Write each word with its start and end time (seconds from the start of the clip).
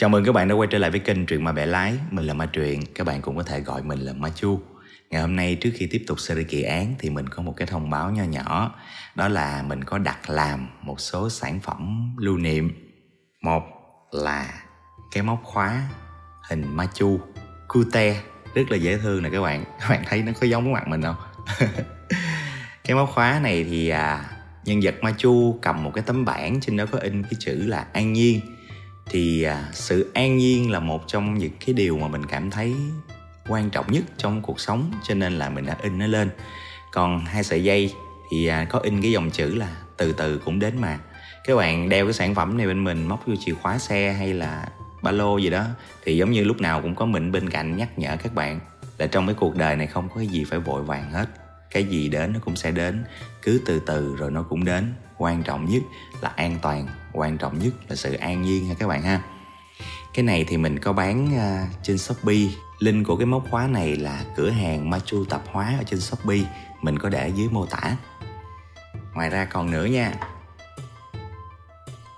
Chào 0.00 0.10
mừng 0.10 0.24
các 0.24 0.32
bạn 0.32 0.48
đã 0.48 0.54
quay 0.54 0.68
trở 0.70 0.78
lại 0.78 0.90
với 0.90 1.00
kênh 1.00 1.26
Truyện 1.26 1.44
Ma 1.44 1.52
Bẻ 1.52 1.66
Lái. 1.66 1.94
Mình 2.10 2.24
là 2.24 2.34
Ma 2.34 2.46
Truyện, 2.46 2.82
các 2.94 3.06
bạn 3.06 3.22
cũng 3.22 3.36
có 3.36 3.42
thể 3.42 3.60
gọi 3.60 3.82
mình 3.82 3.98
là 3.98 4.12
Ma 4.12 4.28
Chu. 4.34 4.60
Ngày 5.10 5.20
hôm 5.20 5.36
nay 5.36 5.54
trước 5.54 5.70
khi 5.74 5.86
tiếp 5.86 6.04
tục 6.06 6.20
series 6.20 6.48
kỳ 6.48 6.62
án 6.62 6.94
thì 6.98 7.10
mình 7.10 7.28
có 7.28 7.42
một 7.42 7.54
cái 7.56 7.66
thông 7.66 7.90
báo 7.90 8.10
nho 8.10 8.24
nhỏ. 8.24 8.74
Đó 9.14 9.28
là 9.28 9.62
mình 9.62 9.84
có 9.84 9.98
đặt 9.98 10.30
làm 10.30 10.68
một 10.82 11.00
số 11.00 11.30
sản 11.30 11.60
phẩm 11.60 12.10
lưu 12.18 12.38
niệm. 12.38 12.70
Một 13.42 13.62
là 14.12 14.62
cái 15.12 15.22
móc 15.22 15.40
khóa 15.44 15.82
hình 16.48 16.76
Ma 16.76 16.86
Chu. 16.94 17.20
Cute. 17.68 18.20
Rất 18.54 18.70
là 18.70 18.76
dễ 18.76 18.98
thương 18.98 19.22
nè 19.22 19.30
các 19.32 19.40
bạn. 19.40 19.64
Các 19.80 19.88
bạn 19.88 20.02
thấy 20.06 20.22
nó 20.22 20.32
có 20.40 20.46
giống 20.46 20.64
cái 20.64 20.72
mặt 20.72 20.88
mình 20.88 21.02
không? 21.02 21.16
cái 22.84 22.96
móc 22.96 23.10
khóa 23.14 23.40
này 23.42 23.64
thì 23.64 23.88
à, 23.88 24.24
nhân 24.64 24.80
vật 24.82 24.94
Ma 25.02 25.14
Chu 25.18 25.58
cầm 25.62 25.84
một 25.84 25.90
cái 25.94 26.04
tấm 26.06 26.24
bảng 26.24 26.60
trên 26.60 26.76
đó 26.76 26.84
có 26.90 26.98
in 26.98 27.22
cái 27.22 27.34
chữ 27.38 27.66
là 27.66 27.86
An 27.92 28.12
Nhiên 28.12 28.40
thì 29.10 29.42
à, 29.42 29.68
sự 29.72 30.10
an 30.14 30.36
nhiên 30.36 30.70
là 30.70 30.80
một 30.80 31.04
trong 31.06 31.38
những 31.38 31.52
cái 31.66 31.74
điều 31.74 31.98
mà 31.98 32.08
mình 32.08 32.26
cảm 32.26 32.50
thấy 32.50 32.74
quan 33.48 33.70
trọng 33.70 33.92
nhất 33.92 34.04
trong 34.16 34.42
cuộc 34.42 34.60
sống, 34.60 34.92
cho 35.08 35.14
nên 35.14 35.38
là 35.38 35.50
mình 35.50 35.66
đã 35.66 35.76
in 35.82 35.98
nó 35.98 36.06
lên. 36.06 36.30
Còn 36.92 37.24
hai 37.24 37.44
sợi 37.44 37.64
dây 37.64 37.92
thì 38.30 38.46
à, 38.46 38.64
có 38.64 38.78
in 38.78 39.02
cái 39.02 39.10
dòng 39.10 39.30
chữ 39.30 39.54
là 39.54 39.76
từ 39.96 40.12
từ 40.12 40.38
cũng 40.38 40.58
đến 40.58 40.80
mà. 40.80 40.98
Các 41.44 41.56
bạn 41.56 41.88
đeo 41.88 42.06
cái 42.06 42.12
sản 42.12 42.34
phẩm 42.34 42.56
này 42.56 42.66
bên 42.66 42.84
mình, 42.84 43.08
móc 43.08 43.26
vô 43.26 43.34
chìa 43.40 43.54
khóa 43.54 43.78
xe 43.78 44.12
hay 44.12 44.34
là 44.34 44.68
ba 45.02 45.10
lô 45.10 45.38
gì 45.38 45.50
đó, 45.50 45.64
thì 46.04 46.16
giống 46.16 46.30
như 46.30 46.44
lúc 46.44 46.60
nào 46.60 46.82
cũng 46.82 46.94
có 46.94 47.06
mình 47.06 47.32
bên 47.32 47.50
cạnh 47.50 47.76
nhắc 47.76 47.98
nhở 47.98 48.16
các 48.16 48.34
bạn 48.34 48.60
là 48.98 49.06
trong 49.06 49.26
cái 49.26 49.34
cuộc 49.34 49.56
đời 49.56 49.76
này 49.76 49.86
không 49.86 50.08
có 50.08 50.14
cái 50.16 50.26
gì 50.26 50.44
phải 50.44 50.58
vội 50.58 50.82
vàng 50.82 51.10
hết. 51.10 51.26
Cái 51.70 51.84
gì 51.84 52.08
đến 52.08 52.32
nó 52.32 52.38
cũng 52.44 52.56
sẽ 52.56 52.70
đến 52.70 53.04
cứ 53.48 53.60
từ 53.64 53.78
từ 53.78 54.16
rồi 54.16 54.30
nó 54.30 54.42
cũng 54.42 54.64
đến. 54.64 54.94
Quan 55.16 55.42
trọng 55.42 55.64
nhất 55.64 55.82
là 56.20 56.32
an 56.36 56.58
toàn 56.62 56.86
quan 57.12 57.38
trọng 57.38 57.58
nhất 57.58 57.72
là 57.88 57.96
sự 57.96 58.12
an 58.12 58.42
nhiên 58.42 58.68
ha 58.68 58.74
các 58.78 58.88
bạn 58.88 59.02
ha. 59.02 59.22
Cái 60.14 60.22
này 60.22 60.44
thì 60.48 60.56
mình 60.56 60.78
có 60.78 60.92
bán 60.92 61.26
uh, 61.26 61.68
trên 61.82 61.98
shopee. 61.98 62.46
Link 62.78 63.06
của 63.06 63.16
cái 63.16 63.26
móc 63.26 63.44
khóa 63.50 63.66
này 63.66 63.96
là 63.96 64.24
cửa 64.36 64.50
hàng 64.50 64.90
machu 64.90 65.24
tạp 65.24 65.42
hóa 65.52 65.74
ở 65.78 65.84
trên 65.86 66.00
shopee. 66.00 66.40
Mình 66.82 66.98
có 66.98 67.08
để 67.08 67.28
dưới 67.28 67.48
mô 67.48 67.66
tả. 67.66 67.96
Ngoài 69.14 69.30
ra 69.30 69.44
còn 69.44 69.70
nữa 69.70 69.84
nha. 69.84 70.12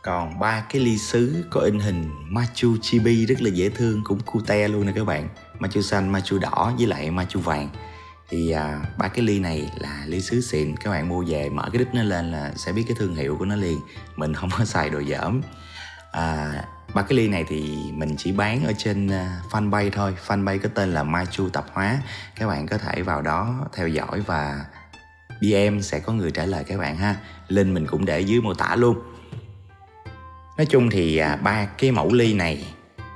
Còn 0.03 0.39
ba 0.39 0.65
cái 0.73 0.83
ly 0.83 0.99
sứ 0.99 1.45
có 1.51 1.61
in 1.61 1.79
hình 1.79 2.11
machu 2.29 2.77
chibi 2.83 3.27
rất 3.27 3.43
là 3.43 3.51
dễ 3.51 3.69
thương 3.69 4.05
cũng 4.05 4.21
cute 4.21 4.69
luôn 4.69 4.87
nè 4.87 4.93
các 4.95 5.05
bạn. 5.05 5.29
Machu 5.59 5.83
xanh 5.83 6.13
machu 6.13 6.39
đỏ 6.39 6.73
với 6.79 6.87
lại 6.87 7.11
machu 7.11 7.41
vàng 7.41 7.69
thì 8.31 8.51
à, 8.51 8.81
ba 8.99 9.09
cái 9.09 9.25
ly 9.25 9.39
này 9.39 9.71
là 9.79 10.05
ly 10.07 10.21
sứ 10.21 10.41
xịn. 10.41 10.77
Các 10.77 10.91
bạn 10.91 11.09
mua 11.09 11.25
về 11.27 11.49
mở 11.49 11.69
cái 11.73 11.79
đít 11.79 11.95
nó 11.95 12.03
lên 12.03 12.33
là 12.33 12.53
sẽ 12.57 12.73
biết 12.73 12.85
cái 12.89 12.97
thương 12.99 13.15
hiệu 13.15 13.37
của 13.39 13.45
nó 13.45 13.57
liền. 13.57 13.81
Mình 14.17 14.35
không 14.35 14.51
có 14.59 14.65
xài 14.75 14.91
đồ 14.91 15.03
dởm 15.03 15.43
à, 16.13 16.53
ba 16.95 17.03
cái 17.03 17.19
ly 17.19 17.29
này 17.29 17.45
thì 17.49 17.79
mình 17.93 18.17
chỉ 18.19 18.33
bán 18.33 18.65
ở 18.65 18.73
trên 18.79 19.09
à, 19.09 19.41
fanpage 19.51 19.91
thôi. 19.91 20.15
Fanpage 20.27 20.59
có 20.59 20.69
tên 20.75 20.95
là 20.95 21.03
mai 21.03 21.27
chu 21.31 21.49
tạp 21.49 21.65
hóa. 21.73 21.99
Các 22.37 22.47
bạn 22.47 22.67
có 22.67 22.79
thể 22.79 23.03
vào 23.03 23.23
đó 23.23 23.69
theo 23.75 23.89
dõi 23.89 24.21
và 24.27 24.65
DM 25.41 25.81
sẽ 25.81 26.01
có 26.01 26.13
người 26.13 26.31
trả 26.31 26.45
lời 26.45 26.65
các 26.65 26.79
bạn 26.79 26.97
ha. 26.97 27.17
Link 27.49 27.75
mình 27.75 27.87
cũng 27.87 28.05
để 28.05 28.21
dưới 28.21 28.41
mô 28.41 28.55
tả 28.55 28.77
luôn. 28.77 28.99
Nói 30.57 30.67
chung 30.67 30.91
thì 30.91 31.17
à, 31.17 31.37
ba 31.37 31.65
cái 31.65 31.91
mẫu 31.91 32.13
ly 32.13 32.35
này 32.35 32.67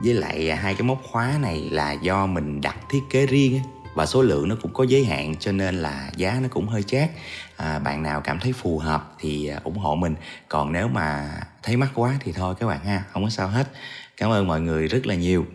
với 0.05 0.15
lại 0.15 0.51
à, 0.51 0.57
hai 0.57 0.75
cái 0.75 0.83
móc 0.83 1.03
khóa 1.11 1.33
này 1.42 1.69
là 1.70 1.92
do 1.92 2.27
mình 2.27 2.61
đặt 2.61 2.77
thiết 2.91 3.03
kế 3.11 3.27
riêng 3.27 3.61
và 3.95 4.06
số 4.06 4.23
lượng 4.23 4.48
nó 4.48 4.56
cũng 4.62 4.73
có 4.73 4.84
giới 4.84 5.05
hạn 5.05 5.37
cho 5.37 5.53
nên 5.53 5.75
là 5.75 6.11
giá 6.17 6.39
nó 6.42 6.48
cũng 6.48 6.69
hơi 6.69 6.83
chát. 6.83 7.11
À, 7.56 7.78
bạn 7.78 8.03
nào 8.03 8.20
cảm 8.20 8.39
thấy 8.39 8.53
phù 8.53 8.78
hợp 8.78 9.14
thì 9.19 9.47
à, 9.47 9.61
ủng 9.64 9.78
hộ 9.78 9.95
mình. 9.95 10.14
Còn 10.48 10.73
nếu 10.73 10.89
mà 10.89 11.31
thấy 11.62 11.77
mắc 11.77 11.91
quá 11.95 12.19
thì 12.20 12.33
thôi 12.33 12.55
các 12.61 12.67
bạn 12.67 12.84
ha 12.84 13.05
không 13.12 13.25
có 13.25 13.31
sao 13.31 13.48
hết. 13.48 13.69
Cảm 14.17 14.31
ơn 14.31 14.47
mọi 14.47 14.61
người 14.61 14.89
rất 14.89 15.06
là 15.06 15.14
nhiều. 15.14 15.47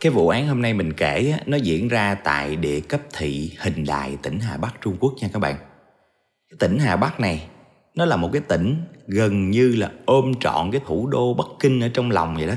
Cái 0.00 0.12
vụ 0.12 0.28
án 0.28 0.48
hôm 0.48 0.62
nay 0.62 0.74
mình 0.74 0.92
kể 0.92 1.38
nó 1.46 1.56
diễn 1.56 1.88
ra 1.88 2.14
tại 2.14 2.56
địa 2.56 2.80
cấp 2.80 3.00
thị 3.18 3.56
Hình 3.58 3.84
Đại 3.84 4.16
tỉnh 4.22 4.40
Hà 4.40 4.56
Bắc 4.56 4.74
Trung 4.80 4.96
Quốc 5.00 5.14
nha 5.20 5.28
các 5.32 5.38
bạn. 5.38 5.56
Cái 6.50 6.56
tỉnh 6.58 6.78
Hà 6.78 6.96
Bắc 6.96 7.20
này 7.20 7.46
nó 7.94 8.04
là 8.04 8.16
một 8.16 8.30
cái 8.32 8.42
tỉnh 8.48 8.84
gần 9.06 9.50
như 9.50 9.68
là 9.76 9.90
ôm 10.06 10.32
trọn 10.40 10.70
cái 10.70 10.80
thủ 10.86 11.06
đô 11.06 11.34
Bắc 11.34 11.46
Kinh 11.60 11.80
ở 11.80 11.88
trong 11.94 12.10
lòng 12.10 12.34
vậy 12.34 12.46
đó 12.46 12.54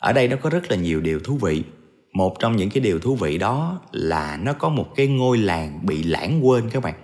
ở 0.00 0.12
đây 0.12 0.28
nó 0.28 0.36
có 0.36 0.50
rất 0.50 0.70
là 0.70 0.76
nhiều 0.76 1.00
điều 1.00 1.20
thú 1.20 1.38
vị. 1.42 1.62
Một 2.12 2.38
trong 2.38 2.56
những 2.56 2.70
cái 2.70 2.80
điều 2.80 2.98
thú 2.98 3.14
vị 3.14 3.38
đó 3.38 3.80
là 3.92 4.38
nó 4.42 4.52
có 4.52 4.68
một 4.68 4.86
cái 4.96 5.06
ngôi 5.06 5.38
làng 5.38 5.86
bị 5.86 6.02
lãng 6.02 6.46
quên 6.46 6.70
các 6.70 6.82
bạn. 6.82 6.94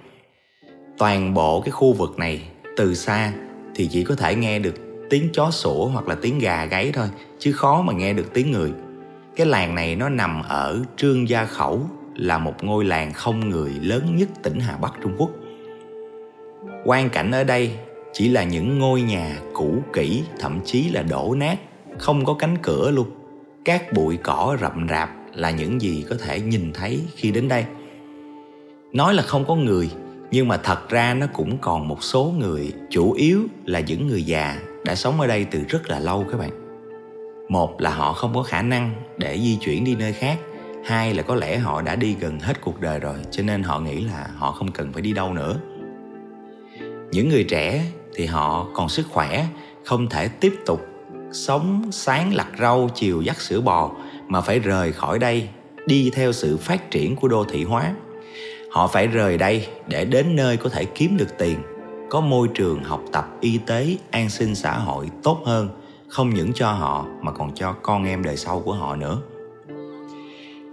Toàn 0.99 1.35
bộ 1.35 1.61
cái 1.61 1.71
khu 1.71 1.93
vực 1.93 2.19
này, 2.19 2.43
từ 2.77 2.95
xa 2.95 3.33
thì 3.75 3.89
chỉ 3.93 4.05
có 4.05 4.15
thể 4.15 4.35
nghe 4.35 4.59
được 4.59 4.75
tiếng 5.11 5.29
chó 5.33 5.51
sủa 5.51 5.87
hoặc 5.87 6.09
là 6.09 6.15
tiếng 6.15 6.39
gà 6.39 6.65
gáy 6.65 6.91
thôi, 6.95 7.07
chứ 7.39 7.53
khó 7.53 7.83
mà 7.83 7.93
nghe 7.93 8.13
được 8.13 8.35
tiếng 8.35 8.53
người. 8.53 8.73
Cái 9.37 9.47
làng 9.47 9.75
này 9.75 9.97
nó 9.97 10.09
nằm 10.09 10.43
ở 10.49 10.83
trương 10.97 11.29
gia 11.29 11.45
khẩu, 11.45 11.81
là 12.15 12.39
một 12.39 12.65
ngôi 12.65 12.85
làng 12.85 13.13
không 13.13 13.49
người 13.49 13.71
lớn 13.71 14.17
nhất 14.17 14.29
tỉnh 14.43 14.61
hà 14.61 14.77
bắc 14.77 14.93
trung 15.03 15.15
quốc. 15.19 15.31
Quan 16.85 17.11
cảnh 17.11 17.31
ở 17.31 17.45
đây 17.45 17.71
chỉ 18.13 18.29
là 18.29 18.45
những 18.45 18.79
ngôi 18.79 19.03
nhà 19.03 19.39
cũ 19.53 19.83
kỹ, 19.93 20.23
thậm 20.39 20.61
chí 20.65 20.89
là 20.89 21.03
đổ 21.03 21.35
nát 21.35 21.59
không 21.99 22.25
có 22.25 22.35
cánh 22.35 22.59
cửa 22.63 22.91
luôn. 22.91 23.07
Các 23.65 23.93
bụi 23.93 24.17
cỏ 24.17 24.57
rậm 24.61 24.87
rạp 24.89 25.11
là 25.35 25.51
những 25.51 25.81
gì 25.81 26.05
có 26.09 26.17
thể 26.25 26.41
nhìn 26.41 26.73
thấy 26.73 27.01
khi 27.17 27.31
đến 27.31 27.49
đây. 27.49 27.65
Nói 28.93 29.15
là 29.15 29.23
không 29.23 29.45
có 29.45 29.55
người, 29.55 29.91
nhưng 30.31 30.49
mà 30.49 30.57
thật 30.57 30.89
ra 30.89 31.15
nó 31.15 31.27
cũng 31.33 31.59
còn 31.59 31.89
một 31.89 32.03
số 32.03 32.35
người. 32.39 32.73
Chủ 32.91 33.13
yếu 33.13 33.41
là 33.65 33.81
những 33.81 34.07
người 34.07 34.23
già 34.23 34.61
đã 34.85 34.95
sống 34.95 35.21
ở 35.21 35.27
đây 35.27 35.45
từ 35.45 35.61
rất 35.69 35.91
là 35.91 35.99
lâu 35.99 36.27
các 36.31 36.39
bạn. 36.39 36.51
Một 37.49 37.81
là 37.81 37.91
họ 37.91 38.13
không 38.13 38.35
có 38.35 38.43
khả 38.43 38.63
năng 38.63 38.95
để 39.19 39.39
di 39.39 39.57
chuyển 39.57 39.85
đi 39.85 39.95
nơi 39.95 40.13
khác. 40.13 40.39
Hai 40.85 41.15
là 41.15 41.23
có 41.23 41.35
lẽ 41.35 41.59
họ 41.59 41.83
đã 41.83 41.97
đi 41.97 42.17
gần 42.21 42.41
hết 42.41 42.61
cuộc 42.61 42.81
đời 42.81 43.01
rồi, 43.01 43.17
cho 43.31 43.43
nên 43.43 43.63
họ 43.63 43.81
nghĩ 43.81 44.01
là 44.01 44.31
họ 44.37 44.53
không 44.53 44.73
cần 44.73 44.93
phải 44.93 45.03
đi 45.03 45.13
đâu 45.13 45.33
nữa. 45.33 45.61
Những 47.11 47.29
người 47.29 47.45
trẻ 47.45 47.85
thì 48.15 48.27
họ 48.27 48.67
còn 48.75 48.89
sức 48.89 49.07
khỏe, 49.11 49.47
không 49.85 50.09
thể 50.09 50.29
tiếp 50.29 50.55
tục 50.67 50.87
sống 51.35 51.83
sáng 51.91 52.35
lặt 52.35 52.49
rau, 52.59 52.89
chiều 52.95 53.23
dắt 53.23 53.41
sữa 53.41 53.61
bò 53.61 53.91
mà 54.29 54.41
phải 54.41 54.59
rời 54.59 54.93
khỏi 54.93 55.19
đây, 55.19 55.49
đi 55.87 56.11
theo 56.15 56.33
sự 56.33 56.57
phát 56.57 56.91
triển 56.91 57.17
của 57.17 57.29
đô 57.29 57.45
thị 57.45 57.65
hóa. 57.65 57.95
Họ 58.71 58.87
phải 58.87 59.07
rời 59.07 59.39
đây 59.39 59.67
để 59.89 60.05
đến 60.05 60.37
nơi 60.37 60.57
có 60.57 60.69
thể 60.69 60.85
kiếm 60.85 61.17
được 61.17 61.39
tiền, 61.39 61.59
có 62.11 62.21
môi 62.21 62.49
trường 62.55 62.85
học 62.85 63.03
tập, 63.13 63.29
y 63.41 63.59
tế, 63.59 63.97
an 64.11 64.31
sinh 64.31 64.55
xã 64.55 64.79
hội 64.79 65.09
tốt 65.23 65.43
hơn, 65.45 65.69
không 66.09 66.31
những 66.31 66.53
cho 66.53 66.73
họ 66.73 67.07
mà 67.21 67.33
còn 67.33 67.55
cho 67.55 67.73
con 67.73 68.05
em 68.05 68.23
đời 68.23 68.37
sau 68.37 68.61
của 68.61 68.73
họ 68.73 68.97
nữa. 68.97 69.19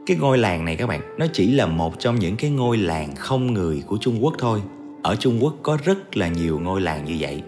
Cái 0.06 0.18
ngôi 0.18 0.38
làng 0.38 0.66
này 0.66 0.76
các 0.76 0.88
bạn, 0.88 1.02
nó 1.18 1.26
chỉ 1.34 1.52
là 1.52 1.66
một 1.66 2.00
trong 2.00 2.20
những 2.20 2.36
cái 2.36 2.50
ngôi 2.50 2.78
làng 2.78 3.16
không 3.16 3.54
người 3.54 3.84
của 3.88 3.98
trung 4.02 4.24
quốc 4.24 4.34
thôi. 4.38 4.62
Ở 5.04 5.16
trung 5.16 5.44
quốc 5.44 5.54
có 5.64 5.78
rất 5.86 6.18
là 6.18 6.28
nhiều 6.28 6.60
ngôi 6.60 6.82
làng 6.82 7.06
như 7.06 7.18
vậy 7.20 7.42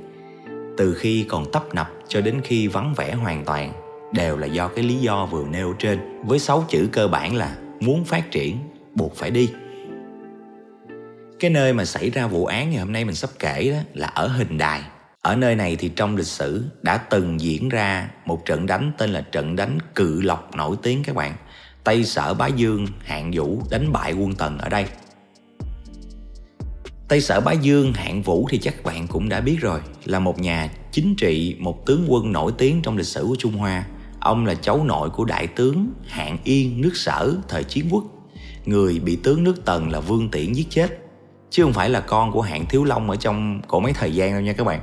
từ 0.78 0.94
khi 0.94 1.26
còn 1.30 1.52
tấp 1.52 1.76
nập 1.76 1.92
cho 2.08 2.22
đến 2.22 2.42
khi 2.44 2.68
vắng 2.68 2.94
vẻ 2.98 3.14
hoàn 3.14 3.46
toàn, 3.46 3.74
đều 4.14 4.38
là 4.38 4.48
do 4.48 4.68
cái 4.68 4.86
lý 4.86 4.96
do 4.96 5.26
vừa 5.26 5.46
nêu 5.46 5.74
trên, 5.80 6.24
với 6.26 6.40
sáu 6.40 6.66
chữ 6.70 6.90
cơ 6.92 7.08
bản 7.08 7.36
là 7.36 7.56
muốn 7.80 8.06
phát 8.06 8.32
triển, 8.32 8.58
buộc 8.96 9.16
phải 9.16 9.32
đi. 9.32 9.50
Cái 11.40 11.52
nơi 11.52 11.74
mà 11.74 11.86
xảy 11.86 12.10
ra 12.10 12.28
vụ 12.28 12.46
án 12.46 12.70
ngày 12.70 12.80
hôm 12.80 12.92
nay 12.92 13.06
mình 13.06 13.16
sắp 13.16 13.30
kể 13.40 13.72
đó 13.72 13.78
là 13.94 14.08
ở 14.08 14.28
hình 14.28 14.58
đài. 14.58 14.82
Ở 15.22 15.36
nơi 15.36 15.56
này 15.56 15.76
thì 15.76 15.90
trong 15.90 16.16
lịch 16.16 16.28
sử 16.28 16.64
đã 16.82 16.98
từng 16.98 17.42
diễn 17.42 17.70
ra 17.70 18.10
một 18.26 18.46
trận 18.46 18.66
đánh 18.66 18.92
tên 18.98 19.10
là 19.10 19.22
trận 19.22 19.56
đánh 19.56 19.78
cự 19.96 20.22
lộc 20.22 20.56
nổi 20.56 20.76
tiếng 20.84 21.04
các 21.04 21.16
bạn. 21.16 21.34
Tây 21.84 22.04
sở 22.04 22.34
bá 22.34 22.48
dương, 22.48 22.88
hạng 23.04 23.32
vũ 23.34 23.62
đánh 23.72 23.92
bại 23.92 24.14
quân 24.14 24.34
tần 24.34 24.58
ở 24.58 24.70
đây. 24.70 24.86
Tây 27.14 27.22
Sở 27.22 27.42
Bá 27.42 27.52
Dương 27.52 27.94
Hạng 27.94 28.22
Vũ 28.22 28.48
thì 28.50 28.58
chắc 28.58 28.84
bạn 28.84 29.08
cũng 29.08 29.30
đã 29.30 29.42
biết 29.42 29.58
rồi 29.60 29.80
là 30.06 30.20
một 30.20 30.40
nhà 30.40 30.70
chính 30.92 31.16
trị, 31.16 31.56
một 31.60 31.86
tướng 31.86 32.06
quân 32.08 32.32
nổi 32.32 32.52
tiếng 32.58 32.82
trong 32.82 32.98
lịch 32.98 33.06
sử 33.06 33.26
của 33.28 33.36
Trung 33.40 33.54
Hoa. 33.54 33.86
Ông 34.20 34.46
là 34.46 34.56
cháu 34.56 34.84
nội 34.84 35.10
của 35.10 35.26
đại 35.26 35.48
tướng 35.48 35.94
Hạng 36.08 36.38
Yên 36.44 36.82
nước 36.82 36.92
Sở 36.96 37.36
thời 37.48 37.64
chiến 37.64 37.86
quốc, 37.92 38.04
người 38.66 39.00
bị 39.00 39.16
tướng 39.16 39.44
nước 39.44 39.66
Tần 39.66 39.92
là 39.92 40.00
Vương 40.00 40.30
Tiễn 40.30 40.54
giết 40.54 40.68
chết, 40.70 41.00
chứ 41.50 41.64
không 41.64 41.74
phải 41.74 41.90
là 41.90 42.00
con 42.00 42.32
của 42.32 42.42
Hạng 42.42 42.66
Thiếu 42.66 42.84
Long 42.84 43.10
ở 43.10 43.16
trong 43.16 43.62
cổ 43.68 43.80
mấy 43.80 43.94
thời 43.94 44.16
gian 44.16 44.32
đâu 44.32 44.42
nha 44.42 44.54
các 44.54 44.64
bạn. 44.64 44.80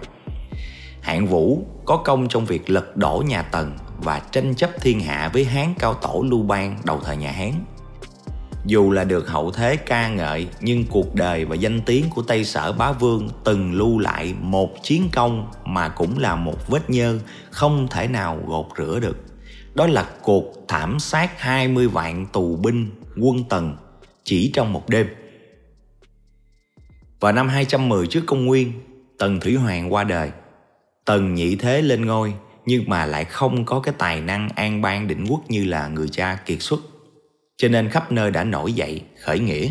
Hạng 1.01 1.27
Vũ 1.27 1.67
có 1.85 1.97
công 1.97 2.29
trong 2.29 2.45
việc 2.45 2.71
lật 2.71 2.97
đổ 2.97 3.25
nhà 3.27 3.43
Tần 3.43 3.77
và 4.03 4.19
tranh 4.19 4.55
chấp 4.55 4.71
thiên 4.81 5.01
hạ 5.01 5.31
với 5.33 5.45
Hán 5.45 5.75
cao 5.79 5.95
tổ 5.95 6.25
Lưu 6.31 6.43
Bang 6.43 6.79
đầu 6.85 7.01
thời 7.05 7.17
nhà 7.17 7.33
Hán 7.33 7.53
dù 8.65 8.91
là 8.91 9.05
được 9.05 9.29
hậu 9.29 9.51
thế 9.51 9.77
ca 9.77 10.09
ngợi 10.09 10.49
nhưng 10.61 10.85
cuộc 10.85 11.15
đời 11.15 11.45
và 11.45 11.55
danh 11.55 11.81
tiếng 11.87 12.05
của 12.11 12.23
Tây 12.23 12.45
Sở 12.45 12.73
Bá 12.73 12.93
Vương 12.93 13.29
từng 13.45 13.75
lưu 13.75 13.99
lại 13.99 14.35
một 14.41 14.83
chiến 14.83 15.09
công 15.13 15.51
mà 15.65 15.89
cũng 15.89 16.19
là 16.19 16.37
một 16.37 16.69
vết 16.69 16.91
nhơ 16.91 17.19
không 17.51 17.89
thể 17.91 18.09
nào 18.09 18.41
gột 18.47 18.67
rửa 18.79 18.99
được. 19.01 19.17
Đó 19.75 19.87
là 19.87 20.07
cuộc 20.23 20.65
thảm 20.69 20.99
sát 20.99 21.41
20 21.41 21.89
vạn 21.89 22.27
tù 22.27 22.57
binh 22.57 22.91
quân 23.21 23.45
Tần 23.49 23.77
chỉ 24.25 24.51
trong 24.55 24.73
một 24.73 24.89
đêm. 24.89 25.07
Vào 27.21 27.33
năm 27.33 27.49
210 27.49 28.07
trước 28.07 28.23
công 28.27 28.47
nguyên, 28.47 28.73
Tần 29.19 29.41
Thủy 29.41 29.55
Hoàng 29.55 29.93
qua 29.93 30.05
đời. 30.05 30.31
Tần 31.05 31.35
nhị 31.35 31.57
thế 31.57 31.83
lên 31.83 32.07
ngôi 32.07 32.35
nhưng 32.67 32.85
mà 32.89 33.07
lại 33.07 33.25
không 33.25 33.65
có 33.65 33.81
cái 33.81 33.95
tài 33.99 34.21
năng 34.21 34.49
an 34.49 34.83
bang 34.83 35.09
định 35.09 35.27
quốc 35.31 35.51
như 35.51 35.65
là 35.65 35.89
người 35.89 36.09
cha 36.09 36.39
kiệt 36.47 36.59
xuất. 36.61 36.81
Cho 37.61 37.69
nên 37.69 37.89
khắp 37.89 38.13
nơi 38.13 38.31
đã 38.31 38.45
nổi 38.45 38.73
dậy, 38.73 39.03
khởi 39.21 39.39
nghĩa. 39.39 39.69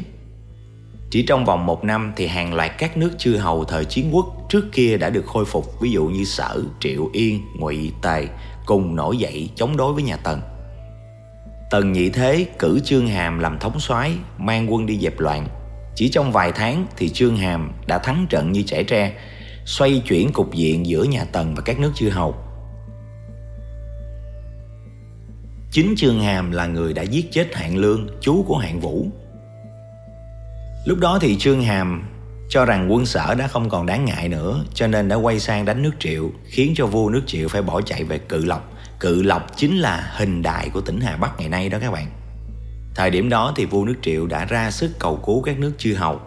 Chỉ 1.11 1.21
trong 1.27 1.45
vòng 1.45 1.65
một 1.65 1.83
năm 1.83 2.13
thì 2.15 2.27
hàng 2.27 2.53
loạt 2.53 2.71
các 2.77 2.97
nước 2.97 3.11
chư 3.17 3.37
hầu 3.37 3.63
thời 3.63 3.85
chiến 3.85 4.09
quốc 4.11 4.25
trước 4.49 4.65
kia 4.71 4.97
đã 4.97 5.09
được 5.09 5.25
khôi 5.25 5.45
phục, 5.45 5.81
ví 5.81 5.91
dụ 5.91 6.05
như 6.05 6.23
Sở, 6.23 6.61
Triệu 6.79 7.09
Yên, 7.13 7.41
Ngụy, 7.55 7.91
Tề 8.01 8.27
cùng 8.65 8.95
nổi 8.95 9.17
dậy 9.17 9.49
chống 9.55 9.77
đối 9.77 9.93
với 9.93 10.03
nhà 10.03 10.17
Tần. 10.17 10.41
Tần 11.71 11.91
Nhị 11.91 12.09
Thế 12.09 12.45
cử 12.59 12.79
Trương 12.79 13.07
Hàm 13.07 13.39
làm 13.39 13.59
thống 13.59 13.79
soái, 13.79 14.11
mang 14.37 14.73
quân 14.73 14.85
đi 14.85 14.99
dẹp 14.99 15.19
loạn. 15.19 15.47
Chỉ 15.95 16.09
trong 16.09 16.31
vài 16.31 16.51
tháng 16.51 16.85
thì 16.97 17.09
Trương 17.09 17.37
Hàm 17.37 17.71
đã 17.87 17.97
thắng 17.97 18.25
trận 18.29 18.51
như 18.51 18.61
trẻ 18.61 18.83
tre, 18.83 19.13
xoay 19.65 20.01
chuyển 20.07 20.31
cục 20.33 20.53
diện 20.53 20.85
giữa 20.85 21.03
nhà 21.03 21.25
Tần 21.31 21.55
và 21.55 21.61
các 21.61 21.79
nước 21.79 21.91
chư 21.95 22.09
hầu. 22.09 22.35
Chính 25.71 25.93
Trương 25.97 26.19
Hàm 26.19 26.51
là 26.51 26.65
người 26.65 26.93
đã 26.93 27.03
giết 27.03 27.31
chết 27.31 27.55
Hạng 27.55 27.77
Lương, 27.77 28.07
chú 28.21 28.43
của 28.47 28.57
Hạng 28.57 28.79
Vũ. 28.79 29.07
Lúc 30.85 30.99
đó 30.99 31.19
thì 31.21 31.37
Trương 31.37 31.63
Hàm 31.63 32.03
cho 32.49 32.65
rằng 32.65 32.91
quân 32.91 33.05
sở 33.05 33.35
đã 33.35 33.47
không 33.47 33.69
còn 33.69 33.85
đáng 33.85 34.05
ngại 34.05 34.29
nữa 34.29 34.65
cho 34.73 34.87
nên 34.87 35.07
đã 35.07 35.15
quay 35.15 35.39
sang 35.39 35.65
đánh 35.65 35.81
nước 35.81 35.91
Triệu, 35.99 36.29
khiến 36.45 36.73
cho 36.75 36.85
vua 36.85 37.09
nước 37.09 37.21
Triệu 37.27 37.47
phải 37.47 37.61
bỏ 37.61 37.81
chạy 37.81 38.03
về 38.03 38.17
Cự 38.17 38.45
Lộc. 38.45 38.71
Cự 38.99 39.21
Lộc 39.21 39.57
chính 39.57 39.79
là 39.79 40.11
hình 40.15 40.41
đại 40.41 40.69
của 40.69 40.81
tỉnh 40.81 41.01
Hà 41.01 41.17
Bắc 41.17 41.39
ngày 41.39 41.49
nay 41.49 41.69
đó 41.69 41.77
các 41.81 41.91
bạn. 41.91 42.07
Thời 42.95 43.09
điểm 43.09 43.29
đó 43.29 43.53
thì 43.55 43.65
vua 43.65 43.85
nước 43.85 43.95
Triệu 44.01 44.27
đã 44.27 44.45
ra 44.45 44.71
sức 44.71 44.91
cầu 44.99 45.19
cứu 45.25 45.41
các 45.41 45.59
nước 45.59 45.71
chư 45.77 45.93
hầu. 45.93 46.19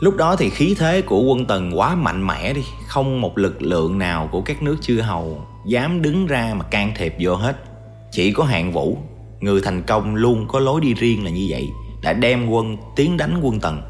Lúc 0.00 0.16
đó 0.16 0.36
thì 0.36 0.50
khí 0.50 0.74
thế 0.78 1.02
của 1.02 1.20
quân 1.22 1.46
Tần 1.46 1.78
quá 1.78 1.94
mạnh 1.94 2.26
mẽ 2.26 2.52
đi, 2.52 2.62
không 2.88 3.20
một 3.20 3.38
lực 3.38 3.62
lượng 3.62 3.98
nào 3.98 4.28
của 4.32 4.40
các 4.40 4.62
nước 4.62 4.76
chư 4.80 5.00
hầu 5.00 5.46
dám 5.66 6.02
đứng 6.02 6.26
ra 6.26 6.54
mà 6.54 6.64
can 6.64 6.92
thiệp 6.96 7.14
vô 7.20 7.34
hết. 7.34 7.56
Chỉ 8.10 8.32
có 8.32 8.44
hạng 8.44 8.72
vũ, 8.72 8.98
người 9.40 9.60
thành 9.60 9.82
công 9.82 10.14
luôn 10.14 10.48
có 10.48 10.60
lối 10.60 10.80
đi 10.80 10.94
riêng 10.94 11.24
là 11.24 11.30
như 11.30 11.46
vậy, 11.48 11.68
đã 12.02 12.12
đem 12.12 12.48
quân 12.48 12.76
tiến 12.96 13.16
đánh 13.16 13.40
quân 13.42 13.60
Tần, 13.60 13.82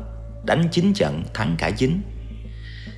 đánh 0.45 0.69
chín 0.73 0.93
trận 0.95 1.23
thắng 1.35 1.55
cả 1.59 1.71
chín. 1.71 2.01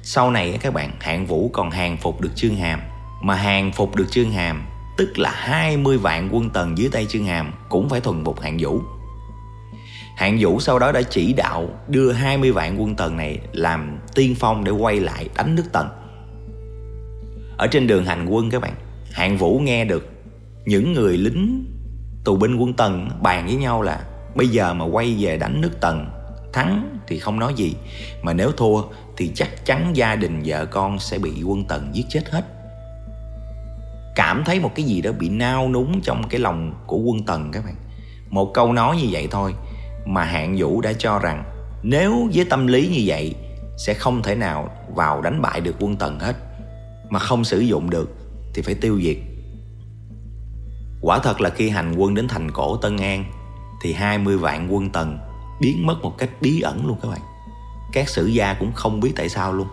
Sau 0.03 0.31
này 0.31 0.59
các 0.61 0.75
bạn, 0.75 0.91
hạng 1.01 1.27
vũ 1.27 1.51
còn 1.53 1.71
hàng 1.71 1.97
phục 1.97 2.21
được 2.21 2.31
Trương 2.37 2.57
Hàm, 2.57 2.81
mà 3.23 3.35
hàng 3.35 3.73
phục 3.73 3.97
được 3.97 4.11
Trương 4.11 4.31
Hàm 4.31 4.67
tức 4.99 5.19
là 5.19 5.31
20 5.35 5.99
vạn 5.99 6.29
quân 6.33 6.51
Tần 6.51 6.79
dưới 6.79 6.89
tay 6.93 7.07
Trương 7.07 7.27
Hàm 7.27 7.53
cũng 7.69 7.89
phải 7.89 8.01
thuần 8.01 8.25
phục 8.25 8.41
hạng 8.41 8.57
vũ. 8.61 8.81
Hạng 10.17 10.37
Vũ 10.41 10.61
sau 10.61 10.79
đó 10.79 10.93
đã 10.93 11.03
chỉ 11.03 11.33
đạo 11.33 11.69
đưa 11.89 12.13
20 12.13 12.53
vạn 12.53 12.81
quân 12.81 12.97
Tần 12.97 13.17
này 13.17 13.39
làm 13.53 13.99
tiên 14.15 14.35
phong 14.39 14.65
để 14.65 14.73
quay 14.73 15.01
lại 15.01 15.29
đánh 15.37 15.55
nước 15.55 15.65
Tần. 15.73 15.89
Ở 17.59 17.67
trên 17.67 17.87
đường 17.87 18.05
hành 18.05 18.27
quân 18.29 18.51
các 18.51 18.63
bạn, 18.63 18.75
Hạng 19.13 19.37
Vũ 19.37 19.59
nghe 19.59 19.85
được 19.85 20.09
những 20.65 20.93
người 20.93 21.17
lính 21.17 21.65
tù 22.25 22.37
binh 22.37 22.57
quân 22.57 22.73
Tần 22.75 23.09
bàn 23.23 23.47
với 23.47 23.57
nhau 23.57 23.83
là 23.83 24.05
bây 24.35 24.49
giờ 24.49 24.75
mà 24.75 24.85
quay 24.85 25.17
về 25.19 25.39
đánh 25.39 25.61
nước 25.61 25.81
Tần 25.81 26.11
thắng 26.53 26.99
thì 27.07 27.19
không 27.19 27.39
nói 27.39 27.55
gì 27.57 27.75
mà 28.23 28.33
nếu 28.33 28.53
thua 28.53 28.83
thì 29.17 29.31
chắc 29.35 29.65
chắn 29.65 29.91
gia 29.95 30.17
đình 30.17 30.43
vợ 30.45 30.67
con 30.67 30.99
sẽ 30.99 31.19
bị 31.19 31.43
quân 31.43 31.65
Tần 31.65 31.91
giết 31.93 32.07
chết 32.09 32.31
hết. 32.31 32.45
Cảm 34.15 34.43
thấy 34.47 34.61
một 34.61 34.71
cái 34.75 34.85
gì 34.85 35.01
đó 35.01 35.13
bị 35.13 35.29
nao 35.29 35.69
núng 35.69 36.01
trong 36.03 36.29
cái 36.29 36.41
lòng 36.41 36.75
của 36.87 36.99
quân 36.99 37.25
Tần 37.27 37.51
các 37.53 37.65
bạn. 37.65 37.75
Một 38.31 38.51
câu 38.55 38.73
nói 38.73 38.97
như 38.97 39.09
vậy 39.11 39.29
thôi 39.31 39.55
mà 40.07 40.25
hạng 40.25 40.57
vũ 40.59 40.81
đã 40.81 40.93
cho 40.93 41.19
rằng 41.19 41.45
nếu 41.83 42.29
với 42.35 42.45
tâm 42.45 42.67
lý 42.67 42.89
như 42.89 43.03
vậy 43.07 43.35
sẽ 43.79 43.95
không 43.95 44.23
thể 44.23 44.35
nào 44.35 44.71
vào 44.95 45.21
đánh 45.21 45.43
bại 45.43 45.61
được 45.61 45.75
quân 45.81 45.97
tần 45.97 46.21
hết 46.21 46.37
mà 47.11 47.19
không 47.19 47.45
sử 47.45 47.59
dụng 47.59 47.91
được 47.91 48.11
thì 48.55 48.63
phải 48.63 48.75
tiêu 48.75 49.01
diệt. 49.03 49.17
Quả 51.01 51.19
thật 51.19 51.41
là 51.41 51.51
khi 51.51 51.69
hành 51.69 51.95
quân 51.97 52.15
đến 52.15 52.29
thành 52.29 52.51
cổ 52.51 52.77
Tân 52.77 52.97
An 52.97 53.25
thì 53.83 53.93
20 53.93 54.39
vạn 54.39 54.75
quân 54.75 54.91
tần 54.91 55.19
biến 55.61 55.87
mất 55.87 56.03
một 56.03 56.19
cách 56.19 56.31
bí 56.41 56.61
ẩn 56.61 56.87
luôn 56.87 56.99
các 57.03 57.09
bạn. 57.09 57.21
Các 57.93 58.09
sử 58.09 58.27
gia 58.27 58.55
cũng 58.55 58.73
không 58.73 59.01
biết 59.01 59.13
tại 59.17 59.29
sao 59.29 59.53
luôn. 59.53 59.67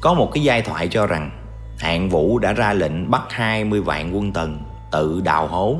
Có 0.00 0.14
một 0.14 0.30
cái 0.34 0.44
giai 0.44 0.62
thoại 0.62 0.88
cho 0.88 1.06
rằng 1.06 1.30
hạng 1.78 2.08
vũ 2.08 2.38
đã 2.38 2.52
ra 2.52 2.72
lệnh 2.72 3.10
bắt 3.10 3.22
20 3.30 3.80
vạn 3.80 4.16
quân 4.16 4.32
tần 4.32 4.62
tự 4.92 5.20
đào 5.24 5.46
hố. 5.46 5.76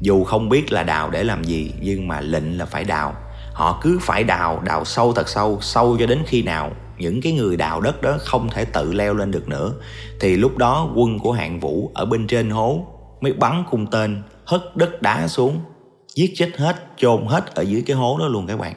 Dù 0.00 0.24
không 0.24 0.48
biết 0.48 0.72
là 0.72 0.82
đào 0.82 1.10
để 1.10 1.24
làm 1.24 1.44
gì, 1.44 1.74
nhưng 1.80 2.08
mà 2.08 2.20
lệnh 2.20 2.58
là 2.58 2.66
phải 2.66 2.84
đào. 2.84 3.14
Họ 3.52 3.78
cứ 3.82 3.98
phải 4.02 4.24
đào 4.24 4.60
đào 4.64 4.84
sâu 4.84 5.12
thật 5.12 5.28
sâu 5.28 5.58
sâu 5.60 5.96
cho 5.98 6.06
đến 6.06 6.22
khi 6.26 6.42
nào 6.42 6.70
những 7.02 7.20
cái 7.20 7.32
người 7.32 7.56
đào 7.56 7.80
đất 7.80 8.02
đó 8.02 8.16
không 8.20 8.48
thể 8.50 8.64
tự 8.64 8.92
leo 8.92 9.14
lên 9.14 9.30
được 9.30 9.48
nữa. 9.48 9.72
Thì 10.20 10.36
lúc 10.36 10.58
đó 10.58 10.92
quân 10.96 11.18
của 11.18 11.32
hạng 11.32 11.60
vũ 11.60 11.90
ở 11.94 12.04
bên 12.04 12.26
trên 12.26 12.50
hố 12.50 12.86
mới 13.20 13.32
bắn 13.32 13.64
cung 13.70 13.86
tên, 13.86 14.22
hất 14.44 14.76
đất 14.76 15.02
đá 15.02 15.28
xuống, 15.28 15.60
giết 16.14 16.32
chết 16.34 16.50
hết, 16.56 16.76
chôn 16.96 17.26
hết 17.26 17.54
ở 17.54 17.62
dưới 17.62 17.82
cái 17.86 17.96
hố 17.96 18.18
đó 18.18 18.28
luôn 18.28 18.46
các 18.46 18.58
bạn. 18.58 18.74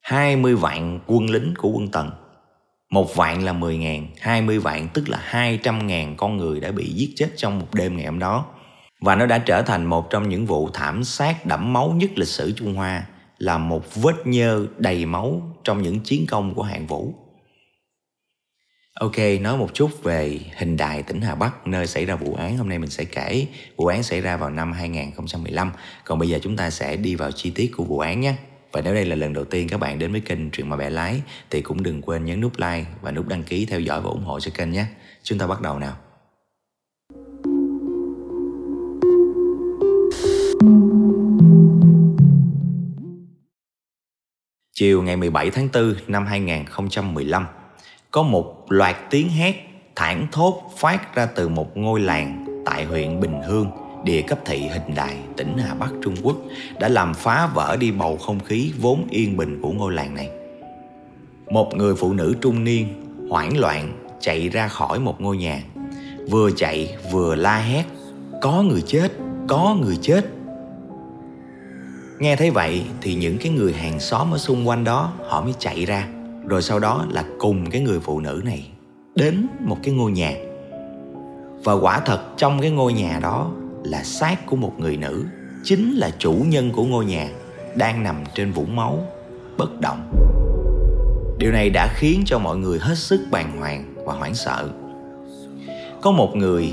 20 0.00 0.54
vạn 0.54 1.00
quân 1.06 1.30
lính 1.30 1.54
của 1.58 1.68
quân 1.68 1.88
Tần. 1.88 2.10
Một 2.90 3.16
vạn 3.16 3.44
là 3.44 3.52
10 3.52 3.76
ngàn 3.78 4.06
20 4.20 4.58
vạn 4.58 4.88
tức 4.94 5.08
là 5.08 5.18
200 5.22 5.86
ngàn 5.86 6.16
con 6.16 6.36
người 6.36 6.60
đã 6.60 6.72
bị 6.72 6.84
giết 6.84 7.12
chết 7.16 7.28
trong 7.36 7.58
một 7.58 7.74
đêm 7.74 7.96
ngày 7.96 8.06
hôm 8.06 8.18
đó. 8.18 8.46
Và 9.00 9.14
nó 9.14 9.26
đã 9.26 9.38
trở 9.38 9.62
thành 9.62 9.84
một 9.84 10.10
trong 10.10 10.28
những 10.28 10.46
vụ 10.46 10.70
thảm 10.74 11.04
sát 11.04 11.46
đẫm 11.46 11.72
máu 11.72 11.94
nhất 11.96 12.10
lịch 12.16 12.28
sử 12.28 12.52
Trung 12.52 12.74
Hoa 12.74 13.06
là 13.40 13.58
một 13.58 13.94
vết 13.94 14.26
nhơ 14.26 14.66
đầy 14.78 15.06
máu 15.06 15.56
trong 15.64 15.82
những 15.82 16.00
chiến 16.00 16.26
công 16.28 16.54
của 16.54 16.62
hạng 16.62 16.86
vũ. 16.86 17.14
Ok, 18.94 19.16
nói 19.40 19.56
một 19.56 19.74
chút 19.74 20.02
về 20.02 20.38
hình 20.56 20.76
đài 20.76 21.02
tỉnh 21.02 21.20
Hà 21.20 21.34
Bắc 21.34 21.66
nơi 21.66 21.86
xảy 21.86 22.04
ra 22.04 22.16
vụ 22.16 22.34
án 22.34 22.56
hôm 22.56 22.68
nay 22.68 22.78
mình 22.78 22.90
sẽ 22.90 23.04
kể. 23.04 23.46
Vụ 23.76 23.86
án 23.86 24.02
xảy 24.02 24.20
ra 24.20 24.36
vào 24.36 24.50
năm 24.50 24.72
2015, 24.72 25.72
còn 26.04 26.18
bây 26.18 26.28
giờ 26.28 26.38
chúng 26.42 26.56
ta 26.56 26.70
sẽ 26.70 26.96
đi 26.96 27.14
vào 27.14 27.32
chi 27.32 27.50
tiết 27.50 27.70
của 27.76 27.84
vụ 27.84 27.98
án 27.98 28.20
nhé. 28.20 28.34
Và 28.72 28.80
nếu 28.80 28.94
đây 28.94 29.04
là 29.04 29.16
lần 29.16 29.32
đầu 29.32 29.44
tiên 29.44 29.68
các 29.68 29.80
bạn 29.80 29.98
đến 29.98 30.12
với 30.12 30.20
kênh 30.20 30.50
Truyện 30.50 30.68
Mà 30.68 30.76
Bẻ 30.76 30.90
Lái 30.90 31.20
thì 31.50 31.62
cũng 31.62 31.82
đừng 31.82 32.02
quên 32.02 32.24
nhấn 32.24 32.40
nút 32.40 32.52
like 32.56 32.84
và 33.00 33.10
nút 33.10 33.28
đăng 33.28 33.42
ký 33.42 33.66
theo 33.66 33.80
dõi 33.80 34.00
và 34.00 34.10
ủng 34.10 34.24
hộ 34.24 34.40
cho 34.40 34.50
kênh 34.54 34.70
nhé. 34.70 34.84
Chúng 35.22 35.38
ta 35.38 35.46
bắt 35.46 35.60
đầu 35.60 35.78
nào. 35.78 35.96
Chiều 44.80 45.02
ngày 45.02 45.16
17 45.16 45.50
tháng 45.50 45.68
4 45.74 45.94
năm 46.08 46.26
2015, 46.26 47.46
có 48.10 48.22
một 48.22 48.66
loạt 48.68 48.96
tiếng 49.10 49.28
hét 49.28 49.54
thảng 49.96 50.26
thốt 50.32 50.62
phát 50.78 51.14
ra 51.14 51.26
từ 51.26 51.48
một 51.48 51.76
ngôi 51.76 52.00
làng 52.00 52.46
tại 52.66 52.84
huyện 52.84 53.20
Bình 53.20 53.40
Hương, 53.46 53.70
địa 54.04 54.22
cấp 54.22 54.38
thị 54.44 54.58
Hình 54.58 54.94
Đài, 54.94 55.16
tỉnh 55.36 55.58
Hà 55.58 55.74
Bắc 55.74 55.90
Trung 56.02 56.14
Quốc 56.22 56.36
đã 56.80 56.88
làm 56.88 57.14
phá 57.14 57.50
vỡ 57.54 57.76
đi 57.80 57.90
bầu 57.90 58.16
không 58.16 58.40
khí 58.40 58.72
vốn 58.78 59.06
yên 59.10 59.36
bình 59.36 59.62
của 59.62 59.70
ngôi 59.70 59.92
làng 59.92 60.14
này. 60.14 60.30
Một 61.50 61.74
người 61.76 61.94
phụ 61.94 62.12
nữ 62.12 62.34
trung 62.40 62.64
niên 62.64 62.86
hoảng 63.30 63.58
loạn 63.58 64.08
chạy 64.20 64.48
ra 64.48 64.68
khỏi 64.68 64.98
một 64.98 65.20
ngôi 65.20 65.36
nhà, 65.36 65.62
vừa 66.30 66.50
chạy 66.56 66.96
vừa 67.12 67.34
la 67.34 67.58
hét: 67.58 67.84
"Có 68.42 68.62
người 68.62 68.82
chết, 68.86 69.12
có 69.48 69.76
người 69.80 69.98
chết!" 70.02 70.24
Nghe 72.20 72.36
thấy 72.36 72.50
vậy 72.50 72.82
thì 73.00 73.14
những 73.14 73.38
cái 73.38 73.52
người 73.52 73.72
hàng 73.72 74.00
xóm 74.00 74.34
ở 74.34 74.38
xung 74.38 74.68
quanh 74.68 74.84
đó 74.84 75.12
họ 75.28 75.42
mới 75.42 75.54
chạy 75.58 75.84
ra. 75.84 76.08
Rồi 76.46 76.62
sau 76.62 76.78
đó 76.78 77.06
là 77.10 77.24
cùng 77.38 77.70
cái 77.70 77.80
người 77.80 78.00
phụ 78.00 78.20
nữ 78.20 78.42
này 78.44 78.68
đến 79.14 79.46
một 79.60 79.76
cái 79.82 79.94
ngôi 79.94 80.12
nhà. 80.12 80.34
Và 81.64 81.72
quả 81.72 82.00
thật 82.00 82.20
trong 82.36 82.60
cái 82.60 82.70
ngôi 82.70 82.92
nhà 82.92 83.18
đó 83.22 83.50
là 83.84 84.02
xác 84.02 84.46
của 84.46 84.56
một 84.56 84.72
người 84.78 84.96
nữ 84.96 85.24
Chính 85.62 85.94
là 85.96 86.10
chủ 86.18 86.32
nhân 86.32 86.70
của 86.72 86.84
ngôi 86.84 87.04
nhà 87.04 87.28
đang 87.76 88.02
nằm 88.02 88.24
trên 88.34 88.52
vũng 88.52 88.76
máu, 88.76 88.98
bất 89.58 89.80
động. 89.80 90.12
Điều 91.38 91.52
này 91.52 91.70
đã 91.70 91.88
khiến 91.94 92.22
cho 92.26 92.38
mọi 92.38 92.56
người 92.56 92.78
hết 92.78 92.98
sức 92.98 93.20
bàng 93.30 93.58
hoàng 93.58 93.94
và 94.06 94.14
hoảng 94.14 94.34
sợ. 94.34 94.68
Có 96.02 96.10
một 96.10 96.36
người 96.36 96.72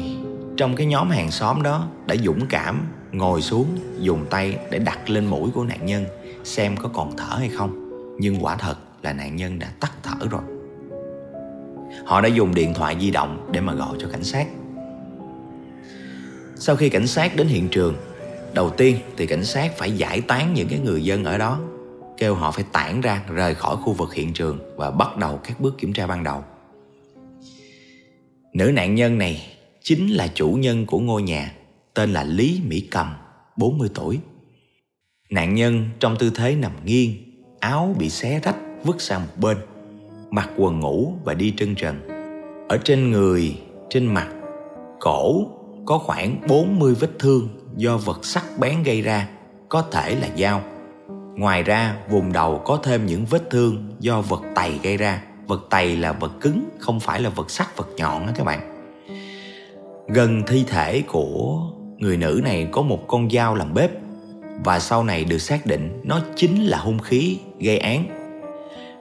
trong 0.58 0.75
cái 0.75 0.88
nhóm 0.88 1.10
hàng 1.10 1.32
xóm 1.32 1.63
đó 1.63 1.88
đã 2.06 2.16
dũng 2.16 2.46
cảm 2.50 2.88
ngồi 3.12 3.42
xuống, 3.42 3.68
dùng 4.00 4.26
tay 4.30 4.58
để 4.72 4.80
đặt 4.80 5.10
lên 5.10 5.26
mũi 5.26 5.50
của 5.54 5.64
nạn 5.64 5.86
nhân, 5.86 6.06
xem 6.44 6.78
có 6.78 6.90
còn 6.94 7.18
thở 7.18 7.36
hay 7.38 7.50
không. 7.50 7.90
Nhưng 8.20 8.46
quả 8.46 8.56
thật 8.56 8.76
là 9.02 9.14
nạn 9.14 9.36
nhân 9.36 9.60
đã 9.60 9.72
tắt 9.80 9.92
thở 10.04 10.28
rồi. 10.32 10.42
Họ 12.06 12.22
đã 12.22 12.28
dùng 12.28 12.56
điện 12.56 12.74
thoại 12.74 12.98
di 13.02 13.12
động 13.12 13.50
để 13.52 13.62
mà 13.62 13.74
gọi 13.74 13.98
cho 14.00 14.08
cảnh 14.12 14.24
sát. 14.24 14.48
Sau 16.56 16.76
khi 16.76 16.90
cảnh 16.90 17.08
sát 17.08 17.36
đến 17.36 17.48
hiện 17.48 17.68
trường, 17.70 17.96
đầu 18.54 18.70
tiên 18.70 18.98
thì 19.18 19.26
cảnh 19.26 19.46
sát 19.46 19.78
phải 19.78 19.92
giải 19.92 20.22
tán 20.22 20.54
những 20.54 20.68
cái 20.68 20.80
người 20.80 21.04
dân 21.04 21.24
ở 21.24 21.38
đó, 21.38 21.60
kêu 22.18 22.36
họ 22.36 22.52
phải 22.52 22.66
tản 22.72 23.02
ra, 23.02 23.24
rời 23.30 23.56
khỏi 23.56 23.76
khu 23.76 23.94
vực 23.94 24.14
hiện 24.14 24.34
trường 24.34 24.60
và 24.76 24.92
bắt 24.92 25.18
đầu 25.18 25.40
các 25.44 25.60
bước 25.60 25.78
kiểm 25.78 25.94
tra 25.94 26.08
ban 26.08 26.24
đầu. 26.24 26.44
Nữ 28.54 28.72
nạn 28.72 28.96
nhân 28.96 29.18
này 29.18 29.48
chính 29.82 30.08
là 30.08 30.28
chủ 30.28 30.50
nhân 30.50 30.86
của 30.86 31.00
ngôi 31.00 31.22
nhà 31.22 31.54
tên 31.98 32.13
là 32.13 32.24
Lý 32.24 32.62
Mỹ 32.68 32.88
Cầm, 32.92 33.13
40 33.56 33.89
tuổi. 33.94 34.20
Nạn 35.30 35.56
nhân 35.56 35.89
trong 36.00 36.16
tư 36.16 36.32
thế 36.36 36.56
nằm 36.56 36.72
nghiêng, 36.86 37.12
áo 37.60 37.96
bị 38.00 38.10
xé 38.10 38.39
rách 38.39 38.56
vứt 38.84 39.01
sang 39.01 39.22
một 39.22 39.34
bên, 39.38 39.58
mặc 40.32 40.50
quần 40.58 40.80
ngủ 40.80 41.13
và 41.24 41.34
đi 41.34 41.54
chân 41.58 41.75
trần. 41.75 42.00
Ở 42.70 42.77
trên 42.84 43.12
người, 43.12 43.60
trên 43.89 44.06
mặt, 44.06 44.27
cổ 45.00 45.48
có 45.86 45.98
khoảng 45.98 46.42
40 46.48 46.96
vết 46.96 47.10
thương 47.20 47.50
do 47.75 47.98
vật 47.98 48.25
sắc 48.25 48.46
bén 48.60 48.84
gây 48.84 49.01
ra, 49.01 49.30
có 49.70 49.82
thể 49.92 50.16
là 50.16 50.27
dao. 50.38 50.62
Ngoài 51.36 51.63
ra, 51.63 51.98
vùng 52.10 52.34
đầu 52.34 52.62
có 52.66 52.80
thêm 52.84 53.06
những 53.06 53.25
vết 53.25 53.50
thương 53.50 53.96
do 54.00 54.22
vật 54.22 54.42
tày 54.56 54.80
gây 54.84 54.98
ra. 54.98 55.24
Vật 55.48 55.68
tày 55.70 55.96
là 55.96 56.12
vật 56.12 56.32
cứng, 56.42 56.70
không 56.80 57.00
phải 57.00 57.22
là 57.22 57.30
vật 57.30 57.51
sắc, 57.51 57.77
vật 57.77 57.89
nhọn 57.98 58.25
đó 58.25 58.32
các 58.36 58.44
bạn. 58.44 58.74
Gần 60.08 60.44
thi 60.48 60.63
thể 60.68 61.04
của 61.08 61.76
người 61.98 62.18
nữ 62.18 62.42
này 62.44 62.68
có 62.72 62.82
một 62.82 63.08
con 63.08 63.30
dao 63.30 63.56
làm 63.56 63.74
bếp 63.74 63.92
và 64.66 64.80
sau 64.80 65.04
này 65.04 65.24
được 65.24 65.38
xác 65.38 65.66
định 65.66 66.01
nó 66.04 66.22
chính 66.36 66.66
là 66.66 66.77
hung 66.77 67.00
khí 67.00 67.38
gây 67.60 67.77
án. 67.77 68.04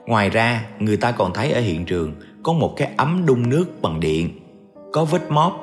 Ngoài 0.05 0.29
ra, 0.29 0.65
người 0.79 0.97
ta 0.97 1.11
còn 1.11 1.33
thấy 1.33 1.51
ở 1.51 1.61
hiện 1.61 1.85
trường 1.85 2.13
có 2.43 2.53
một 2.53 2.73
cái 2.77 2.91
ấm 2.97 3.25
đun 3.25 3.49
nước 3.49 3.65
bằng 3.81 3.99
điện, 3.99 4.29
có 4.93 5.05
vết 5.05 5.31
móp 5.31 5.53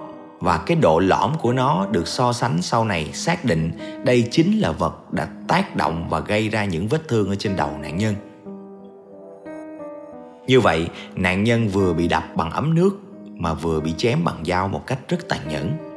và 0.40 0.58
cái 0.66 0.76
độ 0.76 0.98
lõm 0.98 1.32
của 1.40 1.52
nó 1.52 1.86
được 1.90 2.08
so 2.08 2.32
sánh 2.32 2.62
sau 2.62 2.84
này 2.84 3.10
xác 3.12 3.44
định 3.44 3.70
đây 4.04 4.28
chính 4.30 4.60
là 4.60 4.72
vật 4.72 5.12
đã 5.12 5.28
tác 5.48 5.76
động 5.76 6.06
và 6.10 6.20
gây 6.20 6.48
ra 6.48 6.64
những 6.64 6.88
vết 6.88 7.08
thương 7.08 7.28
ở 7.28 7.34
trên 7.34 7.56
đầu 7.56 7.70
nạn 7.82 7.96
nhân. 7.98 8.14
Như 10.46 10.60
vậy, 10.60 10.88
nạn 11.14 11.44
nhân 11.44 11.68
vừa 11.68 11.94
bị 11.94 12.08
đập 12.08 12.24
bằng 12.36 12.50
ấm 12.50 12.74
nước 12.74 12.90
mà 13.34 13.54
vừa 13.54 13.80
bị 13.80 13.94
chém 13.96 14.24
bằng 14.24 14.44
dao 14.44 14.68
một 14.68 14.86
cách 14.86 14.98
rất 15.08 15.28
tàn 15.28 15.40
nhẫn. 15.48 15.93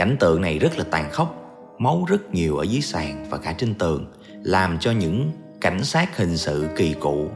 Cảnh 0.00 0.16
tượng 0.20 0.40
này 0.40 0.58
rất 0.58 0.78
là 0.78 0.84
tàn 0.90 1.10
khốc, 1.10 1.36
máu 1.78 2.04
rất 2.08 2.34
nhiều 2.34 2.56
ở 2.56 2.62
dưới 2.62 2.80
sàn 2.80 3.26
và 3.30 3.38
cả 3.38 3.52
trên 3.52 3.74
tường, 3.74 4.06
làm 4.42 4.78
cho 4.78 4.90
những 4.90 5.30
cảnh 5.60 5.84
sát 5.84 6.16
hình 6.16 6.36
sự 6.36 6.68
kỳ 6.76 6.94
cụ 7.00 7.28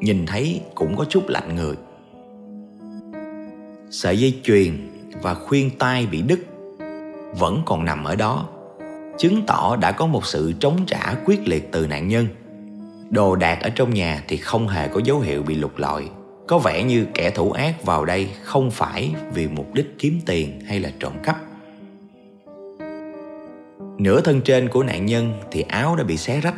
nhìn 0.00 0.26
thấy 0.26 0.60
cũng 0.74 0.96
có 0.96 1.04
chút 1.04 1.28
lạnh 1.28 1.56
người. 1.56 1.74
Sợi 3.90 4.18
dây 4.18 4.40
chuyền 4.42 4.88
và 5.22 5.34
khuyên 5.34 5.70
tai 5.78 6.06
bị 6.06 6.22
đứt 6.22 6.40
vẫn 7.38 7.62
còn 7.66 7.84
nằm 7.84 8.04
ở 8.04 8.16
đó, 8.16 8.48
chứng 9.18 9.42
tỏ 9.46 9.76
đã 9.76 9.92
có 9.92 10.06
một 10.06 10.26
sự 10.26 10.52
chống 10.60 10.86
trả 10.86 11.14
quyết 11.24 11.48
liệt 11.48 11.72
từ 11.72 11.86
nạn 11.86 12.08
nhân. 12.08 12.26
Đồ 13.10 13.36
đạc 13.36 13.58
ở 13.62 13.70
trong 13.70 13.94
nhà 13.94 14.24
thì 14.28 14.36
không 14.36 14.68
hề 14.68 14.88
có 14.88 15.00
dấu 15.04 15.20
hiệu 15.20 15.42
bị 15.42 15.54
lục 15.54 15.78
lọi 15.78 16.08
có 16.48 16.58
vẻ 16.58 16.82
như 16.82 17.06
kẻ 17.14 17.30
thủ 17.30 17.50
ác 17.50 17.84
vào 17.84 18.04
đây 18.04 18.28
không 18.42 18.70
phải 18.70 19.14
vì 19.32 19.48
mục 19.48 19.74
đích 19.74 19.98
kiếm 19.98 20.20
tiền 20.26 20.60
hay 20.66 20.80
là 20.80 20.90
trộm 21.00 21.12
cắp 21.22 21.47
nửa 23.98 24.20
thân 24.20 24.40
trên 24.40 24.68
của 24.68 24.82
nạn 24.82 25.06
nhân 25.06 25.32
thì 25.50 25.62
áo 25.62 25.96
đã 25.96 26.04
bị 26.04 26.16
xé 26.16 26.40
rách 26.40 26.54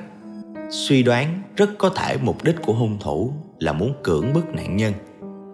suy 0.70 1.02
đoán 1.02 1.42
rất 1.56 1.70
có 1.78 1.88
thể 1.88 2.16
mục 2.23 2.44
đích 2.44 2.56
của 2.62 2.73
hung 2.73 2.99
thủ 3.00 3.32
là 3.59 3.73
muốn 3.73 3.94
cưỡng 4.02 4.32
bức 4.32 4.54
nạn 4.54 4.76
nhân 4.76 4.92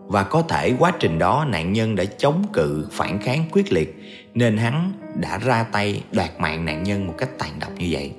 và 0.06 0.22
có 0.22 0.42
thể 0.42 0.74
quá 0.78 0.92
trình 1.00 1.18
đó 1.18 1.46
nạn 1.48 1.72
nhân 1.72 1.96
đã 1.96 2.04
chống 2.04 2.44
cự 2.52 2.88
phản 2.92 3.18
kháng 3.18 3.44
quyết 3.52 3.72
liệt 3.72 4.02
nên 4.34 4.56
hắn 4.56 4.92
đã 5.20 5.38
ra 5.38 5.62
tay 5.62 6.02
đoạt 6.12 6.30
mạng 6.38 6.64
nạn 6.64 6.82
nhân 6.82 7.06
một 7.06 7.14
cách 7.18 7.38
tàn 7.38 7.50
độc 7.60 7.70
như 7.78 7.88
vậy 7.90 8.12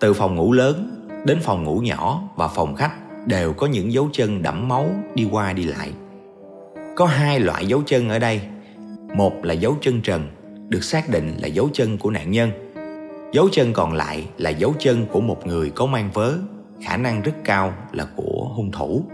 từ 0.00 0.12
phòng 0.12 0.34
ngủ 0.34 0.52
lớn 0.52 1.06
đến 1.24 1.38
phòng 1.42 1.64
ngủ 1.64 1.78
nhỏ 1.78 2.22
và 2.36 2.48
phòng 2.48 2.74
khách 2.74 2.92
đều 3.26 3.52
có 3.52 3.66
những 3.66 3.92
dấu 3.92 4.08
chân 4.12 4.42
đẫm 4.42 4.68
máu 4.68 4.86
đi 5.14 5.28
qua 5.30 5.52
đi 5.52 5.64
lại. 5.64 5.90
Có 6.96 7.06
hai 7.06 7.40
loại 7.40 7.66
dấu 7.66 7.82
chân 7.86 8.08
ở 8.08 8.18
đây. 8.18 8.40
Một 9.14 9.32
là 9.44 9.54
dấu 9.54 9.76
chân 9.80 10.00
trần, 10.00 10.28
được 10.68 10.84
xác 10.84 11.08
định 11.08 11.36
là 11.42 11.48
dấu 11.48 11.68
chân 11.72 11.98
của 11.98 12.10
nạn 12.10 12.30
nhân. 12.30 12.50
Dấu 13.32 13.48
chân 13.52 13.72
còn 13.72 13.92
lại 13.92 14.26
là 14.38 14.50
dấu 14.50 14.74
chân 14.78 15.06
của 15.12 15.20
một 15.20 15.46
người 15.46 15.70
có 15.70 15.86
mang 15.86 16.10
vớ, 16.14 16.32
khả 16.82 16.96
năng 16.96 17.22
rất 17.22 17.32
cao 17.44 17.72
là 17.92 18.06
của 18.16 18.50
hung 18.54 18.70
thủ. 18.70 19.04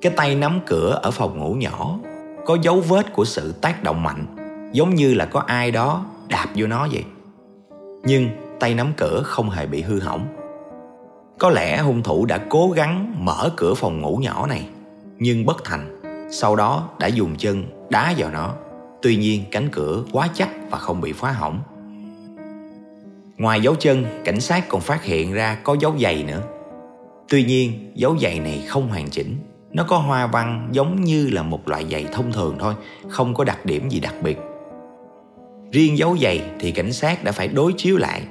Cái 0.00 0.12
tay 0.16 0.34
nắm 0.34 0.60
cửa 0.66 1.00
ở 1.02 1.10
phòng 1.10 1.38
ngủ 1.38 1.54
nhỏ 1.54 1.98
có 2.46 2.58
dấu 2.62 2.80
vết 2.80 3.12
của 3.12 3.24
sự 3.24 3.52
tác 3.52 3.82
động 3.82 4.02
mạnh, 4.02 4.26
giống 4.72 4.94
như 4.94 5.14
là 5.14 5.24
có 5.24 5.40
ai 5.40 5.70
đó 5.70 6.06
đạp 6.28 6.46
vô 6.54 6.66
nó 6.66 6.88
vậy. 6.92 7.04
Nhưng 8.04 8.28
tay 8.60 8.74
nắm 8.74 8.92
cửa 8.96 9.22
không 9.24 9.50
hề 9.50 9.66
bị 9.66 9.82
hư 9.82 10.00
hỏng 10.00 10.26
có 11.42 11.50
lẽ 11.50 11.78
hung 11.78 12.02
thủ 12.02 12.26
đã 12.26 12.38
cố 12.48 12.70
gắng 12.76 13.14
mở 13.18 13.50
cửa 13.56 13.74
phòng 13.74 14.00
ngủ 14.00 14.16
nhỏ 14.16 14.46
này 14.46 14.68
Nhưng 15.18 15.46
bất 15.46 15.64
thành 15.64 16.00
Sau 16.30 16.56
đó 16.56 16.88
đã 16.98 17.06
dùng 17.06 17.36
chân 17.38 17.64
đá 17.90 18.14
vào 18.16 18.30
nó 18.30 18.54
Tuy 19.02 19.16
nhiên 19.16 19.44
cánh 19.50 19.68
cửa 19.72 20.04
quá 20.12 20.28
chắc 20.34 20.48
và 20.70 20.78
không 20.78 21.00
bị 21.00 21.12
phá 21.12 21.30
hỏng. 21.30 21.60
Ngoài 23.38 23.60
dấu 23.60 23.74
chân, 23.74 24.04
cảnh 24.24 24.40
sát 24.40 24.68
còn 24.68 24.80
phát 24.80 25.04
hiện 25.04 25.32
ra 25.32 25.58
có 25.62 25.76
dấu 25.80 25.94
giày 26.00 26.22
nữa. 26.22 26.42
Tuy 27.28 27.44
nhiên, 27.44 27.92
dấu 27.94 28.18
giày 28.18 28.40
này 28.40 28.64
không 28.68 28.88
hoàn 28.88 29.10
chỉnh. 29.10 29.36
Nó 29.72 29.84
có 29.84 29.98
hoa 29.98 30.26
văn 30.26 30.68
giống 30.72 31.04
như 31.04 31.28
là 31.32 31.42
một 31.42 31.68
loại 31.68 31.86
giày 31.90 32.06
thông 32.12 32.32
thường 32.32 32.56
thôi 32.58 32.74
Không 33.08 33.34
có 33.34 33.44
đặc 33.44 33.66
điểm 33.66 33.88
gì 33.88 34.00
đặc 34.00 34.14
biệt. 34.22 34.38
Riêng 35.72 35.98
dấu 35.98 36.16
giày 36.18 36.50
thì 36.60 36.70
cảnh 36.70 36.92
sát 36.92 37.24
đã 37.24 37.32
phải 37.32 37.48
đối 37.48 37.72
chiếu 37.72 37.96
lại 37.96 38.22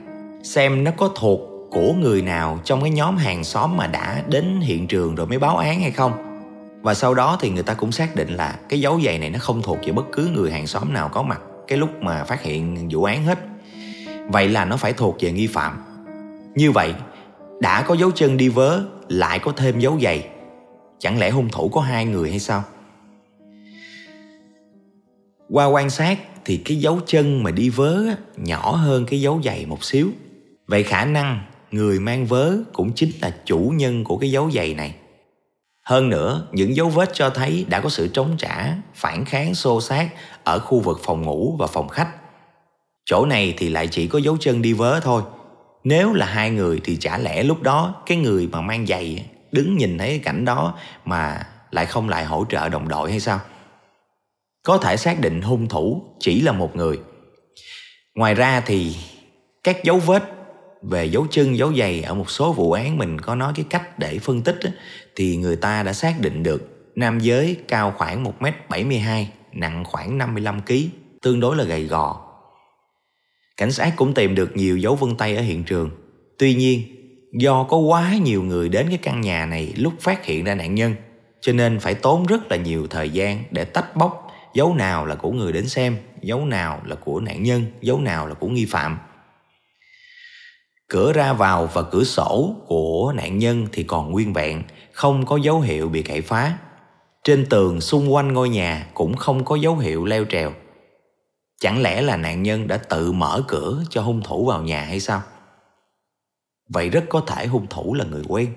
Xem 0.43 0.83
nó 0.83 0.91
có 0.97 1.09
thuộc 1.15 1.39
của 1.71 1.93
người 1.93 2.21
nào 2.21 2.59
trong 2.63 2.81
cái 2.81 2.89
nhóm 2.89 3.17
hàng 3.17 3.43
xóm 3.43 3.77
mà 3.77 3.87
đã 3.87 4.23
đến 4.27 4.59
hiện 4.61 4.87
trường 4.87 5.15
rồi 5.15 5.27
mới 5.27 5.39
báo 5.39 5.57
án 5.57 5.81
hay 5.81 5.91
không 5.91 6.30
và 6.81 6.93
sau 6.93 7.13
đó 7.13 7.37
thì 7.41 7.49
người 7.49 7.63
ta 7.63 7.73
cũng 7.73 7.91
xác 7.91 8.15
định 8.15 8.29
là 8.29 8.59
cái 8.69 8.79
dấu 8.79 9.01
giày 9.05 9.19
này 9.19 9.29
nó 9.29 9.39
không 9.39 9.61
thuộc 9.61 9.77
về 9.85 9.91
bất 9.91 10.05
cứ 10.11 10.29
người 10.33 10.51
hàng 10.51 10.67
xóm 10.67 10.93
nào 10.93 11.09
có 11.09 11.21
mặt 11.21 11.41
cái 11.67 11.77
lúc 11.77 11.89
mà 12.01 12.23
phát 12.23 12.41
hiện 12.41 12.89
vụ 12.91 13.03
án 13.03 13.23
hết. 13.23 13.39
Vậy 14.27 14.49
là 14.49 14.65
nó 14.65 14.77
phải 14.77 14.93
thuộc 14.93 15.17
về 15.19 15.31
nghi 15.31 15.47
phạm. 15.47 15.83
Như 16.55 16.71
vậy, 16.71 16.93
đã 17.59 17.81
có 17.81 17.93
dấu 17.95 18.11
chân 18.11 18.37
đi 18.37 18.49
vớ, 18.49 18.81
lại 19.09 19.39
có 19.39 19.51
thêm 19.51 19.79
dấu 19.79 19.99
giày 20.01 20.27
chẳng 21.01 21.19
lẽ 21.19 21.29
hung 21.29 21.49
thủ 21.49 21.69
có 21.69 21.81
hai 21.81 22.05
người 22.05 22.29
hay 22.29 22.39
sao? 22.39 22.63
Qua 25.49 25.65
quan 25.65 25.89
sát 25.89 26.19
thì 26.45 26.57
cái 26.57 26.77
dấu 26.77 26.99
chân 27.05 27.43
mà 27.43 27.51
đi 27.51 27.69
vớ 27.69 28.03
nhỏ 28.37 28.75
hơn 28.75 29.05
cái 29.05 29.21
dấu 29.21 29.41
giày 29.43 29.65
một 29.65 29.83
xíu. 29.83 30.09
Vậy 30.67 30.83
khả 30.83 31.05
năng 31.05 31.41
người 31.71 31.99
mang 31.99 32.25
vớ 32.25 32.57
cũng 32.73 32.91
chính 32.93 33.11
là 33.21 33.35
chủ 33.45 33.73
nhân 33.75 34.03
của 34.03 34.17
cái 34.17 34.31
dấu 34.31 34.51
giày 34.51 34.73
này. 34.73 34.95
Hơn 35.91 36.09
nữa, 36.09 36.47
những 36.51 36.75
dấu 36.75 36.89
vết 36.89 37.09
cho 37.13 37.29
thấy 37.29 37.65
đã 37.69 37.79
có 37.79 37.89
sự 37.89 38.09
chống 38.13 38.35
trả, 38.37 38.75
phản 38.95 39.25
kháng 39.25 39.55
xô 39.55 39.81
xát 39.81 40.07
ở 40.43 40.59
khu 40.59 40.79
vực 40.79 40.99
phòng 41.03 41.21
ngủ 41.21 41.55
và 41.59 41.67
phòng 41.67 41.87
khách. 41.87 42.09
Chỗ 43.05 43.25
này 43.25 43.53
thì 43.57 43.69
lại 43.69 43.87
chỉ 43.87 44.07
có 44.07 44.19
dấu 44.19 44.37
chân 44.39 44.61
đi 44.61 44.73
vớ 44.73 44.99
thôi. 44.99 45.21
Nếu 45.83 46.13
là 46.13 46.25
hai 46.25 46.49
người 46.49 46.81
thì 46.83 46.97
chả 46.99 47.17
lẽ 47.17 47.43
lúc 47.43 47.61
đó 47.61 48.03
cái 48.05 48.17
người 48.17 48.47
mà 48.51 48.61
mang 48.61 48.85
giày 48.87 49.25
đứng 49.51 49.77
nhìn 49.77 49.97
thấy 49.97 50.07
cái 50.07 50.19
cảnh 50.19 50.45
đó 50.45 50.77
mà 51.05 51.47
lại 51.71 51.85
không 51.85 52.09
lại 52.09 52.25
hỗ 52.25 52.45
trợ 52.49 52.69
đồng 52.69 52.87
đội 52.87 53.11
hay 53.11 53.19
sao? 53.19 53.39
Có 54.63 54.77
thể 54.77 54.97
xác 54.97 55.19
định 55.19 55.41
hung 55.41 55.67
thủ 55.67 56.03
chỉ 56.19 56.41
là 56.41 56.51
một 56.51 56.75
người. 56.75 56.99
Ngoài 58.15 58.35
ra 58.35 58.61
thì 58.65 58.95
các 59.63 59.83
dấu 59.83 59.97
vết 59.97 60.23
về 60.81 61.05
dấu 61.05 61.27
chân 61.31 61.57
dấu 61.57 61.73
giày 61.73 62.01
ở 62.01 62.13
một 62.13 62.29
số 62.29 62.53
vụ 62.53 62.71
án 62.71 62.97
mình 62.97 63.21
có 63.21 63.35
nói 63.35 63.53
cái 63.55 63.65
cách 63.69 63.99
để 63.99 64.19
phân 64.19 64.41
tích 64.41 64.59
thì 65.15 65.37
người 65.37 65.55
ta 65.55 65.83
đã 65.83 65.93
xác 65.93 66.19
định 66.19 66.43
được 66.43 66.91
nam 66.95 67.19
giới 67.19 67.57
cao 67.67 67.93
khoảng 67.97 68.23
1m72 68.23 69.25
nặng 69.53 69.83
khoảng 69.83 70.17
55kg 70.17 70.87
tương 71.21 71.39
đối 71.39 71.55
là 71.55 71.63
gầy 71.63 71.83
gò. 71.83 72.27
Cảnh 73.57 73.71
sát 73.71 73.93
cũng 73.95 74.13
tìm 74.13 74.35
được 74.35 74.57
nhiều 74.57 74.77
dấu 74.77 74.95
vân 74.95 75.15
tay 75.15 75.35
ở 75.35 75.41
hiện 75.41 75.63
trường. 75.63 75.89
Tuy 76.37 76.53
nhiên, 76.53 76.81
do 77.33 77.63
có 77.63 77.77
quá 77.77 78.13
nhiều 78.23 78.43
người 78.43 78.69
đến 78.69 78.85
cái 78.89 78.97
căn 78.97 79.21
nhà 79.21 79.45
này 79.45 79.73
lúc 79.77 79.93
phát 79.99 80.25
hiện 80.25 80.43
ra 80.43 80.55
nạn 80.55 80.75
nhân, 80.75 80.95
cho 81.41 81.53
nên 81.53 81.79
phải 81.79 81.93
tốn 81.95 82.25
rất 82.25 82.51
là 82.51 82.57
nhiều 82.57 82.87
thời 82.87 83.09
gian 83.09 83.43
để 83.51 83.65
tách 83.65 83.95
bóc, 83.95 84.27
dấu 84.53 84.75
nào 84.75 85.05
là 85.05 85.15
của 85.15 85.31
người 85.31 85.51
đến 85.51 85.67
xem, 85.67 85.97
dấu 86.21 86.45
nào 86.45 86.81
là 86.85 86.95
của 86.95 87.19
nạn 87.19 87.43
nhân, 87.43 87.65
dấu 87.81 88.01
nào 88.01 88.27
là 88.27 88.33
của 88.33 88.47
nghi 88.47 88.65
phạm. 88.65 88.97
Cửa 90.93 91.13
ra 91.13 91.33
vào 91.33 91.69
và 91.73 91.81
cửa 91.81 92.03
sổ 92.03 92.55
của 92.67 93.13
nạn 93.15 93.37
nhân 93.37 93.67
thì 93.71 93.83
còn 93.83 94.11
nguyên 94.11 94.33
vẹn, 94.33 94.63
không 94.91 95.25
có 95.25 95.37
dấu 95.37 95.59
hiệu 95.59 95.89
bị 95.89 96.01
cậy 96.01 96.21
phá. 96.21 96.57
Trên 97.23 97.45
tường 97.49 97.81
xung 97.81 98.13
quanh 98.13 98.33
ngôi 98.33 98.49
nhà 98.49 98.87
cũng 98.93 99.17
không 99.17 99.45
có 99.45 99.55
dấu 99.55 99.77
hiệu 99.77 100.05
leo 100.05 100.25
trèo. 100.25 100.53
Chẳng 101.59 101.81
lẽ 101.81 102.01
là 102.01 102.17
nạn 102.17 102.43
nhân 102.43 102.67
đã 102.67 102.77
tự 102.77 103.11
mở 103.11 103.43
cửa 103.47 103.83
cho 103.89 104.01
hung 104.01 104.21
thủ 104.21 104.45
vào 104.45 104.61
nhà 104.61 104.81
hay 104.81 104.99
sao? 104.99 105.21
Vậy 106.69 106.89
rất 106.89 107.03
có 107.09 107.21
thể 107.27 107.45
hung 107.45 107.67
thủ 107.67 107.93
là 107.93 108.05
người 108.05 108.23
quen. 108.27 108.53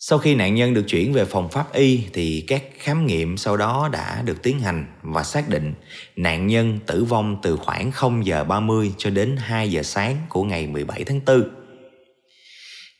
Sau 0.00 0.18
khi 0.18 0.34
nạn 0.34 0.54
nhân 0.54 0.74
được 0.74 0.84
chuyển 0.88 1.12
về 1.12 1.24
phòng 1.24 1.48
pháp 1.48 1.72
y 1.72 2.04
thì 2.12 2.44
các 2.46 2.62
khám 2.78 3.06
nghiệm 3.06 3.36
sau 3.36 3.56
đó 3.56 3.88
đã 3.92 4.22
được 4.22 4.42
tiến 4.42 4.60
hành 4.60 4.86
và 5.02 5.22
xác 5.22 5.48
định 5.48 5.74
nạn 6.16 6.46
nhân 6.46 6.78
tử 6.86 7.04
vong 7.04 7.36
từ 7.42 7.56
khoảng 7.56 7.92
0 7.92 8.26
giờ 8.26 8.44
30 8.44 8.92
cho 8.98 9.10
đến 9.10 9.36
2 9.36 9.70
giờ 9.70 9.82
sáng 9.82 10.16
của 10.28 10.44
ngày 10.44 10.66
17 10.66 11.04
tháng 11.04 11.20
4. 11.26 11.42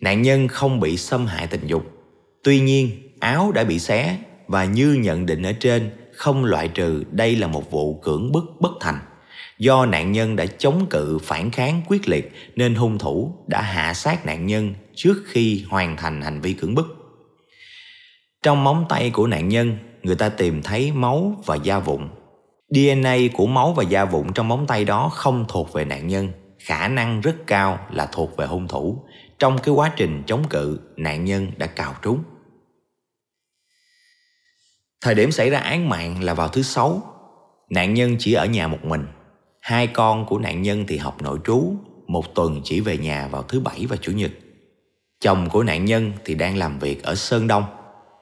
Nạn 0.00 0.22
nhân 0.22 0.48
không 0.48 0.80
bị 0.80 0.96
xâm 0.96 1.26
hại 1.26 1.46
tình 1.46 1.66
dục. 1.66 1.84
Tuy 2.42 2.60
nhiên, 2.60 2.90
áo 3.20 3.52
đã 3.52 3.64
bị 3.64 3.78
xé 3.78 4.18
và 4.46 4.64
như 4.64 4.92
nhận 4.92 5.26
định 5.26 5.42
ở 5.42 5.52
trên 5.52 5.90
không 6.12 6.44
loại 6.44 6.68
trừ 6.68 7.04
đây 7.10 7.36
là 7.36 7.46
một 7.46 7.70
vụ 7.70 8.00
cưỡng 8.00 8.32
bức 8.32 8.44
bất 8.60 8.72
thành. 8.80 8.98
Do 9.58 9.86
nạn 9.86 10.12
nhân 10.12 10.36
đã 10.36 10.46
chống 10.58 10.86
cự 10.90 11.18
phản 11.22 11.50
kháng 11.50 11.82
quyết 11.86 12.08
liệt 12.08 12.32
nên 12.56 12.74
hung 12.74 12.98
thủ 12.98 13.34
đã 13.46 13.62
hạ 13.62 13.94
sát 13.94 14.26
nạn 14.26 14.46
nhân 14.46 14.74
trước 14.94 15.22
khi 15.26 15.64
hoàn 15.68 15.96
thành 15.96 16.22
hành 16.22 16.40
vi 16.40 16.52
cưỡng 16.52 16.74
bức. 16.74 16.86
Trong 18.42 18.64
móng 18.64 18.86
tay 18.88 19.10
của 19.10 19.26
nạn 19.26 19.48
nhân, 19.48 19.78
người 20.02 20.16
ta 20.16 20.28
tìm 20.28 20.62
thấy 20.62 20.92
máu 20.92 21.42
và 21.46 21.56
da 21.56 21.78
vụn. 21.78 22.08
DNA 22.68 23.16
của 23.32 23.46
máu 23.46 23.72
và 23.72 23.82
da 23.82 24.04
vụn 24.04 24.32
trong 24.32 24.48
móng 24.48 24.66
tay 24.66 24.84
đó 24.84 25.08
không 25.08 25.44
thuộc 25.48 25.72
về 25.72 25.84
nạn 25.84 26.06
nhân, 26.06 26.32
khả 26.58 26.88
năng 26.88 27.20
rất 27.20 27.36
cao 27.46 27.78
là 27.92 28.06
thuộc 28.12 28.36
về 28.36 28.46
hung 28.46 28.68
thủ. 28.68 29.04
Trong 29.38 29.58
cái 29.58 29.74
quá 29.74 29.92
trình 29.96 30.22
chống 30.26 30.48
cự, 30.48 30.80
nạn 30.96 31.24
nhân 31.24 31.52
đã 31.56 31.66
cào 31.66 31.94
trúng. 32.02 32.22
Thời 35.00 35.14
điểm 35.14 35.30
xảy 35.30 35.50
ra 35.50 35.58
án 35.58 35.88
mạng 35.88 36.24
là 36.24 36.34
vào 36.34 36.48
thứ 36.48 36.62
sáu. 36.62 37.02
Nạn 37.70 37.94
nhân 37.94 38.16
chỉ 38.18 38.32
ở 38.32 38.46
nhà 38.46 38.68
một 38.68 38.84
mình. 38.84 39.06
Hai 39.68 39.86
con 39.86 40.26
của 40.26 40.38
nạn 40.38 40.62
nhân 40.62 40.84
thì 40.88 40.96
học 40.96 41.22
nội 41.22 41.38
trú, 41.44 41.74
một 42.06 42.34
tuần 42.34 42.60
chỉ 42.64 42.80
về 42.80 42.98
nhà 42.98 43.28
vào 43.28 43.42
thứ 43.42 43.60
bảy 43.60 43.86
và 43.88 43.96
chủ 43.96 44.12
nhật. 44.12 44.30
Chồng 45.20 45.48
của 45.50 45.62
nạn 45.62 45.84
nhân 45.84 46.12
thì 46.24 46.34
đang 46.34 46.56
làm 46.56 46.78
việc 46.78 47.02
ở 47.02 47.14
Sơn 47.14 47.46
Đông. 47.46 47.64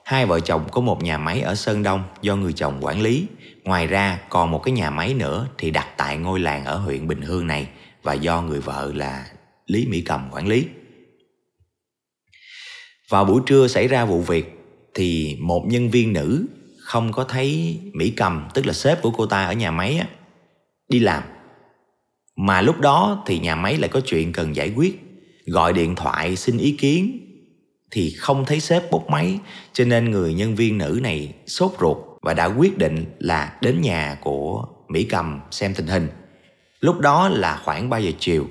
Hai 0.05 0.27
vợ 0.27 0.41
chồng 0.41 0.69
có 0.71 0.81
một 0.81 1.03
nhà 1.03 1.19
máy 1.19 1.41
ở 1.41 1.55
Sơn 1.55 1.83
Đông 1.83 2.05
do 2.23 2.37
người 2.37 2.53
chồng 2.53 2.79
quản 2.81 3.03
lý. 3.03 3.27
Ngoài 3.65 3.87
ra 3.87 4.21
còn 4.29 4.51
một 4.51 4.63
cái 4.65 4.73
nhà 4.73 4.91
máy 4.91 5.15
nữa 5.15 5.49
thì 5.59 5.71
đặt 5.71 5.87
tại 5.97 6.17
ngôi 6.17 6.41
làng 6.41 6.65
ở 6.65 6.77
huyện 6.77 7.09
Bình 7.09 7.23
Hương 7.23 7.47
này 7.47 7.69
và 8.03 8.15
do 8.15 8.43
người 8.43 8.61
vợ 8.61 8.93
là 8.95 9.27
Lý 9.67 9.87
Mỹ 9.87 10.01
Cầm 10.01 10.29
quản 10.33 10.49
lý. 10.49 10.67
Vào 13.09 13.25
buổi 13.25 13.41
trưa 13.47 13.69
xảy 13.69 13.89
ra 13.89 14.05
vụ 14.05 14.21
việc 14.21 14.59
thì 14.95 15.39
một 15.41 15.65
nhân 15.67 15.91
viên 15.91 16.13
nữ 16.13 16.47
không 16.79 17.13
có 17.13 17.25
thấy 17.25 17.81
Mỹ 17.93 18.11
Cầm 18.17 18.49
tức 18.55 18.67
là 18.67 18.73
sếp 18.73 19.03
của 19.03 19.11
cô 19.11 19.27
ta 19.27 19.45
ở 19.45 19.53
nhà 19.53 19.71
máy 19.71 19.99
á, 19.99 20.07
đi 20.89 20.99
làm. 20.99 21.23
Mà 22.37 22.61
lúc 22.61 22.81
đó 22.81 23.23
thì 23.27 23.39
nhà 23.39 23.55
máy 23.55 23.77
lại 23.77 23.89
có 23.89 24.01
chuyện 24.01 24.33
cần 24.33 24.57
giải 24.57 24.73
quyết, 24.77 25.03
gọi 25.47 25.73
điện 25.73 25.95
thoại 25.95 26.37
xin 26.37 26.59
ý 26.59 26.73
kiến 26.73 27.21
thì 27.91 28.11
không 28.19 28.45
thấy 28.45 28.61
sếp 28.61 28.91
bốc 28.91 29.11
máy 29.11 29.39
cho 29.73 29.85
nên 29.85 30.11
người 30.11 30.35
nhân 30.35 30.55
viên 30.55 30.79
nữ 30.79 31.01
này 31.03 31.35
sốt 31.47 31.73
ruột 31.81 31.97
và 32.23 32.35
đã 32.35 32.45
quyết 32.45 32.79
định 32.79 33.05
là 33.19 33.57
đến 33.61 33.81
nhà 33.81 34.19
của 34.21 34.67
Mỹ 34.89 35.05
Cầm 35.05 35.41
xem 35.51 35.75
tình 35.75 35.87
hình. 35.87 36.09
Lúc 36.81 37.01
đó 37.01 37.29
là 37.29 37.61
khoảng 37.65 37.91
3 37.91 37.99
giờ 37.99 38.11
chiều. 38.19 38.47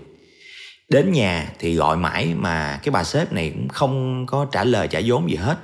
Đến 0.89 1.11
nhà 1.11 1.53
thì 1.59 1.75
gọi 1.75 1.97
mãi 1.97 2.33
mà 2.35 2.79
cái 2.83 2.91
bà 2.91 3.03
sếp 3.03 3.33
này 3.33 3.49
cũng 3.49 3.67
không 3.67 4.25
có 4.25 4.45
trả 4.51 4.63
lời 4.63 4.87
trả 4.87 5.01
vốn 5.05 5.29
gì 5.29 5.35
hết. 5.35 5.57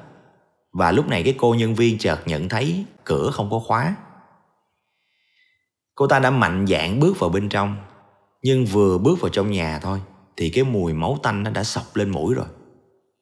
Và 0.74 0.92
lúc 0.92 1.08
này 1.08 1.24
cái 1.24 1.36
cô 1.38 1.54
nhân 1.54 1.76
viên 1.76 1.98
chợt 1.98 2.20
nhận 2.26 2.50
thấy 2.50 2.86
cửa 3.04 3.32
không 3.34 3.50
có 3.50 3.60
khóa. 3.60 3.96
Cô 5.96 6.08
ta 6.08 6.20
đã 6.20 6.32
mạnh 6.32 6.66
dạn 6.70 7.00
bước 7.00 7.20
vào 7.20 7.30
bên 7.30 7.50
trong 7.50 7.76
nhưng 8.44 8.66
vừa 8.66 8.98
bước 8.98 9.22
vào 9.22 9.30
trong 9.30 9.52
nhà 9.52 9.80
thôi 9.80 10.02
Thì 10.38 10.50
cái 10.50 10.64
mùi 10.64 10.94
máu 10.94 11.18
tanh 11.24 11.44
nó 11.44 11.52
đã 11.52 11.64
sọc 11.64 11.96
lên 11.96 12.10
mũi 12.10 12.36
rồi. 12.36 12.48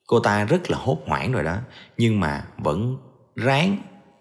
Cô 0.06 0.20
ta 0.20 0.44
rất 0.44 0.70
là 0.70 0.78
hốt 0.78 0.98
hoảng 1.06 1.32
rồi 1.32 1.44
đó 1.44 1.56
Nhưng 1.96 2.20
mà 2.20 2.46
vẫn 2.58 2.96
ráng 3.34 3.76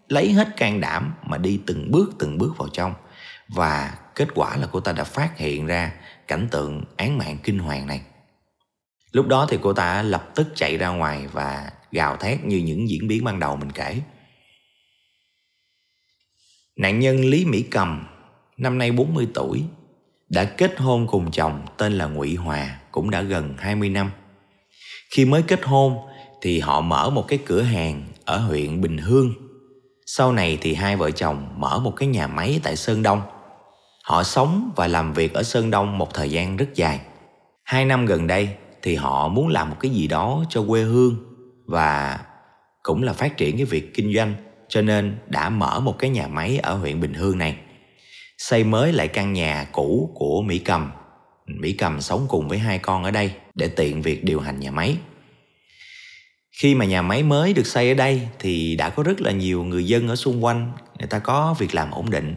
lấy 0.08 0.34
hết 0.34 0.58
can 0.58 0.82
đảm 0.82 1.14
mà 1.24 1.38
đi 1.38 1.60
từng 1.66 1.92
bước 1.92 2.12
từng 2.20 2.38
bước 2.38 2.58
vào 2.58 2.68
trong. 2.74 2.94
Và 3.48 3.98
kết 4.16 4.28
quả 4.36 4.58
là 4.58 4.68
cô 4.72 4.80
ta 4.80 4.92
đã 4.92 5.04
phát 5.04 5.38
hiện 5.38 5.66
ra 5.66 5.94
cảnh 6.28 6.48
tượng 6.52 6.84
án 6.98 7.18
mạng 7.18 7.38
kinh 7.44 7.60
hoàng 7.60 7.88
này. 7.88 8.02
Lúc 9.12 9.28
đó 9.28 9.48
thì 9.50 9.58
cô 9.62 9.74
ta 9.74 10.04
lập 10.04 10.30
tức 10.36 10.48
chạy 10.56 10.78
ra 10.78 10.90
ngoài 10.90 11.28
và 11.28 11.72
gào 11.92 12.18
thét 12.18 12.46
như 12.46 12.58
những 12.58 12.90
diễn 12.90 13.08
biến 13.08 13.24
ban 13.24 13.40
đầu 13.40 13.56
mình 13.56 13.72
kể. 13.72 14.02
Nạn 16.76 17.00
nhân 17.00 17.26
Lý 17.26 17.46
Mỹ 17.46 17.62
Cầm, 17.72 18.08
năm 18.58 18.78
nay 18.78 18.92
40 18.92 19.28
tuổi, 19.34 19.64
đã 20.30 20.44
kết 20.44 20.80
hôn 20.80 21.08
cùng 21.08 21.32
chồng 21.32 21.62
tên 21.78 21.94
là 21.94 22.06
Ngụy 22.06 22.36
Hòa, 22.36 22.80
cũng 22.92 23.10
đã 23.10 23.22
gần 23.22 23.54
20 23.58 23.90
năm. 23.90 24.12
Khi 25.12 25.26
mới 25.26 25.42
kết 25.42 25.60
hôn 25.64 25.98
thì 26.42 26.60
họ 26.60 26.82
mở 26.82 27.10
một 27.10 27.28
cái 27.28 27.40
cửa 27.46 27.62
hàng 27.62 28.04
ở 28.26 28.38
huyện 28.38 28.82
Bình 28.82 28.98
Hương. 28.98 29.34
Sau 30.06 30.32
này 30.32 30.58
thì 30.62 30.74
hai 30.74 30.96
vợ 30.96 31.12
chồng 31.12 31.48
mở 31.58 31.80
một 31.80 31.94
cái 31.96 32.08
nhà 32.08 32.28
máy 32.28 32.60
tại 32.64 32.76
Sơn 32.76 33.04
Đông. 33.04 33.22
Họ 34.04 34.24
sống 34.24 34.72
và 34.76 34.88
làm 34.88 35.14
việc 35.14 35.34
ở 35.34 35.44
Sơn 35.44 35.72
Đông 35.72 35.98
một 35.98 36.14
thời 36.14 36.32
gian 36.32 36.58
rất 36.58 36.76
dài. 36.76 37.00
Hai 37.64 37.86
năm 37.86 38.06
gần 38.06 38.28
đây 38.28 38.50
thì 38.82 38.96
họ 38.96 39.28
muốn 39.28 39.48
làm 39.48 39.70
một 39.70 39.76
cái 39.80 39.92
gì 39.92 40.08
đó 40.08 40.44
cho 40.50 40.64
quê 40.68 40.82
hương 40.82 41.16
và 41.66 42.20
cũng 42.84 43.04
là 43.04 43.14
phát 43.14 43.38
triển 43.38 43.58
cái 43.58 43.66
việc 43.66 43.94
kinh 43.94 44.14
doanh 44.16 44.34
cho 44.68 44.82
nên 44.82 45.18
đã 45.28 45.50
mở 45.50 45.80
một 45.80 45.96
cái 46.00 46.10
nhà 46.10 46.28
máy 46.28 46.58
ở 46.58 46.76
huyện 46.76 47.02
Bình 47.02 47.14
Hương 47.14 47.38
này. 47.38 47.58
Xây 48.40 48.64
mới 48.64 48.94
lại 48.94 49.08
căn 49.08 49.34
nhà 49.34 49.68
cũ 49.72 50.12
của 50.16 50.42
Mỹ 50.42 50.60
Cầm. 50.60 50.92
Mỹ 51.46 51.74
Cầm 51.74 52.02
sống 52.02 52.26
cùng 52.30 52.48
với 52.48 52.58
hai 52.58 52.80
con 52.80 53.04
ở 53.04 53.12
đây 53.12 53.32
để 53.56 53.68
tiện 53.68 54.02
việc 54.02 54.24
điều 54.24 54.40
hành 54.40 54.60
nhà 54.60 54.72
máy. 54.72 54.98
Khi 56.52 56.76
mà 56.76 56.86
nhà 56.86 57.02
máy 57.02 57.24
mới 57.24 57.54
được 57.54 57.68
xây 57.68 57.90
ở 57.90 57.94
đây 57.94 58.28
thì 58.40 58.76
đã 58.76 58.90
có 58.90 59.04
rất 59.04 59.22
là 59.22 59.32
nhiều 59.32 59.64
người 59.64 59.86
dân 59.86 60.08
ở 60.08 60.16
xung 60.16 60.44
quanh, 60.46 60.72
người 61.00 61.08
ta 61.08 61.20
có 61.20 61.56
việc 61.60 61.76
làm 61.76 61.92
ổn 61.92 62.10
định. 62.10 62.36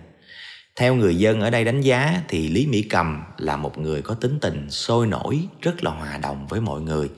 Theo 0.76 0.94
người 0.94 1.16
dân 1.16 1.40
ở 1.40 1.50
đây 1.50 1.64
đánh 1.64 1.80
giá 1.80 2.22
thì 2.28 2.48
Lý 2.48 2.66
Mỹ 2.66 2.82
Cầm 2.82 3.22
là 3.38 3.56
một 3.56 3.78
người 3.78 4.02
có 4.02 4.14
tính 4.14 4.38
tình 4.40 4.70
sôi 4.70 5.06
nổi, 5.06 5.40
rất 5.60 5.84
là 5.84 5.90
hòa 5.90 6.18
đồng 6.18 6.46
với 6.46 6.60
mọi 6.60 6.80
người 6.80 7.08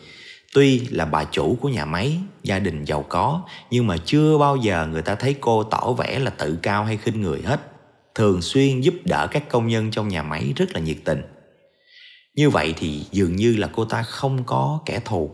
Tuy 0.55 0.79
là 0.91 1.05
bà 1.05 1.25
chủ 1.25 1.59
của 1.61 1.69
nhà 1.69 1.85
máy, 1.85 2.19
gia 2.43 2.59
đình 2.59 2.85
giàu 2.85 3.05
có, 3.09 3.43
nhưng 3.71 3.87
mà 3.87 3.97
chưa 4.05 4.39
bao 4.39 4.57
giờ 4.57 4.87
người 4.87 5.03
ta 5.03 5.15
thấy 5.15 5.35
cô 5.41 5.63
tỏ 5.63 5.93
vẻ 5.93 6.19
là 6.19 6.31
tự 6.31 6.59
cao 6.63 6.85
hay 6.85 6.97
khinh 6.97 7.21
người 7.21 7.43
hết. 7.43 7.74
Thường 8.15 8.43
xuyên 8.43 8.81
giúp 8.81 8.95
đỡ 9.05 9.29
các 9.31 9.49
công 9.49 9.67
nhân 9.67 9.91
trong 9.91 10.09
nhà 10.09 10.23
máy 10.23 10.53
rất 10.57 10.73
là 10.75 10.81
nhiệt 10.81 10.97
tình. 11.05 11.23
Như 12.35 12.51
vậy 12.51 12.75
thì 12.77 13.07
dường 13.13 13.37
như 13.37 13.57
là 13.57 13.71
cô 13.73 13.85
ta 13.85 14.03
không 14.03 14.45
có 14.45 14.81
kẻ 14.87 15.01
thù. 15.05 15.31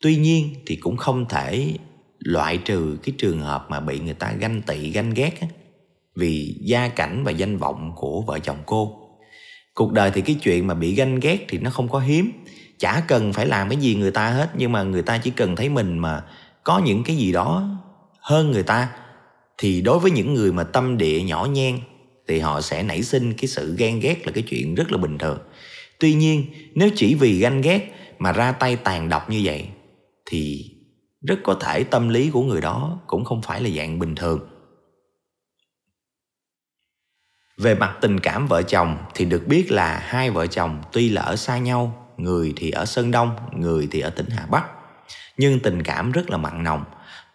Tuy 0.00 0.16
nhiên 0.16 0.54
thì 0.66 0.76
cũng 0.76 0.96
không 0.96 1.28
thể 1.28 1.74
loại 2.18 2.58
trừ 2.58 2.98
cái 3.02 3.14
trường 3.18 3.40
hợp 3.40 3.66
mà 3.68 3.80
bị 3.80 4.00
người 4.00 4.14
ta 4.14 4.32
ganh 4.32 4.62
tị 4.62 4.90
ganh 4.90 5.14
ghét 5.14 5.40
á, 5.40 5.46
vì 6.16 6.56
gia 6.60 6.88
cảnh 6.88 7.24
và 7.24 7.30
danh 7.30 7.58
vọng 7.58 7.92
của 7.96 8.22
vợ 8.22 8.38
chồng 8.38 8.58
cô. 8.66 9.08
Cuộc 9.74 9.92
đời 9.92 10.10
thì 10.14 10.20
cái 10.20 10.36
chuyện 10.42 10.66
mà 10.66 10.74
bị 10.74 10.94
ganh 10.94 11.20
ghét 11.20 11.44
thì 11.48 11.58
nó 11.58 11.70
không 11.70 11.88
có 11.88 11.98
hiếm 11.98 12.32
chả 12.78 13.02
cần 13.08 13.32
phải 13.32 13.46
làm 13.46 13.68
cái 13.68 13.78
gì 13.78 13.94
người 13.94 14.10
ta 14.10 14.30
hết 14.30 14.50
nhưng 14.58 14.72
mà 14.72 14.82
người 14.82 15.02
ta 15.02 15.18
chỉ 15.18 15.30
cần 15.30 15.56
thấy 15.56 15.68
mình 15.68 15.98
mà 15.98 16.22
có 16.64 16.78
những 16.78 17.04
cái 17.04 17.16
gì 17.16 17.32
đó 17.32 17.68
hơn 18.20 18.50
người 18.50 18.62
ta 18.62 18.88
thì 19.58 19.80
đối 19.80 19.98
với 19.98 20.10
những 20.10 20.34
người 20.34 20.52
mà 20.52 20.64
tâm 20.64 20.98
địa 20.98 21.22
nhỏ 21.22 21.44
nhen 21.44 21.80
thì 22.28 22.38
họ 22.38 22.60
sẽ 22.60 22.82
nảy 22.82 23.02
sinh 23.02 23.34
cái 23.34 23.48
sự 23.48 23.74
ghen 23.78 24.00
ghét 24.00 24.26
là 24.26 24.32
cái 24.32 24.44
chuyện 24.48 24.74
rất 24.74 24.92
là 24.92 24.98
bình 24.98 25.18
thường 25.18 25.38
tuy 25.98 26.14
nhiên 26.14 26.46
nếu 26.74 26.90
chỉ 26.96 27.14
vì 27.14 27.38
ganh 27.38 27.60
ghét 27.60 27.92
mà 28.18 28.32
ra 28.32 28.52
tay 28.52 28.76
tàn 28.76 29.08
độc 29.08 29.30
như 29.30 29.40
vậy 29.44 29.68
thì 30.26 30.70
rất 31.22 31.38
có 31.44 31.54
thể 31.60 31.84
tâm 31.84 32.08
lý 32.08 32.30
của 32.30 32.42
người 32.42 32.60
đó 32.60 33.00
cũng 33.06 33.24
không 33.24 33.42
phải 33.42 33.62
là 33.62 33.70
dạng 33.70 33.98
bình 33.98 34.14
thường 34.14 34.48
về 37.58 37.74
mặt 37.74 37.98
tình 38.00 38.20
cảm 38.20 38.46
vợ 38.46 38.62
chồng 38.62 38.98
thì 39.14 39.24
được 39.24 39.46
biết 39.46 39.72
là 39.72 39.98
hai 39.98 40.30
vợ 40.30 40.46
chồng 40.46 40.82
tuy 40.92 41.08
là 41.08 41.22
ở 41.22 41.36
xa 41.36 41.58
nhau 41.58 42.06
người 42.16 42.52
thì 42.56 42.70
ở 42.70 42.84
Sơn 42.84 43.10
Đông, 43.10 43.36
người 43.52 43.88
thì 43.90 44.00
ở 44.00 44.10
tỉnh 44.10 44.30
Hà 44.30 44.46
Bắc. 44.46 44.64
Nhưng 45.36 45.60
tình 45.60 45.82
cảm 45.82 46.12
rất 46.12 46.30
là 46.30 46.36
mặn 46.36 46.62
nồng. 46.62 46.84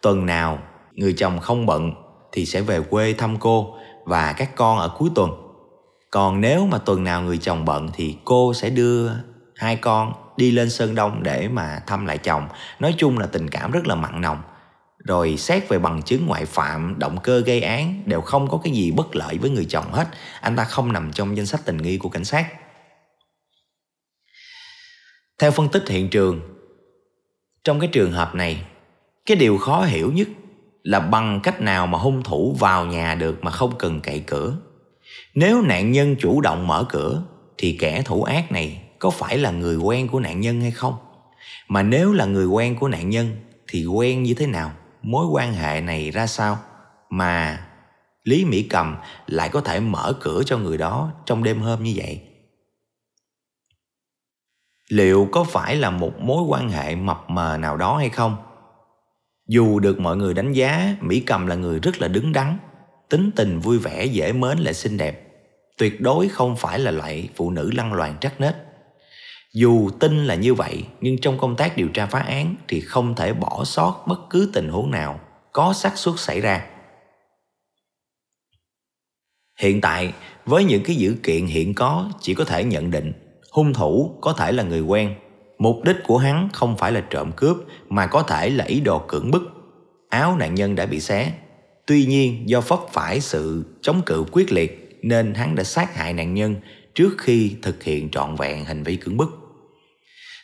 Tuần 0.02 0.26
nào 0.26 0.58
người 0.92 1.12
chồng 1.12 1.38
không 1.38 1.66
bận 1.66 1.92
thì 2.32 2.46
sẽ 2.46 2.60
về 2.60 2.80
quê 2.80 3.12
thăm 3.12 3.36
cô 3.38 3.76
và 4.04 4.32
các 4.32 4.56
con 4.56 4.78
ở 4.78 4.94
cuối 4.98 5.10
tuần. 5.14 5.30
Còn 6.10 6.40
nếu 6.40 6.66
mà 6.66 6.78
tuần 6.78 7.04
nào 7.04 7.22
người 7.22 7.38
chồng 7.38 7.64
bận 7.64 7.88
thì 7.94 8.16
cô 8.24 8.54
sẽ 8.54 8.70
đưa 8.70 9.10
hai 9.56 9.76
con 9.76 10.12
đi 10.36 10.50
lên 10.50 10.70
Sơn 10.70 10.94
Đông 10.94 11.22
để 11.22 11.48
mà 11.48 11.82
thăm 11.86 12.06
lại 12.06 12.18
chồng. 12.18 12.48
Nói 12.78 12.94
chung 12.98 13.18
là 13.18 13.26
tình 13.26 13.50
cảm 13.50 13.70
rất 13.70 13.86
là 13.86 13.94
mặn 13.94 14.20
nồng. 14.20 14.42
Rồi 14.98 15.36
xét 15.36 15.68
về 15.68 15.78
bằng 15.78 16.02
chứng 16.02 16.26
ngoại 16.26 16.44
phạm, 16.44 16.98
động 16.98 17.18
cơ 17.22 17.40
gây 17.40 17.60
án 17.60 18.02
đều 18.06 18.20
không 18.20 18.48
có 18.48 18.60
cái 18.64 18.72
gì 18.72 18.90
bất 18.90 19.16
lợi 19.16 19.38
với 19.38 19.50
người 19.50 19.64
chồng 19.64 19.92
hết. 19.92 20.08
Anh 20.40 20.56
ta 20.56 20.64
không 20.64 20.92
nằm 20.92 21.12
trong 21.12 21.36
danh 21.36 21.46
sách 21.46 21.60
tình 21.64 21.76
nghi 21.76 21.98
của 21.98 22.08
cảnh 22.08 22.24
sát. 22.24 22.46
Theo 25.38 25.50
phân 25.50 25.68
tích 25.68 25.88
hiện 25.88 26.10
trường, 26.10 26.40
trong 27.64 27.80
cái 27.80 27.88
trường 27.92 28.12
hợp 28.12 28.34
này, 28.34 28.64
cái 29.26 29.36
điều 29.36 29.58
khó 29.58 29.84
hiểu 29.84 30.12
nhất 30.12 30.28
là 30.82 31.00
bằng 31.00 31.40
cách 31.42 31.60
nào 31.60 31.86
mà 31.86 31.98
hung 31.98 32.22
thủ 32.22 32.56
vào 32.58 32.86
nhà 32.86 33.14
được 33.14 33.44
mà 33.44 33.50
không 33.50 33.78
cần 33.78 34.00
cậy 34.00 34.20
cửa. 34.20 34.56
Nếu 35.34 35.62
nạn 35.62 35.92
nhân 35.92 36.16
chủ 36.18 36.40
động 36.40 36.66
mở 36.66 36.84
cửa, 36.88 37.22
thì 37.58 37.76
kẻ 37.80 38.02
thủ 38.02 38.22
ác 38.22 38.52
này 38.52 38.82
có 38.98 39.10
phải 39.10 39.38
là 39.38 39.50
người 39.50 39.76
quen 39.76 40.08
của 40.08 40.20
nạn 40.20 40.40
nhân 40.40 40.60
hay 40.60 40.70
không? 40.70 40.94
Mà 41.68 41.82
nếu 41.82 42.12
là 42.12 42.24
người 42.24 42.46
quen 42.46 42.76
của 42.76 42.88
nạn 42.88 43.10
nhân, 43.10 43.36
thì 43.68 43.86
quen 43.86 44.22
như 44.22 44.34
thế 44.34 44.46
nào? 44.46 44.72
Mối 45.02 45.26
quan 45.26 45.52
hệ 45.54 45.80
này 45.80 46.10
ra 46.10 46.26
sao? 46.26 46.58
Mà 47.10 47.66
Lý 48.24 48.44
Mỹ 48.44 48.62
Cầm 48.62 48.96
lại 49.26 49.48
có 49.48 49.60
thể 49.60 49.80
mở 49.80 50.12
cửa 50.20 50.42
cho 50.46 50.58
người 50.58 50.78
đó 50.78 51.12
trong 51.26 51.42
đêm 51.44 51.60
hôm 51.60 51.82
như 51.82 51.92
vậy 51.96 52.20
liệu 54.92 55.28
có 55.32 55.44
phải 55.44 55.76
là 55.76 55.90
một 55.90 56.20
mối 56.20 56.42
quan 56.42 56.68
hệ 56.68 56.94
mập 56.94 57.30
mờ 57.30 57.56
nào 57.56 57.76
đó 57.76 57.96
hay 57.96 58.08
không 58.08 58.36
dù 59.52 59.80
được 59.80 60.00
mọi 60.00 60.16
người 60.16 60.34
đánh 60.34 60.52
giá 60.52 60.96
mỹ 61.00 61.20
cầm 61.20 61.46
là 61.46 61.54
người 61.54 61.78
rất 61.78 62.00
là 62.00 62.08
đứng 62.08 62.32
đắn 62.32 62.58
tính 63.08 63.30
tình 63.36 63.60
vui 63.60 63.78
vẻ 63.78 64.04
dễ 64.04 64.32
mến 64.32 64.58
lại 64.58 64.74
xinh 64.74 64.96
đẹp 64.96 65.26
tuyệt 65.78 66.00
đối 66.00 66.28
không 66.28 66.56
phải 66.56 66.78
là 66.78 66.90
loại 66.90 67.28
phụ 67.34 67.50
nữ 67.50 67.70
lăng 67.74 67.92
loàn 67.92 68.16
trắc 68.20 68.40
nết 68.40 68.54
dù 69.54 69.90
tin 70.00 70.26
là 70.26 70.34
như 70.34 70.54
vậy 70.54 70.84
nhưng 71.00 71.18
trong 71.18 71.38
công 71.38 71.56
tác 71.56 71.76
điều 71.76 71.88
tra 71.88 72.06
phá 72.06 72.20
án 72.20 72.56
thì 72.68 72.80
không 72.80 73.14
thể 73.14 73.32
bỏ 73.32 73.64
sót 73.64 74.04
bất 74.06 74.20
cứ 74.30 74.50
tình 74.52 74.68
huống 74.68 74.90
nào 74.90 75.20
có 75.52 75.72
xác 75.72 75.98
suất 75.98 76.14
xảy 76.18 76.40
ra. 76.40 76.66
Hiện 79.58 79.80
tại, 79.80 80.12
với 80.44 80.64
những 80.64 80.82
cái 80.84 80.96
dữ 80.96 81.16
kiện 81.22 81.46
hiện 81.46 81.74
có 81.74 82.10
chỉ 82.20 82.34
có 82.34 82.44
thể 82.44 82.64
nhận 82.64 82.90
định 82.90 83.12
hung 83.50 83.74
thủ 83.74 84.18
có 84.20 84.32
thể 84.32 84.52
là 84.52 84.62
người 84.62 84.80
quen. 84.80 85.14
Mục 85.62 85.84
đích 85.84 85.96
của 86.04 86.18
hắn 86.18 86.48
không 86.52 86.76
phải 86.76 86.92
là 86.92 87.00
trộm 87.10 87.32
cướp 87.36 87.56
mà 87.88 88.06
có 88.06 88.22
thể 88.22 88.50
là 88.50 88.64
ý 88.64 88.80
đồ 88.80 88.98
cưỡng 88.98 89.30
bức. 89.30 89.42
Áo 90.08 90.36
nạn 90.36 90.54
nhân 90.54 90.74
đã 90.74 90.86
bị 90.86 91.00
xé. 91.00 91.32
Tuy 91.86 92.06
nhiên 92.06 92.48
do 92.48 92.60
vấp 92.60 92.80
phải 92.92 93.20
sự 93.20 93.64
chống 93.82 94.02
cự 94.06 94.24
quyết 94.32 94.52
liệt 94.52 94.98
nên 95.02 95.34
hắn 95.34 95.54
đã 95.54 95.64
sát 95.64 95.96
hại 95.96 96.12
nạn 96.12 96.34
nhân 96.34 96.56
trước 96.94 97.14
khi 97.18 97.56
thực 97.62 97.82
hiện 97.82 98.10
trọn 98.10 98.36
vẹn 98.36 98.64
hành 98.64 98.82
vi 98.82 98.96
cưỡng 98.96 99.16
bức. 99.16 99.38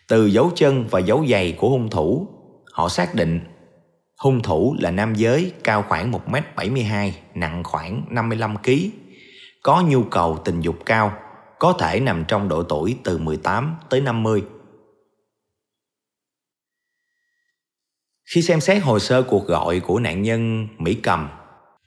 Từ 0.08 0.26
dấu 0.26 0.50
chân 0.54 0.86
và 0.90 1.00
dấu 1.00 1.26
giày 1.26 1.52
của 1.52 1.70
hung 1.70 1.90
thủ, 1.90 2.28
họ 2.72 2.88
xác 2.88 3.14
định 3.14 3.40
hung 4.18 4.42
thủ 4.42 4.76
là 4.80 4.90
nam 4.90 5.14
giới 5.14 5.52
cao 5.64 5.84
khoảng 5.88 6.12
1m72, 6.12 7.10
nặng 7.34 7.64
khoảng 7.64 8.04
55kg, 8.10 8.88
có 9.62 9.82
nhu 9.82 10.02
cầu 10.02 10.38
tình 10.44 10.60
dục 10.60 10.76
cao, 10.86 11.12
có 11.58 11.72
thể 11.72 12.00
nằm 12.00 12.24
trong 12.28 12.48
độ 12.48 12.62
tuổi 12.62 12.96
từ 13.04 13.18
18 13.18 13.74
tới 13.90 14.00
50. 14.00 14.42
Khi 18.30 18.42
xem 18.42 18.60
xét 18.60 18.82
hồ 18.82 18.98
sơ 18.98 19.22
cuộc 19.22 19.46
gọi 19.46 19.80
của 19.80 19.98
nạn 19.98 20.22
nhân 20.22 20.68
Mỹ 20.78 20.94
Cầm 20.94 21.28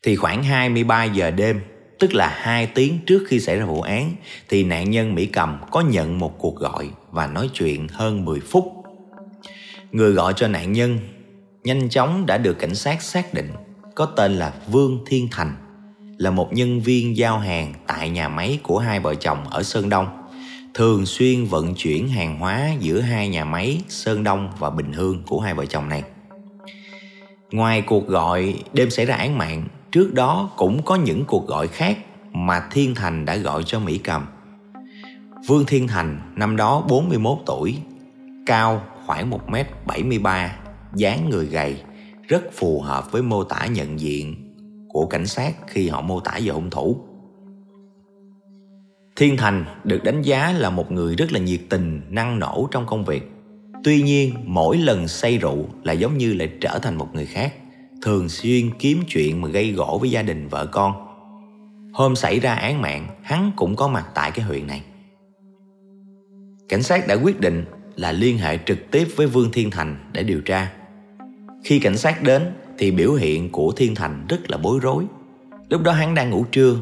thì 0.04 0.16
khoảng 0.16 0.44
23 0.44 1.04
giờ 1.04 1.32
đêm, 1.32 1.62
tức 2.00 2.14
là 2.14 2.28
2 2.28 2.68
tiếng 2.68 3.00
trước 3.08 3.24
khi 3.28 3.40
xảy 3.40 3.58
ra 3.58 3.66
vụ 3.66 3.82
án 3.82 4.12
thì 4.50 4.64
nạn 4.64 4.92
nhân 4.92 5.16
Mỹ 5.16 5.26
Cầm 5.26 5.58
có 5.72 5.82
nhận 5.82 6.20
một 6.20 6.40
cuộc 6.40 6.56
gọi 6.56 6.90
và 7.12 7.28
nói 7.28 7.50
chuyện 7.54 7.88
hơn 7.88 8.26
10 8.26 8.40
phút. 8.40 8.74
Người 9.92 10.12
gọi 10.12 10.34
cho 10.36 10.48
nạn 10.48 10.74
nhân 10.74 11.00
nhanh 11.64 11.90
chóng 11.90 12.26
đã 12.26 12.38
được 12.38 12.60
cảnh 12.60 12.76
sát 12.76 13.02
xác 13.02 13.34
định 13.34 13.50
có 13.96 14.06
tên 14.06 14.34
là 14.34 14.54
Vương 14.68 15.00
Thiên 15.08 15.28
Thành 15.32 15.54
là 16.18 16.32
một 16.32 16.54
nhân 16.54 16.82
viên 16.82 17.18
giao 17.18 17.40
hàng 17.40 17.74
tại 17.88 18.10
nhà 18.10 18.30
máy 18.30 18.60
của 18.64 18.80
hai 18.80 19.00
vợ 19.00 19.16
chồng 19.16 19.50
ở 19.50 19.64
Sơn 19.64 19.90
Đông, 19.90 20.08
thường 20.74 21.06
xuyên 21.06 21.46
vận 21.46 21.76
chuyển 21.76 22.08
hàng 22.08 22.40
hóa 22.40 22.70
giữa 22.80 23.02
hai 23.02 23.30
nhà 23.30 23.46
máy 23.46 23.82
Sơn 23.88 24.24
Đông 24.24 24.50
và 24.60 24.70
Bình 24.70 24.94
Hương 24.94 25.24
của 25.28 25.40
hai 25.40 25.54
vợ 25.54 25.66
chồng 25.66 25.90
này. 25.90 26.04
Ngoài 27.52 27.82
cuộc 27.82 28.08
gọi 28.08 28.64
đêm 28.74 28.90
xảy 28.90 29.06
ra 29.06 29.16
án 29.16 29.38
mạng, 29.38 29.64
trước 29.92 30.14
đó 30.14 30.50
cũng 30.58 30.84
có 30.84 30.96
những 30.96 31.26
cuộc 31.26 31.48
gọi 31.48 31.68
khác 31.68 31.98
mà 32.32 32.68
Thiên 32.72 32.96
Thành 32.96 33.26
đã 33.26 33.36
gọi 33.36 33.64
cho 33.66 33.80
Mỹ 33.80 33.98
Cầm. 33.98 34.26
Vương 35.48 35.66
Thiên 35.66 35.88
Thành 35.88 36.34
năm 36.36 36.56
đó 36.56 36.86
41 36.90 37.38
tuổi, 37.46 37.78
cao 38.46 38.82
khoảng 39.06 39.32
1m73, 39.32 40.50
dáng 40.96 41.30
người 41.30 41.46
gầy, 41.46 41.82
rất 42.28 42.44
phù 42.54 42.82
hợp 42.82 43.12
với 43.12 43.22
mô 43.22 43.44
tả 43.44 43.66
nhận 43.66 44.00
diện 44.00 44.36
của 44.90 45.06
cảnh 45.06 45.28
sát 45.28 45.54
khi 45.68 45.90
họ 45.90 46.02
mô 46.02 46.20
tả 46.20 46.40
về 46.44 46.52
hung 46.52 46.70
thủ. 46.70 46.98
Thiên 49.16 49.38
Thành 49.38 49.66
được 49.84 50.04
đánh 50.04 50.22
giá 50.22 50.52
là 50.52 50.70
một 50.70 50.92
người 50.92 51.16
rất 51.16 51.32
là 51.32 51.40
nhiệt 51.40 51.62
tình, 51.70 52.02
năng 52.10 52.40
nổ 52.40 52.68
trong 52.72 52.86
công 52.86 53.06
việc. 53.06 53.31
Tuy 53.84 54.02
nhiên, 54.02 54.34
mỗi 54.46 54.78
lần 54.78 55.08
say 55.08 55.38
rượu 55.38 55.66
là 55.84 55.94
giống 55.94 56.18
như 56.18 56.34
lại 56.34 56.52
trở 56.62 56.80
thành 56.80 56.98
một 56.98 57.08
người 57.14 57.26
khác, 57.26 57.54
thường 58.02 58.30
xuyên 58.30 58.70
kiếm 58.80 59.04
chuyện 59.08 59.42
mà 59.42 59.48
gây 59.48 59.72
gỗ 59.72 59.98
với 60.02 60.12
gia 60.12 60.22
đình 60.22 60.48
vợ 60.48 60.66
con. 60.66 61.08
Hôm 61.94 62.16
xảy 62.16 62.40
ra 62.40 62.54
án 62.54 62.82
mạng, 62.82 63.08
hắn 63.24 63.52
cũng 63.56 63.76
có 63.76 63.88
mặt 63.88 64.06
tại 64.16 64.32
cái 64.32 64.46
huyện 64.46 64.68
này. 64.68 64.82
Cảnh 66.70 66.84
sát 66.84 67.08
đã 67.08 67.16
quyết 67.16 67.40
định 67.40 67.66
là 67.96 68.12
liên 68.12 68.38
hệ 68.38 68.58
trực 68.66 68.92
tiếp 68.92 69.08
với 69.16 69.28
Vương 69.28 69.52
Thiên 69.52 69.72
Thành 69.72 70.10
để 70.14 70.24
điều 70.24 70.42
tra. 70.42 70.72
Khi 71.64 71.80
cảnh 71.80 71.98
sát 71.98 72.24
đến 72.24 72.42
thì 72.78 72.92
biểu 72.92 73.14
hiện 73.14 73.50
của 73.50 73.72
Thiên 73.72 73.96
Thành 73.96 74.26
rất 74.30 74.52
là 74.52 74.58
bối 74.58 74.80
rối. 74.82 75.06
Lúc 75.70 75.82
đó 75.82 75.92
hắn 75.92 76.16
đang 76.16 76.30
ngủ 76.30 76.46
trưa, 76.52 76.76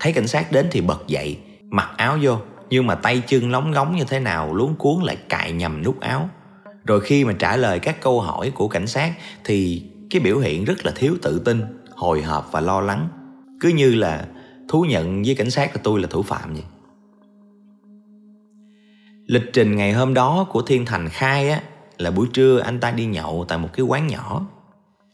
thấy 0.00 0.12
cảnh 0.12 0.26
sát 0.26 0.52
đến 0.52 0.66
thì 0.70 0.80
bật 0.80 1.04
dậy, 1.06 1.38
mặc 1.70 1.90
áo 1.96 2.18
vô, 2.22 2.38
nhưng 2.72 2.86
mà 2.86 2.94
tay 2.94 3.22
chân 3.26 3.50
lóng 3.50 3.70
ngóng 3.70 3.96
như 3.96 4.04
thế 4.04 4.20
nào 4.20 4.54
luống 4.54 4.74
cuốn 4.74 5.02
lại 5.02 5.16
cài 5.28 5.52
nhầm 5.52 5.82
nút 5.82 6.00
áo. 6.00 6.28
Rồi 6.84 7.00
khi 7.00 7.24
mà 7.24 7.32
trả 7.32 7.56
lời 7.56 7.78
các 7.78 8.00
câu 8.00 8.20
hỏi 8.20 8.50
của 8.54 8.68
cảnh 8.68 8.86
sát 8.86 9.12
thì 9.44 9.82
cái 10.10 10.20
biểu 10.20 10.38
hiện 10.38 10.64
rất 10.64 10.86
là 10.86 10.92
thiếu 10.96 11.16
tự 11.22 11.38
tin, 11.38 11.62
hồi 11.90 12.22
hộp 12.22 12.52
và 12.52 12.60
lo 12.60 12.80
lắng. 12.80 13.08
Cứ 13.60 13.68
như 13.68 13.94
là 13.94 14.26
thú 14.68 14.84
nhận 14.88 15.22
với 15.22 15.34
cảnh 15.34 15.50
sát 15.50 15.76
là 15.76 15.80
tôi 15.84 16.00
là 16.00 16.06
thủ 16.10 16.22
phạm 16.22 16.54
vậy. 16.54 16.62
Lịch 19.26 19.52
trình 19.52 19.76
ngày 19.76 19.92
hôm 19.92 20.14
đó 20.14 20.46
của 20.50 20.62
Thiên 20.62 20.84
Thành 20.84 21.08
khai 21.08 21.48
á 21.50 21.62
là 21.98 22.10
buổi 22.10 22.26
trưa 22.32 22.58
anh 22.58 22.80
ta 22.80 22.90
đi 22.90 23.04
nhậu 23.04 23.44
tại 23.48 23.58
một 23.58 23.68
cái 23.72 23.86
quán 23.86 24.06
nhỏ 24.06 24.46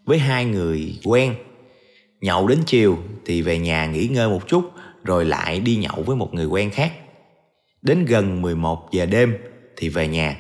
với 0.04 0.18
hai 0.18 0.44
người 0.44 0.98
quen 1.04 1.34
nhậu 2.20 2.46
đến 2.48 2.58
chiều 2.66 2.98
thì 3.26 3.42
về 3.42 3.58
nhà 3.58 3.86
nghỉ 3.86 4.06
ngơi 4.06 4.28
một 4.28 4.48
chút 4.48 4.70
rồi 5.04 5.24
lại 5.24 5.60
đi 5.60 5.76
nhậu 5.76 6.02
với 6.06 6.16
một 6.16 6.34
người 6.34 6.46
quen 6.46 6.70
khác 6.70 6.92
đến 7.82 8.04
gần 8.04 8.42
11 8.42 8.88
giờ 8.92 9.06
đêm 9.06 9.38
thì 9.76 9.88
về 9.88 10.08
nhà. 10.08 10.36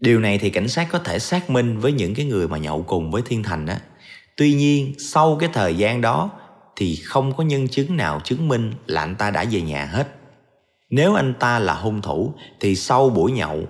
Điều 0.00 0.20
này 0.20 0.38
thì 0.38 0.50
cảnh 0.50 0.68
sát 0.68 0.88
có 0.90 0.98
thể 0.98 1.18
xác 1.18 1.50
minh 1.50 1.78
với 1.78 1.92
những 1.92 2.14
cái 2.14 2.26
người 2.26 2.48
mà 2.48 2.58
nhậu 2.58 2.82
cùng 2.82 3.10
với 3.10 3.22
thiên 3.26 3.42
thành 3.42 3.66
á. 3.66 3.80
Tuy 4.36 4.54
nhiên, 4.54 4.94
sau 4.98 5.36
cái 5.40 5.48
thời 5.52 5.74
gian 5.74 6.00
đó 6.00 6.30
thì 6.76 6.96
không 6.96 7.36
có 7.36 7.44
nhân 7.44 7.68
chứng 7.68 7.96
nào 7.96 8.20
chứng 8.24 8.48
minh 8.48 8.72
là 8.86 9.00
anh 9.00 9.14
ta 9.14 9.30
đã 9.30 9.44
về 9.50 9.60
nhà 9.60 9.84
hết. 9.84 10.08
Nếu 10.90 11.14
anh 11.14 11.34
ta 11.40 11.58
là 11.58 11.74
hung 11.74 12.02
thủ 12.02 12.34
thì 12.60 12.76
sau 12.76 13.10
buổi 13.10 13.32
nhậu, 13.32 13.66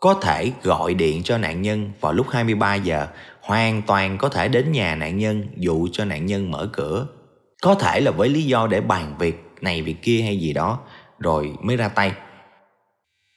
có 0.00 0.14
thể 0.14 0.52
gọi 0.62 0.94
điện 0.94 1.22
cho 1.22 1.38
nạn 1.38 1.62
nhân 1.62 1.90
vào 2.00 2.12
lúc 2.12 2.26
23 2.30 2.74
giờ. 2.74 3.06
Hoàn 3.40 3.82
toàn 3.82 4.18
có 4.18 4.28
thể 4.28 4.48
đến 4.48 4.72
nhà 4.72 4.94
nạn 4.94 5.18
nhân, 5.18 5.44
dụ 5.56 5.88
cho 5.92 6.04
nạn 6.04 6.26
nhân 6.26 6.50
mở 6.50 6.68
cửa. 6.72 7.06
Có 7.62 7.74
thể 7.74 8.00
là 8.00 8.10
với 8.10 8.28
lý 8.28 8.42
do 8.42 8.66
để 8.66 8.80
bàn 8.80 9.14
việc 9.18 9.44
này 9.60 9.82
việc 9.82 10.02
kia 10.02 10.22
hay 10.22 10.38
gì 10.38 10.52
đó 10.52 10.78
rồi 11.22 11.52
mới 11.62 11.76
ra 11.76 11.88
tay. 11.88 12.12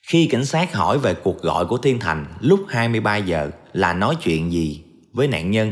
Khi 0.08 0.28
cảnh 0.32 0.45
sát 0.45 0.74
hỏi 0.74 0.98
về 0.98 1.13
cuộc 1.13 1.41
gọi 1.41 1.65
của 1.65 1.78
Thiên 1.78 2.00
Thành 2.00 2.26
lúc 2.39 2.60
23 2.69 3.17
giờ 3.17 3.50
là 3.74 3.93
nói 3.93 4.15
chuyện 4.21 4.52
gì 4.52 4.84
với 5.13 5.28
nạn 5.28 5.52
nhân, 5.52 5.71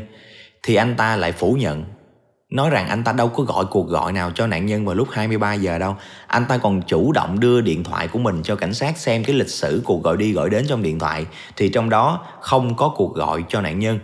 thì 0.63 0.75
anh 0.75 0.95
ta 0.97 1.15
lại 1.15 1.31
phủ 1.31 1.53
nhận 1.53 1.83
nói 2.53 2.69
rằng 2.69 2.87
anh 2.87 3.03
ta 3.03 3.11
đâu 3.11 3.27
có 3.27 3.43
gọi 3.43 3.65
cuộc 3.65 3.87
gọi 3.87 4.13
nào 4.13 4.31
cho 4.35 4.47
nạn 4.47 4.65
nhân 4.65 4.85
vào 4.85 4.95
lúc 4.95 5.07
23 5.11 5.53
giờ 5.53 5.79
đâu. 5.79 5.95
Anh 6.27 6.45
ta 6.45 6.57
còn 6.57 6.81
chủ 6.81 7.11
động 7.11 7.39
đưa 7.39 7.61
điện 7.61 7.83
thoại 7.83 8.07
của 8.07 8.19
mình 8.19 8.43
cho 8.43 8.55
cảnh 8.55 8.73
sát 8.73 8.97
xem 8.97 9.23
cái 9.23 9.35
lịch 9.35 9.49
sử 9.49 9.81
cuộc 9.85 10.03
gọi 10.03 10.17
đi 10.17 10.33
gọi 10.33 10.49
đến 10.49 10.65
trong 10.67 10.83
điện 10.83 10.99
thoại 10.99 11.25
thì 11.55 11.69
trong 11.69 11.89
đó 11.89 12.25
không 12.39 12.75
có 12.75 12.89
cuộc 12.89 13.15
gọi 13.15 13.43
cho 13.49 13.61
nạn 13.61 13.79
nhân. 13.79 13.99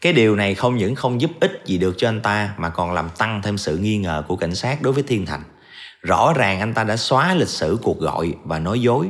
Cái 0.00 0.12
điều 0.12 0.36
này 0.36 0.54
không 0.54 0.76
những 0.76 0.94
không 0.94 1.20
giúp 1.20 1.30
ích 1.40 1.62
gì 1.64 1.78
được 1.78 1.94
cho 1.98 2.08
anh 2.08 2.20
ta 2.20 2.54
mà 2.56 2.68
còn 2.68 2.92
làm 2.92 3.08
tăng 3.18 3.42
thêm 3.42 3.58
sự 3.58 3.78
nghi 3.78 3.98
ngờ 3.98 4.22
của 4.28 4.36
cảnh 4.36 4.54
sát 4.54 4.82
đối 4.82 4.92
với 4.92 5.02
Thiên 5.02 5.26
Thành. 5.26 5.42
Rõ 6.02 6.32
ràng 6.36 6.60
anh 6.60 6.74
ta 6.74 6.84
đã 6.84 6.96
xóa 6.96 7.34
lịch 7.34 7.48
sử 7.48 7.78
cuộc 7.82 7.98
gọi 7.98 8.34
và 8.44 8.58
nói 8.58 8.80
dối. 8.80 9.08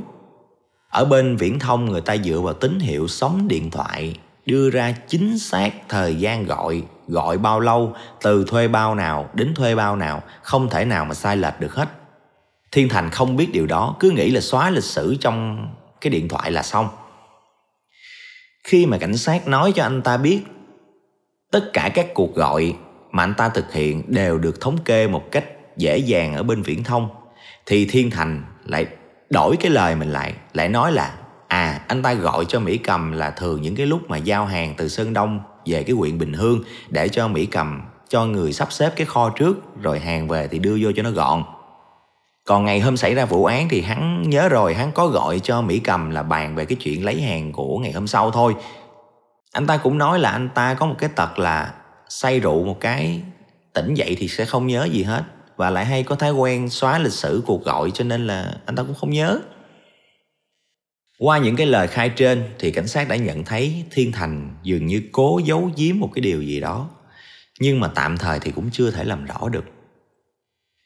Ở 0.89 1.05
bên 1.05 1.37
viễn 1.37 1.59
thông 1.59 1.85
người 1.85 2.01
ta 2.01 2.17
dựa 2.17 2.41
vào 2.41 2.55
tín 2.55 2.79
hiệu 2.81 3.09
sóng 3.09 3.49
điện 3.49 3.71
thoại 3.71 4.17
đưa 4.47 4.71
ra 4.71 4.95
chính 5.09 5.39
xác 5.39 5.71
thời 5.89 6.15
gian 6.15 6.45
gọi, 6.45 6.83
gọi 7.09 7.39
bao 7.39 7.61
lâu, 7.61 7.95
từ 8.23 8.45
thuê 8.49 8.69
bao 8.69 8.95
nào 8.95 9.31
đến 9.35 9.55
thuê 9.55 9.75
bao 9.75 9.97
nào, 9.97 10.23
không 10.43 10.71
thể 10.71 10.85
nào 10.85 11.05
mà 11.05 11.15
sai 11.15 11.37
lệch 11.37 11.61
được 11.61 11.75
hết. 11.75 11.89
Thiên 12.73 12.89
Thành 12.89 13.11
không 13.11 13.37
biết 13.37 13.53
điều 13.53 13.67
đó, 13.67 13.97
cứ 14.01 14.11
nghĩ 14.11 14.31
là 14.31 14.41
xóa 14.41 14.71
lịch 14.71 14.85
sử 14.85 15.17
trong 15.21 15.69
cái 16.01 16.11
điện 16.11 16.29
thoại 16.29 16.51
là 16.51 16.63
xong. 16.63 16.89
Khi 18.65 18.87
mà 18.87 18.99
cảnh 18.99 19.17
sát 19.17 19.49
nói 19.49 19.73
cho 19.75 19.83
anh 19.83 20.03
ta 20.03 20.17
biết 20.17 20.41
tất 21.51 21.71
cả 21.73 21.91
các 21.95 22.15
cuộc 22.15 22.35
gọi 22.35 22.75
mà 23.11 23.23
anh 23.23 23.35
ta 23.35 23.49
thực 23.49 23.73
hiện 23.73 24.03
đều 24.07 24.39
được 24.39 24.61
thống 24.61 24.79
kê 24.85 25.09
một 25.09 25.33
cách 25.33 25.45
dễ 25.77 25.99
dàng 25.99 26.35
ở 26.35 26.43
bên 26.43 26.63
viễn 26.63 26.85
thông. 26.85 27.09
Thì 27.67 27.85
Thiên 27.85 28.11
Thành 28.11 28.43
lại 28.65 28.87
đổi 29.31 29.57
cái 29.57 29.71
lời 29.71 29.95
mình 29.95 30.11
lại 30.11 30.35
lại 30.53 30.69
nói 30.69 30.93
là 30.93 31.15
à 31.49 31.81
anh 31.89 32.03
ta 32.03 32.15
gọi 32.15 32.45
cho 32.45 32.61
Mỹ 32.61 32.79
Cầm 32.79 33.13
là 33.13 33.31
thường 33.31 33.63
những 33.63 33.77
cái 33.77 33.87
lúc 33.87 34.11
mà 34.11 34.17
giao 34.17 34.45
hàng 34.47 34.75
từ 34.77 34.89
Sơn 34.89 35.13
Đông 35.13 35.41
về 35.67 35.83
cái 35.83 35.97
huyện 35.97 36.19
Bình 36.19 36.33
Hương 36.33 36.63
để 36.89 37.09
cho 37.09 37.29
Mỹ 37.29 37.47
Cầm, 37.47 37.83
cho 38.09 38.25
người 38.25 38.53
sắp 38.53 38.73
xếp 38.73 38.93
cái 38.97 39.07
kho 39.07 39.31
trước, 39.31 39.83
rồi 39.83 39.99
hàng 39.99 40.29
về 40.29 40.49
thì 40.49 40.59
đưa 40.59 40.79
vô 40.81 40.91
cho 40.97 41.03
nó 41.03 41.11
gọn. 41.11 41.43
Còn 42.45 42.65
ngày 42.65 42.81
hôm 42.81 42.97
xảy 42.97 43.15
ra 43.15 43.25
vụ 43.25 43.45
án 43.45 43.69
thì 43.69 43.81
hắn 43.81 44.23
nhớ 44.31 44.49
rồi, 44.49 44.75
hắn 44.75 44.93
có 44.93 45.07
gọi 45.07 45.41
cho 45.41 45.63
Mỹ 45.63 45.79
Cầm 45.79 46.11
là 46.11 46.23
bàn 46.23 46.55
về 46.55 46.65
cái 46.65 46.77
chuyện 46.81 47.05
lấy 47.05 47.21
hàng 47.21 47.53
của 47.53 47.79
ngày 47.79 47.93
hôm 47.93 48.07
sau 48.07 48.31
thôi 48.31 48.55
anh 49.53 49.67
ta 49.67 49.77
cũng 49.77 49.99
nói 49.99 50.19
là 50.19 50.31
anh 50.31 50.49
ta 50.55 50.75
có 50.75 50.87
một 50.87 50.95
cái 50.99 51.11
tật 51.17 51.39
là 51.39 51.75
say 52.09 52.41
rượu 52.41 52.65
một 52.65 52.81
cái 52.81 53.23
tỉnh 53.73 53.95
dậy 53.95 54.17
thì 54.19 54.29
sẽ 54.29 54.45
không 54.45 54.67
nhớ 54.67 54.89
gì 54.93 55.03
hết 55.03 55.23
và 55.57 55.71
lại 55.71 55.85
hay 55.85 56.03
có 56.03 56.17
thói 56.17 56.33
quen 56.33 56.71
xóa 56.71 56.99
lịch 56.99 57.13
sử 57.13 57.43
cuộc 57.47 57.65
gọi 57.65 57.91
cho 57.95 58.05
nên 58.05 58.27
là 58.27 58.55
anh 58.67 58.77
ta 58.77 58.83
cũng 58.83 58.95
không 58.95 59.11
nhớ 59.11 59.41
qua 61.19 61.39
những 61.39 61.57
cái 61.57 61.67
lời 61.67 61.87
khai 61.87 62.09
trên 62.09 62.45
thì 62.59 62.71
cảnh 62.71 62.89
sát 62.89 63.09
đã 63.09 63.17
nhận 63.17 63.45
thấy 63.45 63.85
Thiên 63.91 64.13
Thành 64.13 64.51
dường 64.63 64.87
như 64.87 65.03
cố 65.13 65.41
giấu 65.45 65.71
giếm 65.77 65.99
một 65.99 66.11
cái 66.15 66.23
điều 66.23 66.43
gì 66.43 66.61
đó. 66.61 66.91
Nhưng 67.61 67.81
mà 67.81 67.89
tạm 67.95 68.19
thời 68.19 68.41
thì 68.41 68.51
cũng 68.51 68.71
chưa 68.73 68.91
thể 68.91 69.05
làm 69.05 69.25
rõ 69.25 69.49
được. 69.49 69.65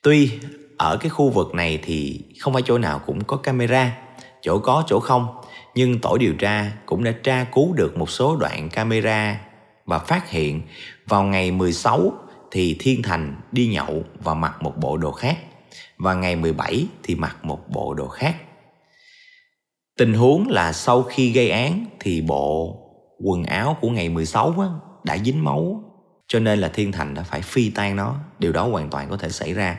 Tuy 0.02 0.30
ở 0.78 0.96
cái 0.96 1.10
khu 1.10 1.30
vực 1.30 1.54
này 1.54 1.78
thì 1.82 2.20
không 2.40 2.52
phải 2.52 2.62
chỗ 2.66 2.78
nào 2.78 2.98
cũng 2.98 3.24
có 3.24 3.36
camera, 3.36 3.96
chỗ 4.42 4.58
có 4.58 4.84
chỗ 4.86 5.00
không 5.00 5.26
nhưng 5.74 5.98
tổ 5.98 6.18
điều 6.18 6.34
tra 6.34 6.72
cũng 6.86 7.04
đã 7.04 7.12
tra 7.22 7.44
cứu 7.44 7.72
được 7.72 7.98
một 7.98 8.10
số 8.10 8.36
đoạn 8.36 8.68
camera 8.68 9.40
và 9.84 9.98
phát 9.98 10.30
hiện 10.30 10.62
vào 11.06 11.22
ngày 11.22 11.50
16 11.50 12.12
thì 12.50 12.76
Thiên 12.78 13.02
Thành 13.02 13.36
đi 13.52 13.66
nhậu 13.66 14.04
và 14.22 14.34
mặc 14.34 14.62
một 14.62 14.76
bộ 14.76 14.96
đồ 14.96 15.12
khác 15.12 15.38
và 15.98 16.14
ngày 16.14 16.36
17 16.36 16.86
thì 17.02 17.14
mặc 17.14 17.36
một 17.42 17.68
bộ 17.68 17.94
đồ 17.94 18.08
khác. 18.08 18.36
Tình 19.98 20.14
huống 20.14 20.48
là 20.48 20.72
sau 20.72 21.02
khi 21.02 21.32
gây 21.32 21.50
án 21.50 21.86
thì 22.00 22.20
bộ 22.20 22.78
quần 23.18 23.44
áo 23.44 23.76
của 23.80 23.90
ngày 23.90 24.08
16 24.08 24.54
á, 24.58 24.66
đã 25.04 25.18
dính 25.18 25.44
máu 25.44 25.84
cho 26.26 26.38
nên 26.38 26.58
là 26.58 26.68
Thiên 26.68 26.92
Thành 26.92 27.14
đã 27.14 27.22
phải 27.22 27.42
phi 27.42 27.70
tan 27.70 27.96
nó. 27.96 28.16
Điều 28.38 28.52
đó 28.52 28.68
hoàn 28.68 28.90
toàn 28.90 29.08
có 29.08 29.16
thể 29.16 29.28
xảy 29.28 29.54
ra. 29.54 29.78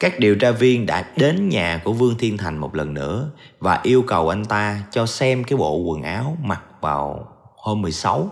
Các 0.00 0.18
điều 0.18 0.36
tra 0.36 0.50
viên 0.50 0.86
đã 0.86 1.12
đến 1.16 1.48
nhà 1.48 1.80
của 1.84 1.92
Vương 1.92 2.18
Thiên 2.18 2.36
Thành 2.36 2.58
một 2.58 2.74
lần 2.74 2.94
nữa 2.94 3.30
và 3.58 3.80
yêu 3.82 4.02
cầu 4.06 4.28
anh 4.28 4.44
ta 4.44 4.82
cho 4.90 5.06
xem 5.06 5.44
cái 5.44 5.56
bộ 5.56 5.76
quần 5.76 6.02
áo 6.02 6.36
mặc 6.42 6.62
vào 6.80 7.32
hôm 7.56 7.82
16. 7.82 8.30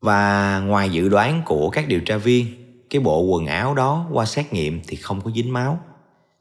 Và 0.00 0.58
ngoài 0.60 0.90
dự 0.90 1.08
đoán 1.08 1.42
của 1.46 1.70
các 1.70 1.88
điều 1.88 2.00
tra 2.00 2.16
viên, 2.16 2.46
cái 2.90 3.00
bộ 3.00 3.20
quần 3.20 3.46
áo 3.46 3.74
đó 3.74 4.06
qua 4.12 4.24
xét 4.24 4.52
nghiệm 4.52 4.80
thì 4.86 4.96
không 4.96 5.20
có 5.20 5.30
dính 5.30 5.52
máu. 5.52 5.80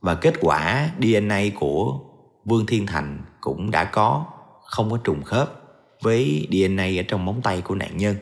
Và 0.02 0.15
kết 0.15 0.34
quả 0.41 0.89
DNA 1.00 1.41
của 1.60 2.00
Vương 2.45 2.65
Thiên 2.65 2.86
Thành 2.86 3.23
cũng 3.41 3.71
đã 3.71 3.84
có 3.84 4.26
không 4.63 4.91
có 4.91 4.97
trùng 5.04 5.23
khớp 5.23 5.62
với 6.02 6.47
DNA 6.52 6.84
ở 6.84 7.04
trong 7.08 7.26
móng 7.26 7.41
tay 7.43 7.62
của 7.62 7.76
nạn 7.76 7.97
nhân. 7.97 8.15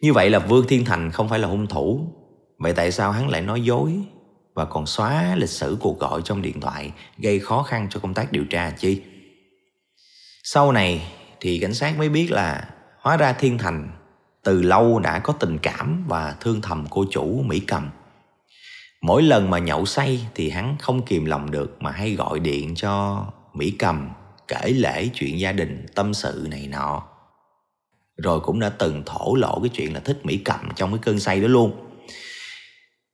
Như 0.00 0.12
vậy 0.12 0.30
là 0.30 0.38
Vương 0.38 0.66
Thiên 0.68 0.84
Thành 0.84 1.10
không 1.10 1.28
phải 1.28 1.38
là 1.38 1.48
hung 1.48 1.66
thủ 1.66 2.16
Vậy 2.60 2.72
tại 2.72 2.92
sao 2.92 3.12
hắn 3.12 3.28
lại 3.28 3.42
nói 3.42 3.60
dối 3.62 3.92
và 4.54 4.64
còn 4.64 4.86
xóa 4.86 5.34
lịch 5.34 5.50
sử 5.50 5.76
cuộc 5.80 5.98
gọi 5.98 6.22
trong 6.24 6.42
điện 6.42 6.60
thoại 6.60 6.92
gây 7.18 7.40
khó 7.40 7.62
khăn 7.62 7.86
cho 7.90 8.00
công 8.00 8.14
tác 8.14 8.32
điều 8.32 8.44
tra 8.44 8.70
chi? 8.70 9.02
Sau 10.42 10.72
này 10.72 11.12
thì 11.40 11.58
cảnh 11.58 11.74
sát 11.74 11.98
mới 11.98 12.08
biết 12.08 12.30
là 12.30 12.68
hóa 12.98 13.16
ra 13.16 13.32
Thiên 13.32 13.58
Thành 13.58 13.88
từ 14.42 14.62
lâu 14.62 14.98
đã 14.98 15.18
có 15.18 15.32
tình 15.32 15.58
cảm 15.58 16.04
và 16.08 16.36
thương 16.40 16.60
thầm 16.60 16.86
cô 16.90 17.04
chủ 17.10 17.42
Mỹ 17.46 17.60
Cầm. 17.60 17.90
Mỗi 19.02 19.22
lần 19.22 19.50
mà 19.50 19.58
nhậu 19.58 19.86
say 19.86 20.26
thì 20.34 20.50
hắn 20.50 20.76
không 20.78 21.02
kìm 21.02 21.24
lòng 21.24 21.50
được 21.50 21.82
mà 21.82 21.90
hay 21.90 22.14
gọi 22.14 22.40
điện 22.40 22.74
cho 22.74 23.26
Mỹ 23.54 23.70
Cầm 23.70 24.10
kể 24.48 24.70
lễ 24.70 25.08
chuyện 25.14 25.38
gia 25.38 25.52
đình, 25.52 25.86
tâm 25.94 26.14
sự 26.14 26.46
này 26.50 26.66
nọ. 26.66 27.02
Rồi 28.16 28.40
cũng 28.40 28.60
đã 28.60 28.68
từng 28.68 29.02
thổ 29.06 29.34
lộ 29.34 29.60
cái 29.60 29.68
chuyện 29.68 29.94
là 29.94 30.00
thích 30.00 30.20
Mỹ 30.24 30.36
Cầm 30.36 30.60
trong 30.76 30.90
cái 30.90 30.98
cơn 31.02 31.18
say 31.20 31.40
đó 31.40 31.48
luôn. 31.48 31.89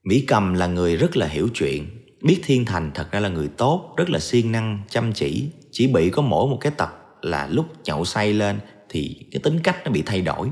Mỹ 0.06 0.24
Cầm 0.26 0.54
là 0.54 0.66
người 0.66 0.96
rất 0.96 1.16
là 1.16 1.26
hiểu 1.26 1.48
chuyện, 1.54 1.86
biết 2.22 2.40
Thiên 2.44 2.64
Thành 2.64 2.90
thật 2.94 3.12
ra 3.12 3.20
là 3.20 3.28
người 3.28 3.48
tốt, 3.48 3.94
rất 3.96 4.10
là 4.10 4.18
siêng 4.18 4.52
năng, 4.52 4.82
chăm 4.88 5.12
chỉ. 5.12 5.48
Chỉ 5.70 5.86
bị 5.86 6.10
có 6.10 6.22
mỗi 6.22 6.48
một 6.48 6.58
cái 6.60 6.72
tật 6.76 6.88
là 7.22 7.48
lúc 7.50 7.66
nhậu 7.84 8.04
say 8.04 8.32
lên 8.32 8.58
thì 8.88 9.26
cái 9.32 9.40
tính 9.42 9.60
cách 9.60 9.76
nó 9.84 9.90
bị 9.90 10.02
thay 10.06 10.20
đổi. 10.20 10.50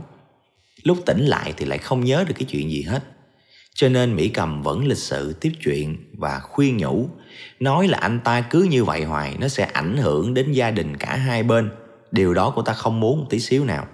Lúc 0.83 0.99
tỉnh 1.07 1.25
lại 1.25 1.55
thì 1.57 1.67
lại 1.67 1.79
không 1.79 2.05
nhớ 2.05 2.25
được 2.29 2.35
cái 2.39 2.45
chuyện 2.51 2.71
gì 2.71 2.83
hết. 2.83 3.05
Cho 3.75 3.89
nên 3.89 4.17
Mỹ 4.17 4.29
Cầm 4.29 4.63
vẫn 4.63 4.87
lịch 4.87 4.99
sự 4.99 5.33
tiếp 5.33 5.53
chuyện 5.65 5.97
và 6.13 6.41
khuyên 6.41 6.77
nhủ, 6.77 7.09
nói 7.61 7.89
là 7.89 7.99
anh 7.99 8.21
ta 8.25 8.41
cứ 8.41 8.63
như 8.63 8.85
vậy 8.85 9.05
hoài 9.05 9.37
nó 9.41 9.49
sẽ 9.49 9.65
ảnh 9.65 9.97
hưởng 9.97 10.35
đến 10.35 10.53
gia 10.53 10.71
đình 10.71 10.97
cả 10.97 11.17
hai 11.17 11.43
bên. 11.43 11.71
Điều 12.11 12.35
đó 12.35 12.53
cô 12.57 12.63
ta 12.63 12.73
không 12.73 13.01
muốn 13.01 13.21
một 13.21 13.27
tí 13.31 13.41
xíu 13.41 13.65
nào. 13.65 13.87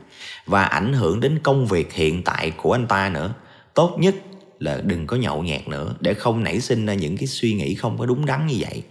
Và 0.46 0.62
ảnh 0.62 0.92
hưởng 0.92 1.20
đến 1.20 1.38
công 1.42 1.66
việc 1.66 1.92
hiện 1.92 2.22
tại 2.22 2.50
của 2.50 2.72
anh 2.72 2.86
ta 2.86 3.08
nữa. 3.08 3.34
Tốt 3.74 3.96
nhất 3.98 4.14
là 4.60 4.80
đừng 4.84 5.06
có 5.06 5.16
nhậu 5.16 5.42
nhạt 5.42 5.68
nữa, 5.68 5.94
để 6.00 6.14
không 6.14 6.44
nảy 6.44 6.60
sinh 6.60 6.86
ra 6.86 6.94
những 6.94 7.16
cái 7.16 7.26
suy 7.26 7.54
nghĩ 7.54 7.74
không 7.74 7.98
có 7.98 8.06
đúng 8.06 8.26
đắn 8.26 8.46
như 8.46 8.56
vậy. 8.60 8.84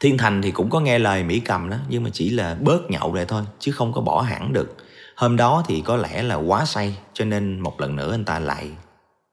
Thiên 0.00 0.18
thành 0.18 0.42
thì 0.42 0.50
cũng 0.50 0.70
có 0.70 0.80
nghe 0.80 0.98
lời 0.98 1.24
mỹ 1.24 1.40
cầm 1.40 1.70
đó, 1.70 1.76
nhưng 1.88 2.02
mà 2.02 2.10
chỉ 2.12 2.30
là 2.30 2.54
bớt 2.54 2.90
nhậu 2.90 3.14
lại 3.14 3.24
thôi, 3.28 3.42
chứ 3.58 3.72
không 3.72 3.92
có 3.92 4.00
bỏ 4.00 4.20
hẳn 4.20 4.52
được. 4.52 4.76
Hôm 5.16 5.36
đó 5.36 5.64
thì 5.66 5.82
có 5.84 5.96
lẽ 5.96 6.22
là 6.22 6.34
quá 6.34 6.64
say, 6.64 6.98
cho 7.12 7.24
nên 7.24 7.60
một 7.60 7.80
lần 7.80 7.96
nữa 7.96 8.12
anh 8.12 8.24
ta 8.24 8.38
lại 8.38 8.70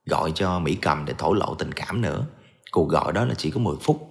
gọi 0.06 0.32
cho 0.36 0.60
mỹ 0.60 0.78
cầm 0.82 1.06
để 1.06 1.14
thổ 1.18 1.34
lộ 1.34 1.56
tình 1.56 1.72
cảm 1.72 2.02
nữa. 2.02 2.26
Cuộc 2.72 2.90
gọi 2.90 3.14
đó 3.14 3.26
là 3.26 3.34
chỉ 3.34 3.52
có 3.52 3.60
10 3.60 3.76
phút. 3.82 4.08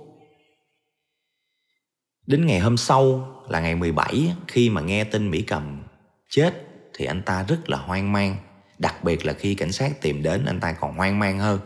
Đến 2.26 2.46
ngày 2.46 2.60
hôm 2.60 2.76
sau 2.76 3.28
là 3.48 3.60
ngày 3.60 3.74
17 3.74 4.34
khi 4.48 4.70
mà 4.70 4.80
nghe 4.80 5.04
tin 5.04 5.30
mỹ 5.30 5.42
cầm 5.42 5.82
chết 6.28 6.66
thì 6.94 7.04
anh 7.04 7.22
ta 7.22 7.42
rất 7.42 7.70
là 7.70 7.76
hoang 7.76 8.12
mang. 8.12 8.36
Đặc 8.80 9.04
biệt 9.04 9.26
là 9.26 9.32
khi 9.32 9.54
cảnh 9.54 9.72
sát 9.72 10.00
tìm 10.00 10.22
đến, 10.22 10.44
anh 10.44 10.60
ta 10.60 10.72
còn 10.72 10.96
hoang 10.96 11.18
mang 11.18 11.38
hơn. 11.38 11.60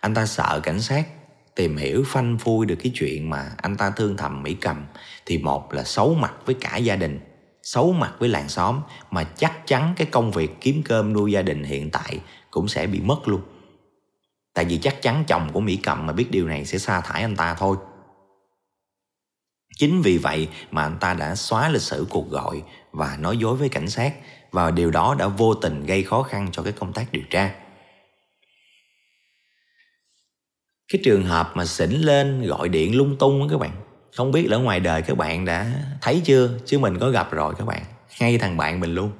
Anh 0.00 0.14
ta 0.14 0.26
sợ 0.26 0.60
cảnh 0.62 0.80
sát 0.80 1.06
tìm 1.54 1.76
hiểu 1.76 2.04
phanh 2.06 2.38
phui 2.38 2.66
được 2.66 2.76
cái 2.82 2.92
chuyện 2.94 3.30
mà 3.30 3.50
anh 3.56 3.76
ta 3.76 3.90
thương 3.90 4.16
thầm, 4.16 4.42
Mỹ 4.42 4.54
Cầm. 4.54 4.86
Thì 5.26 5.38
một 5.38 5.72
là 5.72 5.84
xấu 5.84 6.14
mặt 6.14 6.34
với 6.46 6.54
cả 6.60 6.76
gia 6.76 6.96
đình, 6.96 7.20
Xấu 7.62 7.92
mặt 7.92 8.12
với 8.18 8.28
làng 8.28 8.48
xóm, 8.48 8.80
Mà 9.10 9.24
chắc 9.24 9.66
chắn 9.66 9.94
cái 9.96 10.06
công 10.06 10.30
việc 10.30 10.50
kiếm 10.60 10.82
cơm 10.84 11.12
nuôi 11.12 11.32
gia 11.32 11.42
đình 11.42 11.64
hiện 11.64 11.90
tại 11.90 12.20
cũng 12.50 12.68
sẽ 12.68 12.86
bị 12.86 13.00
mất 13.00 13.28
luôn. 13.28 13.40
Tại 14.54 14.64
vì 14.64 14.78
chắc 14.78 15.02
chắn 15.02 15.24
chồng 15.26 15.50
của 15.52 15.60
Mỹ 15.60 15.78
Cầm 15.82 16.06
mà 16.06 16.12
biết 16.12 16.30
điều 16.30 16.48
này 16.48 16.64
sẽ 16.64 16.78
sa 16.78 17.00
thải 17.00 17.22
anh 17.22 17.36
ta 17.36 17.54
thôi. 17.54 17.76
Chính 19.76 20.02
vì 20.02 20.18
vậy 20.18 20.48
mà 20.70 20.82
anh 20.82 20.98
ta 21.00 21.14
đã 21.14 21.34
xóa 21.34 21.68
lịch 21.68 21.82
sử 21.82 22.06
cuộc 22.10 22.30
gọi 22.30 22.62
và 22.92 23.16
nói 23.16 23.36
dối 23.36 23.56
với 23.56 23.68
cảnh 23.68 23.88
sát 23.88 24.14
và 24.50 24.70
điều 24.70 24.90
đó 24.90 25.16
đã 25.18 25.26
vô 25.26 25.54
tình 25.54 25.86
gây 25.86 26.02
khó 26.02 26.22
khăn 26.22 26.48
cho 26.52 26.62
cái 26.62 26.72
công 26.72 26.92
tác 26.92 27.12
điều 27.12 27.22
tra. 27.30 27.54
Cái 30.92 31.00
trường 31.04 31.24
hợp 31.24 31.50
mà 31.54 31.64
xỉn 31.64 31.90
lên 31.90 32.46
gọi 32.46 32.68
điện 32.68 32.96
lung 32.96 33.16
tung 33.18 33.40
đó 33.40 33.46
các 33.50 33.60
bạn. 33.60 33.70
Không 34.16 34.32
biết 34.32 34.46
là 34.50 34.56
ngoài 34.56 34.80
đời 34.80 35.02
các 35.02 35.16
bạn 35.16 35.44
đã 35.44 35.72
thấy 36.02 36.22
chưa? 36.24 36.50
Chứ 36.66 36.78
mình 36.78 36.98
có 36.98 37.10
gặp 37.10 37.32
rồi 37.32 37.54
các 37.58 37.66
bạn. 37.66 37.82
Ngay 38.20 38.38
thằng 38.38 38.56
bạn 38.56 38.80
mình 38.80 38.94
luôn. 38.94 39.10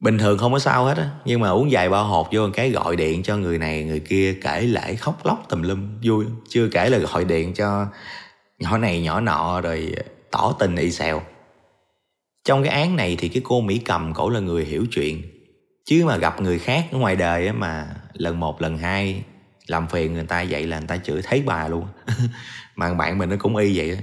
Bình 0.00 0.18
thường 0.18 0.38
không 0.38 0.52
có 0.52 0.58
sao 0.58 0.84
hết 0.84 0.96
á. 0.96 1.10
Nhưng 1.24 1.40
mà 1.40 1.48
uống 1.48 1.68
vài 1.70 1.88
bao 1.88 2.04
hột 2.04 2.28
vô 2.32 2.48
cái 2.54 2.70
gọi 2.70 2.96
điện 2.96 3.22
cho 3.22 3.36
người 3.36 3.58
này, 3.58 3.84
người 3.84 4.00
kia 4.00 4.38
Kể 4.42 4.60
lại 4.60 4.96
khóc 4.96 5.20
lóc 5.24 5.46
tùm 5.48 5.62
lum, 5.62 6.00
vui. 6.02 6.24
Chưa 6.48 6.68
kể 6.68 6.90
là 6.90 6.98
gọi 6.98 7.24
điện 7.24 7.54
cho 7.54 7.86
nhỏ 8.58 8.78
này, 8.78 9.02
nhỏ 9.02 9.20
nọ, 9.20 9.60
Rồi 9.60 9.94
tỏ 10.30 10.54
tình 10.58 10.76
y 10.76 10.90
xèo 10.90 11.22
trong 12.50 12.62
cái 12.62 12.72
án 12.72 12.96
này 12.96 13.16
thì 13.18 13.28
cái 13.28 13.42
cô 13.44 13.60
mỹ 13.60 13.78
cầm 13.78 14.14
cổ 14.14 14.28
là 14.28 14.40
người 14.40 14.64
hiểu 14.64 14.86
chuyện. 14.90 15.22
Chứ 15.84 16.04
mà 16.06 16.16
gặp 16.16 16.40
người 16.40 16.58
khác 16.58 16.86
ở 16.92 16.98
ngoài 16.98 17.16
đời 17.16 17.52
mà 17.52 17.86
lần 18.12 18.40
một, 18.40 18.62
lần 18.62 18.78
hai 18.78 19.22
làm 19.66 19.88
phiền 19.88 20.14
người 20.14 20.24
ta 20.24 20.44
vậy 20.50 20.66
là 20.66 20.78
người 20.78 20.88
ta 20.88 20.96
chửi 20.96 21.22
thấy 21.22 21.42
bà 21.46 21.68
luôn. 21.68 21.86
Mà 22.76 22.94
bạn 22.94 23.18
mình 23.18 23.30
nó 23.30 23.36
cũng 23.38 23.56
y 23.56 23.78
vậy 23.78 23.90
đó. 23.90 23.96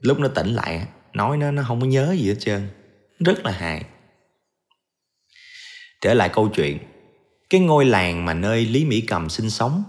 lúc 0.00 0.18
nó 0.18 0.28
tỉnh 0.28 0.54
lại, 0.54 0.86
nói 1.12 1.36
nó 1.36 1.50
nó 1.50 1.62
không 1.66 1.80
có 1.80 1.86
nhớ 1.86 2.16
gì 2.18 2.28
hết 2.28 2.36
trơn. 2.40 2.68
Rất 3.18 3.44
là 3.44 3.50
hài. 3.50 3.84
Trở 6.00 6.14
lại 6.14 6.28
câu 6.28 6.48
chuyện. 6.48 6.78
Cái 7.50 7.60
ngôi 7.60 7.84
làng 7.84 8.24
mà 8.24 8.34
nơi 8.34 8.66
lý 8.66 8.84
mỹ 8.84 9.00
cầm 9.00 9.28
sinh 9.28 9.50
sống 9.50 9.82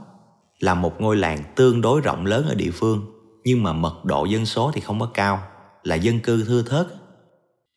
là 0.60 0.74
một 0.74 1.02
ngôi 1.02 1.16
làng 1.16 1.44
tương 1.56 1.82
đối 1.82 2.02
rộng 2.02 2.26
lớn 2.26 2.46
ở 2.48 2.56
địa 2.56 2.72
phương, 2.72 3.06
nhưng 3.44 3.64
mà 3.64 3.74
mật 3.74 4.06
độ 4.06 4.26
dân 4.26 4.46
số 4.46 4.72
thì 4.74 4.82
không 4.82 5.00
có 5.00 5.12
cao, 5.14 5.48
là 5.84 5.96
dân 5.96 6.20
cư 6.20 6.44
thưa 6.48 6.62
thớt. 6.62 6.88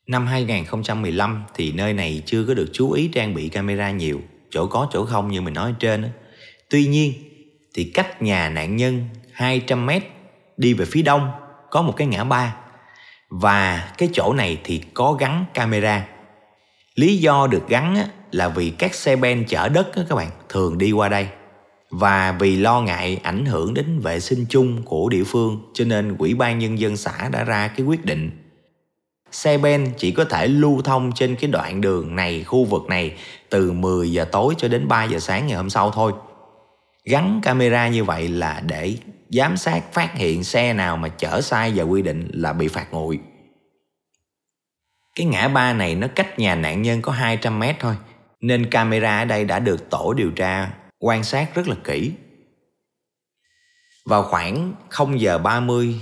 Năm 0.09 0.27
2015 0.27 1.45
thì 1.55 1.73
nơi 1.73 1.93
này 1.93 2.23
chưa 2.27 2.45
có 2.45 2.55
được 2.55 2.71
chú 2.73 2.91
ý 2.93 3.09
trang 3.09 3.35
bị 3.35 3.49
camera 3.49 3.91
nhiều, 3.91 4.21
chỗ 4.51 4.67
có 4.67 4.89
chỗ 4.93 5.05
không 5.05 5.31
như 5.31 5.41
mình 5.41 5.55
nói 5.55 5.75
trên. 5.79 6.05
Tuy 6.71 6.87
nhiên 6.87 7.13
thì 7.75 7.85
cách 7.85 8.23
nhà 8.23 8.49
nạn 8.49 8.77
nhân 8.77 9.05
200 9.33 9.87
mét 9.87 10.03
đi 10.57 10.75
về 10.75 10.85
phía 10.85 11.03
đông 11.03 11.31
có 11.71 11.83
một 11.83 11.95
cái 11.97 12.07
ngã 12.07 12.25
ba 12.25 12.57
và 13.29 13.93
cái 13.99 14.09
chỗ 14.13 14.33
này 14.33 14.61
thì 14.65 14.83
có 14.95 15.13
gắn 15.13 15.45
camera. 15.55 16.09
Lý 16.95 17.17
do 17.17 17.47
được 17.47 17.69
gắn 17.69 17.97
là 18.33 18.49
vì 18.49 18.71
các 18.71 18.95
xe 18.95 19.17
ben 19.17 19.45
chở 19.49 19.69
đất 19.69 19.89
các 19.95 20.17
bạn 20.17 20.31
thường 20.49 20.79
đi 20.79 20.93
qua 20.93 21.09
đây 21.09 21.29
và 21.91 22.33
vì 22.33 22.57
lo 22.57 22.81
ngại 22.81 23.21
ảnh 23.23 23.45
hưởng 23.45 23.75
đến 23.75 24.01
vệ 24.01 24.21
sinh 24.21 24.45
chung 24.49 24.83
của 24.83 25.09
địa 25.09 25.25
phương 25.25 25.71
cho 25.75 25.85
nên 25.85 26.17
quỹ 26.17 26.35
ban 26.35 26.59
nhân 26.59 26.79
dân 26.79 26.97
xã 26.97 27.29
đã 27.33 27.45
ra 27.45 27.69
cái 27.69 27.87
quyết 27.87 28.05
định 28.05 28.31
Xe 29.33 29.59
ben 29.59 29.93
chỉ 29.97 30.13
có 30.13 30.25
thể 30.25 30.47
lưu 30.47 30.83
thông 30.83 31.13
trên 31.13 31.37
cái 31.37 31.51
đoạn 31.51 31.81
đường 31.81 32.17
này, 32.17 32.45
khu 32.45 32.65
vực 32.65 32.83
này 32.89 33.17
từ 33.51 33.73
10 33.73 34.13
giờ 34.13 34.25
tối 34.25 34.55
cho 34.59 34.69
đến 34.69 34.89
3 34.89 35.05
giờ 35.05 35.19
sáng 35.19 35.47
ngày 35.47 35.57
hôm 35.57 35.71
sau 35.71 35.91
thôi. 35.91 36.13
Gắn 37.05 37.41
camera 37.43 37.89
như 37.89 38.05
vậy 38.05 38.29
là 38.29 38.63
để 38.67 38.95
giám 39.31 39.57
sát 39.57 39.93
phát 39.93 40.15
hiện 40.15 40.45
xe 40.45 40.73
nào 40.73 40.97
mà 40.97 41.09
chở 41.09 41.41
sai 41.41 41.73
và 41.75 41.85
quy 41.85 42.03
định 42.03 42.29
là 42.33 42.53
bị 42.53 42.69
phạt 42.69 42.87
nguội. 42.93 43.19
Cái 45.15 45.27
ngã 45.27 45.49
ba 45.49 45.73
này 45.73 45.95
nó 45.95 46.07
cách 46.15 46.39
nhà 46.39 46.55
nạn 46.55 46.83
nhân 46.83 47.03
có 47.03 47.13
200 47.13 47.59
mét 47.59 47.77
thôi, 47.81 47.97
nên 48.41 48.71
camera 48.71 49.19
ở 49.19 49.25
đây 49.25 49.45
đã 49.45 49.59
được 49.59 49.91
tổ 49.91 50.13
điều 50.13 50.31
tra 50.31 50.71
quan 50.99 51.25
sát 51.25 51.55
rất 51.55 51.69
là 51.69 51.77
kỹ. 51.85 52.13
Vào 54.05 54.23
khoảng 54.23 54.75
0 54.89 55.21
giờ 55.21 55.39
30 55.39 56.01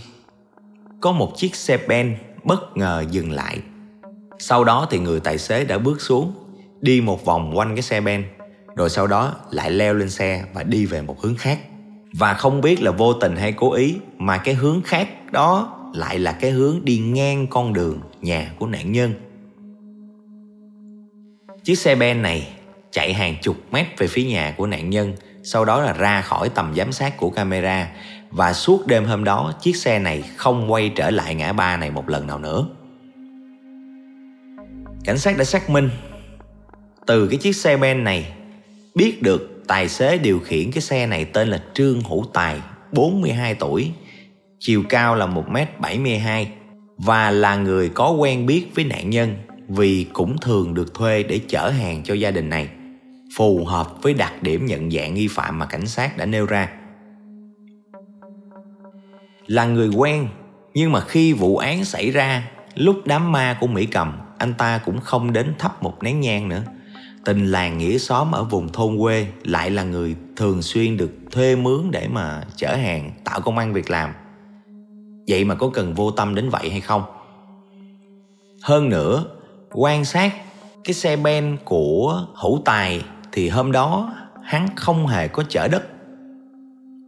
có 1.00 1.12
một 1.12 1.32
chiếc 1.36 1.54
xe 1.54 1.76
ben 1.76 2.16
bất 2.46 2.76
ngờ 2.76 3.04
dừng 3.11 3.32
lại. 3.32 3.59
Sau 4.38 4.64
đó 4.64 4.87
thì 4.90 4.98
người 4.98 5.20
tài 5.20 5.38
xế 5.38 5.64
đã 5.64 5.78
bước 5.78 6.00
xuống, 6.00 6.32
đi 6.80 7.00
một 7.00 7.24
vòng 7.24 7.59
quanh 7.59 7.74
cái 7.76 7.82
xe 7.82 8.00
ben, 8.00 8.24
rồi 8.76 8.90
sau 8.90 9.06
đó 9.06 9.35
lại 9.50 9.70
leo 9.70 9.94
lên 9.94 10.11
xe 10.11 10.44
và 10.54 10.62
đi 10.62 10.87
về 10.87 11.02
một 11.02 11.22
hướng 11.22 11.37
khác. 11.37 11.59
và 12.18 12.35
không 12.35 12.61
biết 12.61 12.82
là 12.82 12.90
vô 12.90 13.12
tình 13.12 13.37
hay 13.37 13.52
cố 13.52 13.72
ý 13.72 13.96
mà 14.18 14.38
cái 14.38 14.54
hướng 14.54 14.82
khác 14.82 15.32
đó 15.32 15.76
lại 15.94 16.18
là 16.18 16.32
cái 16.32 16.50
hướng 16.50 16.80
đi 16.85 16.98
ngang 16.98 17.46
con 17.46 17.72
đường 17.72 18.00
nhà 18.20 18.52
của 18.59 18.66
nạn 18.66 18.92
nhân 18.92 19.14
chiếc 21.64 21.78
xe 21.78 21.94
ben 21.94 22.22
này 22.22 22.48
chạy 22.90 23.12
hàng 23.12 23.35
chục 23.42 23.56
mét 23.72 23.87
về 23.98 24.06
phía 24.06 24.24
nhà 24.24 24.54
của 24.56 24.66
nạn 24.66 24.90
nhân 24.90 25.14
sau 25.42 25.64
đó 25.64 25.80
là 25.80 25.92
ra 25.92 26.20
khỏi 26.20 26.48
tầm 26.48 26.74
giám 26.76 26.92
sát 26.92 27.16
của 27.16 27.30
camera 27.30 27.90
và 28.30 28.52
suốt 28.52 28.86
đêm 28.86 29.04
hôm 29.04 29.24
đó, 29.24 29.52
chiếc 29.60 29.76
xe 29.76 29.98
này 29.98 30.24
không 30.36 30.72
quay 30.72 30.88
trở 30.88 31.10
lại 31.10 31.34
ngã 31.34 31.52
ba 31.52 31.76
này 31.76 31.90
một 31.90 32.08
lần 32.08 32.26
nào 32.26 32.38
nữa. 32.38 32.66
Cảnh 35.04 35.18
sát 35.18 35.38
đã 35.38 35.44
xác 35.44 35.70
minh, 35.70 35.90
từ 37.06 37.28
cái 37.28 37.38
chiếc 37.38 37.56
xe 37.56 37.76
ben 37.76 38.04
này, 38.04 38.32
biết 38.94 39.22
được 39.22 39.62
tài 39.66 39.88
xế 39.88 40.18
điều 40.18 40.38
khiển 40.38 40.70
cái 40.70 40.82
xe 40.82 41.06
này 41.06 41.24
tên 41.24 41.48
là 41.48 41.62
Trương 41.74 42.00
Hữu 42.00 42.24
Tài 42.32 42.60
42 42.92 43.54
tuổi, 43.54 43.92
chiều 44.58 44.82
cao 44.88 45.14
là 45.14 45.26
1m72 45.26 46.46
và 46.98 47.30
là 47.30 47.56
người 47.56 47.88
có 47.88 48.10
quen 48.10 48.46
biết 48.46 48.66
với 48.74 48.84
nạn 48.84 49.10
nhân 49.10 49.34
vì 49.68 50.06
cũng 50.12 50.38
thường 50.38 50.74
được 50.74 50.94
thuê 50.94 51.22
để 51.22 51.40
chở 51.48 51.70
hàng 51.70 52.02
cho 52.04 52.14
gia 52.14 52.30
đình 52.30 52.48
này, 52.48 52.68
phù 53.36 53.64
hợp 53.64 54.02
với 54.02 54.14
đặc 54.14 54.42
điểm 54.42 54.66
nhận 54.66 54.90
dạng 54.90 55.14
nghi 55.14 55.28
phạm 55.28 55.58
mà 55.58 55.66
cảnh 55.66 55.86
sát 55.86 56.16
đã 56.16 56.26
nêu 56.26 56.46
ra 56.46 56.68
là 59.46 59.66
người 59.66 59.88
quen. 59.88 60.28
Nhưng 60.74 60.92
mà 60.92 61.00
khi 61.00 61.32
vụ 61.32 61.56
án 61.56 61.85
xảy 61.85 62.11
ra, 62.11 62.50
lúc 62.74 62.96
đám 63.04 63.32
ma 63.32 63.56
của 63.61 63.66
mỹ 63.66 63.87
cầm, 63.87 64.18
anh 64.38 64.54
ta 64.54 64.78
cũng 64.78 65.00
không 65.00 65.32
đến 65.32 65.54
thắp 65.59 65.82
một 65.82 66.02
nén 66.02 66.20
nhang 66.20 66.48
nữa. 66.48 66.62
Tình 67.24 67.46
làng 67.46 67.78
nghĩa 67.78 67.98
xóm 67.98 68.32
ở 68.32 68.44
vùng 68.44 68.68
thôn 68.68 68.98
quê 68.98 69.26
lại 69.44 69.70
là 69.70 69.82
người 69.82 70.16
thường 70.37 70.62
xuyên 70.62 70.96
được 70.96 71.11
thuê 71.30 71.56
mướn 71.56 71.90
để 71.90 72.09
mà 72.09 72.42
chở 72.56 72.76
hàng, 72.76 73.12
tạo 73.24 73.40
công 73.40 73.59
ăn 73.59 73.72
việc 73.72 73.90
làm. 73.90 74.12
Vậy 75.28 75.44
mà 75.44 75.54
có 75.54 75.70
cần 75.74 75.94
vô 75.94 76.11
tâm 76.11 76.35
đến 76.35 76.48
vậy 76.48 76.70
hay 76.70 76.80
không? 76.80 77.02
Hơn 78.62 78.88
nữa, 78.88 79.24
quan 79.72 80.04
sát 80.04 80.35
cái 80.85 80.94
xe 80.94 81.16
ben 81.16 81.56
của 81.64 82.26
hữu 82.35 82.62
tài 82.64 83.02
thì 83.32 83.48
hôm 83.48 83.72
đó 83.72 84.14
hắn 84.44 84.68
không 84.76 85.06
hề 85.06 85.28
có 85.28 85.42
chở 85.48 85.68
đất. 85.68 85.82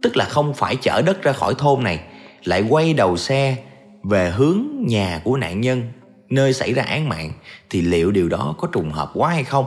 Tức 0.01 0.17
là 0.17 0.25
không 0.25 0.53
phải 0.53 0.75
chở 0.75 1.01
đất 1.05 1.23
ra 1.23 1.31
khỏi 1.31 1.53
thôn 1.57 1.83
này 1.83 1.99
lại 2.43 2.61
quay 2.69 2.93
đầu 2.93 3.17
xe 3.17 3.57
về 4.03 4.29
hướng 4.29 4.63
nhà 4.79 5.21
của 5.23 5.37
nạn 5.37 5.61
nhân. 5.61 5.83
Nơi 6.29 6.53
xảy 6.53 6.73
ra 6.73 6.83
án 6.83 7.09
mạng 7.09 7.31
thì 7.69 7.81
liệu 7.81 8.11
điều 8.11 8.29
đó 8.29 8.55
có 8.57 8.67
trùng 8.71 8.91
hợp 8.91 9.11
quá 9.13 9.29
hay 9.29 9.43
không? 9.43 9.65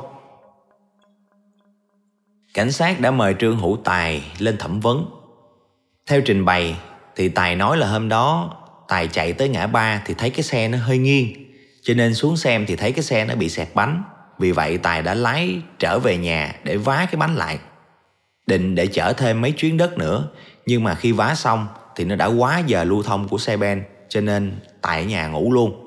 Cảnh 2.54 2.72
sát 2.72 3.00
đã 3.00 3.11
mời 3.11 3.35
trương 3.38 3.58
hữu 3.58 3.78
tài 3.85 4.22
lên 4.38 4.56
thẩm 4.58 4.80
vấn. 4.80 5.06
Theo 6.06 6.20
trình 6.20 6.44
bày 6.44 6.76
thì 7.16 7.28
tài 7.28 7.56
nói 7.56 7.76
là 7.76 7.87
hôm 7.87 8.08
đó 8.08 8.56
tài 8.88 9.08
chạy 9.08 9.32
tới 9.32 9.48
ngã 9.48 9.66
ba 9.66 10.02
thì 10.06 10.14
thấy 10.18 10.30
cái 10.30 10.42
xe 10.42 10.68
nó 10.68 10.78
hơi 10.78 10.98
nghiêng. 10.98 11.28
Cho 11.82 11.94
nên 11.94 12.14
xuống 12.14 12.37
xem 12.37 12.66
thì 12.66 12.76
thấy 12.76 12.92
cái 12.92 13.02
xe 13.02 13.24
nó 13.24 13.35
bị 13.35 13.48
xẹt 13.48 13.68
bánh. 13.74 14.02
Vì 14.38 14.52
vậy 14.52 14.78
tài 14.78 15.02
đã 15.02 15.14
lái 15.14 15.61
trở 15.78 15.98
về 15.98 16.16
nhà 16.16 16.54
để 16.64 16.76
vá 16.76 17.06
cái 17.11 17.16
bánh 17.16 17.35
lại. 17.35 17.58
Định 18.46 18.74
để 18.74 18.87
chở 18.87 19.12
thêm 19.12 19.40
mấy 19.40 19.52
chuyến 19.52 19.76
đất 19.76 19.98
nữa, 19.98 20.28
nhưng 20.66 20.85
mà 20.85 20.94
khi 20.94 21.12
vá 21.12 21.35
xong 21.35 21.66
thì 21.96 22.05
nó 22.05 22.16
đã 22.16 22.26
quá 22.26 22.62
giờ 22.66 22.85
lưu 22.85 23.02
thông 23.02 23.28
của 23.28 23.38
xe 23.38 23.57
ben, 23.57 23.85
cho 24.09 24.20
nên 24.20 24.61
tại 24.83 25.05
nhà 25.05 25.26
ngủ 25.26 25.52
luôn. 25.52 25.87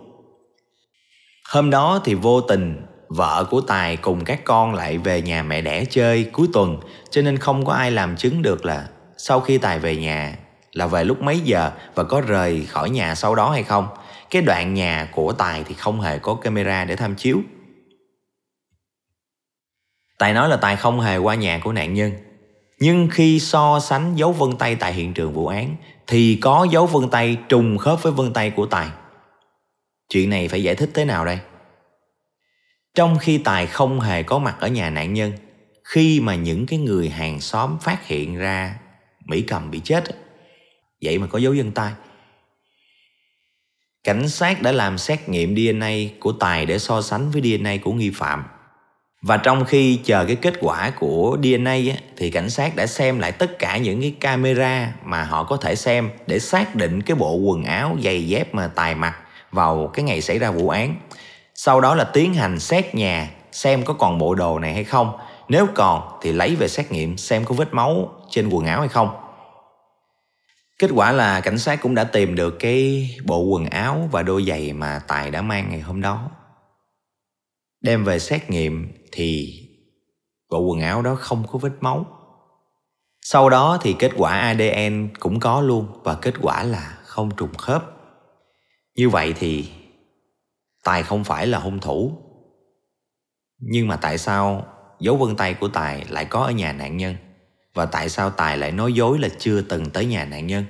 Hôm 1.49 1.69
đó 1.69 2.01
thì 2.05 2.13
vô 2.13 2.41
tình, 2.41 2.85
vợ 3.07 3.45
của 3.49 3.61
tài 3.61 3.97
cùng 3.97 4.25
các 4.25 4.41
con 4.43 4.73
lại 4.73 4.97
về 4.97 5.21
nhà 5.21 5.43
mẹ 5.43 5.61
đẻ 5.61 5.85
chơi 5.85 6.23
cuối 6.23 6.47
tuần, 6.53 6.77
cho 7.09 7.21
nên 7.21 7.37
không 7.37 7.65
có 7.65 7.73
ai 7.73 7.91
làm 7.91 8.17
chứng 8.17 8.41
được 8.41 8.65
là 8.65 8.87
sau 9.17 9.39
khi 9.39 9.57
tài 9.57 9.79
về 9.79 9.95
nhà 9.95 10.37
là 10.71 10.87
về 10.87 11.03
lúc 11.03 11.21
mấy 11.21 11.39
giờ 11.39 11.71
và 11.95 12.03
có 12.03 12.21
rời 12.21 12.65
khỏi 12.65 12.89
nhà 12.89 13.15
sau 13.15 13.35
đó 13.35 13.49
hay 13.49 13.63
không. 13.63 13.87
Cái 14.29 14.41
đoạn 14.41 14.73
nhà 14.73 15.09
của 15.11 15.33
tài 15.33 15.63
thì 15.63 15.75
không 15.75 16.01
hề 16.01 16.19
có 16.19 16.35
camera 16.35 16.85
để 16.85 16.95
tham 16.95 17.15
chiếu. 17.15 17.41
Tài 20.17 20.33
nói 20.33 20.49
là 20.49 20.55
tài 20.55 20.75
không 20.75 20.99
hề 20.99 21.17
qua 21.17 21.35
nhà 21.35 21.59
của 21.63 21.71
nạn 21.71 21.93
nhân. 21.93 22.11
Nhưng 22.79 23.07
khi 23.11 23.39
so 23.39 23.79
sánh 23.79 24.15
dấu 24.15 24.31
vân 24.31 24.57
tay 24.57 24.75
tại 24.75 24.93
hiện 24.93 25.13
trường 25.13 25.33
vụ 25.33 25.47
án 25.47 25.75
thì 26.07 26.37
có 26.41 26.67
dấu 26.71 26.85
vân 26.85 27.09
tay 27.09 27.37
trùng 27.49 27.77
khớp 27.77 28.03
với 28.03 28.11
vân 28.11 28.33
tay 28.33 28.51
của 28.51 28.65
tài. 28.65 28.89
Chuyện 30.09 30.29
này 30.29 30.47
phải 30.47 30.63
giải 30.63 30.75
thích 30.75 30.89
thế 30.93 31.05
nào 31.05 31.25
đây? 31.25 31.39
Trong 32.95 33.17
khi 33.19 33.37
tài 33.37 33.67
không 33.67 33.99
hề 33.99 34.23
có 34.23 34.39
mặt 34.39 34.55
ở 34.59 34.67
nhà 34.67 34.89
nạn 34.89 35.13
nhân, 35.13 35.31
khi 35.83 36.19
mà 36.19 36.35
những 36.35 36.65
cái 36.65 36.79
người 36.79 37.09
hàng 37.09 37.39
xóm 37.39 37.77
phát 37.81 38.07
hiện 38.07 38.37
ra 38.37 38.79
mỹ 39.25 39.41
cầm 39.41 39.71
bị 39.71 39.81
chết 39.83 40.03
vậy 41.01 41.17
mà 41.17 41.27
có 41.27 41.39
dấu 41.39 41.53
vân 41.57 41.71
tay. 41.71 41.93
Cảnh 44.03 44.29
sát 44.29 44.61
đã 44.61 44.71
làm 44.71 44.97
xét 44.97 45.29
nghiệm 45.29 45.55
dna 45.55 45.91
của 46.19 46.31
tài 46.31 46.65
để 46.65 46.79
so 46.79 47.01
sánh 47.01 47.31
với 47.31 47.41
dna 47.41 47.77
của 47.83 47.93
nghi 47.93 48.09
phạm 48.09 48.43
và 49.25 49.37
trong 49.37 49.65
khi 49.65 49.99
chờ 50.03 50.25
cái 50.25 50.35
kết 50.35 50.53
quả 50.61 50.91
của 50.99 51.37
DNA 51.43 51.71
á, 51.71 51.97
thì 52.17 52.31
cảnh 52.31 52.49
sát 52.49 52.75
đã 52.75 52.87
xem 52.87 53.19
lại 53.19 53.31
tất 53.31 53.59
cả 53.59 53.77
những 53.77 54.01
cái 54.01 54.15
camera 54.19 54.93
mà 55.03 55.23
họ 55.23 55.43
có 55.43 55.57
thể 55.57 55.75
xem 55.75 56.09
để 56.27 56.39
xác 56.39 56.75
định 56.75 57.01
cái 57.01 57.15
bộ 57.15 57.35
quần 57.35 57.63
áo 57.63 57.97
giày 58.03 58.27
dép 58.27 58.53
mà 58.55 58.67
tài 58.67 58.95
mặc 58.95 59.15
vào 59.51 59.89
cái 59.93 60.03
ngày 60.03 60.21
xảy 60.21 60.39
ra 60.39 60.51
vụ 60.51 60.69
án. 60.69 60.95
Sau 61.55 61.81
đó 61.81 61.95
là 61.95 62.03
tiến 62.03 62.33
hành 62.33 62.59
xét 62.59 62.95
nhà 62.95 63.29
xem 63.51 63.83
có 63.83 63.93
còn 63.93 64.17
bộ 64.17 64.35
đồ 64.35 64.59
này 64.59 64.73
hay 64.73 64.83
không. 64.83 65.17
Nếu 65.49 65.67
còn 65.75 66.17
thì 66.21 66.31
lấy 66.33 66.55
về 66.55 66.67
xét 66.67 66.91
nghiệm 66.91 67.17
xem 67.17 67.45
có 67.45 67.55
vết 67.55 67.73
máu 67.73 68.13
trên 68.29 68.49
quần 68.49 68.65
áo 68.65 68.79
hay 68.79 68.89
không. 68.89 69.09
Kết 70.79 70.89
quả 70.93 71.11
là 71.11 71.41
cảnh 71.41 71.57
sát 71.57 71.81
cũng 71.81 71.95
đã 71.95 72.03
tìm 72.03 72.35
được 72.35 72.59
cái 72.59 73.09
bộ 73.25 73.39
quần 73.39 73.65
áo 73.65 74.09
và 74.11 74.23
đôi 74.23 74.45
giày 74.47 74.73
mà 74.73 75.01
Tài 75.07 75.31
đã 75.31 75.41
mang 75.41 75.69
ngày 75.69 75.79
hôm 75.79 76.01
đó. 76.01 76.29
Đem 77.85 78.03
về 78.03 78.19
xét 78.19 78.49
nghiệm 78.49 78.87
thì 79.11 79.61
bộ 80.49 80.59
quần 80.59 80.79
áo 80.79 81.01
đó 81.01 81.15
không 81.15 81.47
có 81.51 81.59
vết 81.59 81.71
máu. 81.81 82.05
Sau 83.21 83.49
đó 83.49 83.77
thì 83.81 83.95
kết 83.99 84.11
quả 84.17 84.37
ADN 84.39 85.09
cũng 85.19 85.39
có 85.39 85.61
luôn 85.61 85.87
và 86.03 86.15
kết 86.15 86.33
quả 86.41 86.63
là 86.63 86.97
không 87.03 87.35
trùng 87.37 87.53
khớp. 87.53 87.83
Như 88.95 89.09
vậy 89.09 89.33
thì 89.39 89.69
Tài 90.83 91.03
không 91.03 91.23
phải 91.23 91.47
là 91.47 91.59
hung 91.59 91.79
thủ. 91.79 92.11
Nhưng 93.59 93.87
mà 93.87 93.95
tại 93.95 94.17
sao 94.17 94.65
dấu 94.99 95.17
vân 95.17 95.35
tay 95.35 95.53
của 95.53 95.67
Tài 95.67 96.05
lại 96.09 96.25
có 96.25 96.45
ở 96.45 96.51
nhà 96.51 96.73
nạn 96.73 96.97
nhân? 96.97 97.15
Và 97.73 97.85
tại 97.85 98.09
sao 98.09 98.29
Tài 98.29 98.57
lại 98.57 98.71
nói 98.71 98.93
dối 98.93 99.19
là 99.19 99.29
chưa 99.39 99.61
từng 99.61 99.89
tới 99.89 100.05
nhà 100.05 100.25
nạn 100.25 100.47
nhân? 100.47 100.65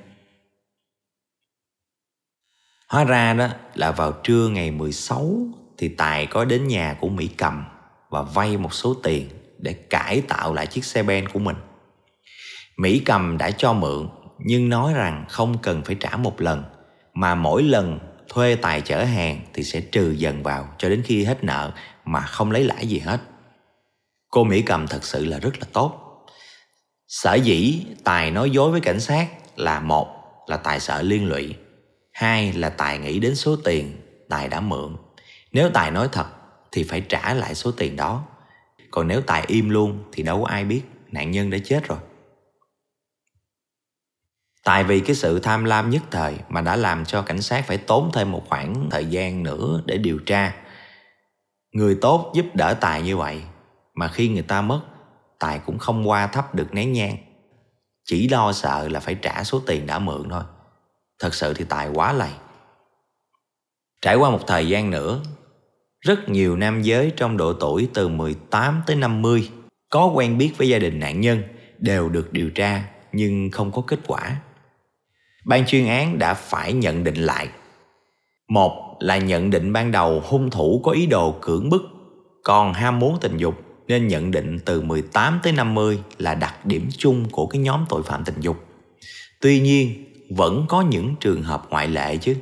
Hóa 2.89 3.03
ra 3.03 3.33
đó 3.33 3.47
là 3.73 3.91
vào 3.91 4.11
trưa 4.11 4.47
ngày 4.47 4.71
16 4.71 5.37
thì 5.77 5.87
Tài 5.87 6.25
có 6.25 6.45
đến 6.45 6.67
nhà 6.67 6.97
của 6.99 7.09
Mỹ 7.09 7.29
Cầm 7.37 7.65
và 8.09 8.21
vay 8.21 8.57
một 8.57 8.73
số 8.73 8.93
tiền 9.03 9.29
để 9.57 9.73
cải 9.73 10.21
tạo 10.21 10.53
lại 10.53 10.67
chiếc 10.67 10.85
xe 10.85 11.03
ben 11.03 11.29
của 11.29 11.39
mình. 11.39 11.55
Mỹ 12.77 13.01
Cầm 13.05 13.37
đã 13.37 13.51
cho 13.51 13.73
mượn 13.73 14.09
nhưng 14.39 14.69
nói 14.69 14.93
rằng 14.93 15.25
không 15.29 15.57
cần 15.57 15.81
phải 15.85 15.95
trả 15.95 16.17
một 16.17 16.41
lần 16.41 16.63
mà 17.13 17.35
mỗi 17.35 17.63
lần 17.63 17.99
thuê 18.29 18.55
tài 18.55 18.81
chở 18.81 19.03
hàng 19.03 19.41
thì 19.53 19.63
sẽ 19.63 19.81
trừ 19.81 20.11
dần 20.11 20.43
vào 20.43 20.67
cho 20.77 20.89
đến 20.89 21.01
khi 21.05 21.23
hết 21.23 21.43
nợ 21.43 21.71
mà 22.05 22.21
không 22.21 22.51
lấy 22.51 22.63
lãi 22.63 22.87
gì 22.87 22.99
hết. 22.99 23.21
Cô 24.29 24.43
Mỹ 24.43 24.61
Cầm 24.61 24.87
thật 24.87 25.03
sự 25.03 25.25
là 25.25 25.39
rất 25.39 25.59
là 25.59 25.67
tốt. 25.73 26.01
Sở 27.07 27.33
dĩ 27.33 27.85
Tài 28.03 28.31
nói 28.31 28.49
dối 28.49 28.71
với 28.71 28.81
cảnh 28.81 28.99
sát 28.99 29.27
là 29.55 29.79
một 29.79 30.07
là 30.47 30.57
Tài 30.57 30.79
sợ 30.79 31.01
liên 31.01 31.25
lụy, 31.25 31.55
hai 32.11 32.53
là 32.53 32.69
Tài 32.69 32.97
nghĩ 32.97 33.19
đến 33.19 33.35
số 33.35 33.55
tiền 33.55 33.97
Tài 34.29 34.49
đã 34.49 34.61
mượn. 34.61 34.95
Nếu 35.55 35.69
Tài 35.73 35.91
nói 35.91 36.09
thật 36.11 36.25
thì 36.71 36.83
phải 36.83 37.01
trả 37.01 37.33
lại 37.33 37.55
số 37.55 37.71
tiền 37.71 37.95
đó. 37.95 38.23
Còn 38.91 39.07
nếu 39.07 39.21
Tài 39.21 39.43
im 39.47 39.69
luôn 39.69 40.03
thì 40.11 40.23
đâu 40.23 40.41
có 40.41 40.47
ai 40.47 40.65
biết, 40.65 40.81
nạn 41.11 41.31
nhân 41.31 41.49
đã 41.49 41.57
chết 41.65 41.87
rồi. 41.87 41.97
Tại 44.63 44.83
vì 44.83 44.99
cái 44.99 45.15
sự 45.15 45.39
tham 45.39 45.63
lam 45.63 45.89
nhất 45.89 46.03
thời 46.11 46.37
mà 46.49 46.61
đã 46.61 46.75
làm 46.75 47.05
cho 47.05 47.21
cảnh 47.21 47.41
sát 47.41 47.67
phải 47.67 47.77
tốn 47.77 48.11
thêm 48.13 48.31
một 48.31 48.43
khoảng 48.49 48.87
thời 48.91 49.05
gian 49.05 49.43
nữa 49.43 49.81
để 49.85 49.97
điều 49.97 50.19
tra. 50.19 50.55
Người 51.71 51.97
tốt 52.01 52.31
giúp 52.35 52.45
đỡ 52.53 52.73
Tài 52.73 53.01
như 53.01 53.17
vậy 53.17 53.41
mà 53.93 54.07
khi 54.07 54.29
người 54.29 54.41
ta 54.41 54.61
mất, 54.61 54.81
Tài 55.39 55.59
cũng 55.59 55.77
không 55.77 56.09
qua 56.09 56.27
thắp 56.27 56.55
được 56.55 56.73
nén 56.73 56.93
nhang. 56.93 57.17
Chỉ 58.03 58.29
lo 58.29 58.51
sợ 58.51 58.87
là 58.87 58.99
phải 58.99 59.15
trả 59.15 59.43
số 59.43 59.61
tiền 59.67 59.87
đã 59.87 59.99
mượn 59.99 60.29
thôi. 60.29 60.43
Thật 61.19 61.33
sự 61.33 61.53
thì 61.53 61.65
Tài 61.69 61.89
quá 61.89 62.13
lầy. 62.13 62.31
Trải 64.01 64.15
qua 64.15 64.29
một 64.29 64.47
thời 64.47 64.67
gian 64.67 64.89
nữa 64.89 65.21
rất 66.05 66.29
nhiều 66.29 66.55
nam 66.55 66.81
giới 66.81 67.11
trong 67.17 67.37
độ 67.37 67.53
tuổi 67.53 67.87
từ 67.93 68.07
18 68.07 68.81
tới 68.87 68.95
50 68.95 69.49
có 69.89 70.05
quen 70.05 70.37
biết 70.37 70.51
với 70.57 70.69
gia 70.69 70.79
đình 70.79 70.99
nạn 70.99 71.21
nhân 71.21 71.43
đều 71.77 72.09
được 72.09 72.33
điều 72.33 72.49
tra 72.49 72.83
nhưng 73.11 73.51
không 73.51 73.71
có 73.71 73.81
kết 73.81 73.99
quả. 74.07 74.35
Ban 75.45 75.65
chuyên 75.65 75.87
án 75.87 76.19
đã 76.19 76.33
phải 76.33 76.73
nhận 76.73 77.03
định 77.03 77.15
lại. 77.15 77.47
Một 78.47 78.97
là 78.99 79.17
nhận 79.17 79.49
định 79.49 79.73
ban 79.73 79.91
đầu 79.91 80.21
hung 80.25 80.49
thủ 80.49 80.81
có 80.83 80.91
ý 80.91 81.05
đồ 81.05 81.35
cưỡng 81.41 81.69
bức, 81.69 81.81
còn 82.43 82.73
ham 82.73 82.99
muốn 82.99 83.17
tình 83.21 83.37
dục 83.37 83.55
nên 83.87 84.07
nhận 84.07 84.31
định 84.31 84.59
từ 84.65 84.81
18 84.81 85.39
tới 85.43 85.53
50 85.53 85.99
là 86.17 86.35
đặc 86.35 86.65
điểm 86.65 86.89
chung 86.97 87.29
của 87.31 87.47
cái 87.47 87.61
nhóm 87.61 87.85
tội 87.89 88.03
phạm 88.03 88.23
tình 88.25 88.39
dục. 88.39 88.65
Tuy 89.41 89.59
nhiên, 89.59 90.05
vẫn 90.29 90.65
có 90.69 90.81
những 90.81 91.15
trường 91.19 91.43
hợp 91.43 91.67
ngoại 91.69 91.87
lệ 91.87 92.17
chứ. 92.17 92.35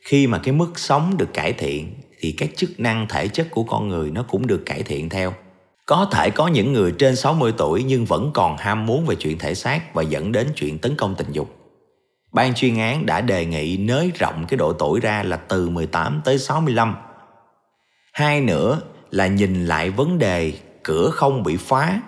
Khi 0.00 0.26
mà 0.26 0.38
cái 0.38 0.54
mức 0.54 0.78
sống 0.78 1.16
được 1.16 1.34
cải 1.34 1.52
thiện 1.52 1.94
thì 2.24 2.32
các 2.32 2.50
chức 2.56 2.80
năng 2.80 3.06
thể 3.08 3.28
chất 3.28 3.50
của 3.50 3.62
con 3.62 3.88
người 3.88 4.10
nó 4.10 4.22
cũng 4.22 4.46
được 4.46 4.62
cải 4.66 4.82
thiện 4.82 5.08
theo. 5.08 5.34
Có 5.86 6.08
thể 6.12 6.30
có 6.30 6.48
những 6.48 6.72
người 6.72 6.92
trên 6.98 7.16
60 7.16 7.52
tuổi 7.56 7.82
nhưng 7.82 8.04
vẫn 8.04 8.30
còn 8.34 8.56
ham 8.56 8.86
muốn 8.86 9.06
về 9.06 9.14
chuyện 9.14 9.38
thể 9.38 9.54
xác 9.54 9.94
và 9.94 10.02
dẫn 10.02 10.32
đến 10.32 10.52
chuyện 10.56 10.78
tấn 10.78 10.96
công 10.96 11.14
tình 11.14 11.32
dục. 11.32 11.56
Ban 12.32 12.54
chuyên 12.54 12.78
án 12.78 13.06
đã 13.06 13.20
đề 13.20 13.46
nghị 13.46 13.76
nới 13.76 14.10
rộng 14.18 14.44
cái 14.48 14.56
độ 14.56 14.72
tuổi 14.72 15.00
ra 15.00 15.22
là 15.22 15.36
từ 15.36 15.68
18 15.68 16.20
tới 16.24 16.38
65. 16.38 16.96
Hai 18.12 18.40
nữa 18.40 18.80
là 19.10 19.26
nhìn 19.26 19.66
lại 19.66 19.90
vấn 19.90 20.18
đề 20.18 20.52
cửa 20.82 21.10
không 21.10 21.42
bị 21.42 21.56
phá 21.56 22.00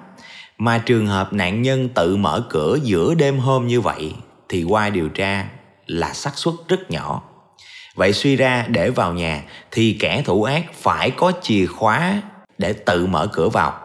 mà 0.59 0.79
trường 0.79 1.07
hợp 1.07 1.33
nạn 1.33 1.63
nhân 1.63 1.89
tự 1.89 2.17
mở 2.17 2.47
cửa 2.51 2.79
giữa 2.83 3.15
đêm 3.15 3.39
hôm 3.39 3.67
như 3.67 3.81
vậy 3.81 4.15
thì 4.49 4.65
qua 4.65 4.91
điều 4.91 5.09
tra 5.09 5.49
là 5.87 6.13
xác 6.13 6.39
suất 6.39 6.55
rất 6.69 6.91
nhỏ. 6.91 7.23
Vậy 7.97 8.13
suy 8.13 8.37
ra 8.37 8.67
để 8.69 8.91
vào 8.91 9.13
nhà 9.13 9.45
thì 9.71 9.97
kẻ 10.01 10.23
thủ 10.25 10.43
ác 10.43 10.75
phải 10.75 11.11
có 11.11 11.33
chìa 11.43 11.67
khóa 11.67 12.23
để 12.59 12.73
tự 12.73 13.07
mở 13.07 13.29
cửa 13.33 13.49
vào. 13.49 13.81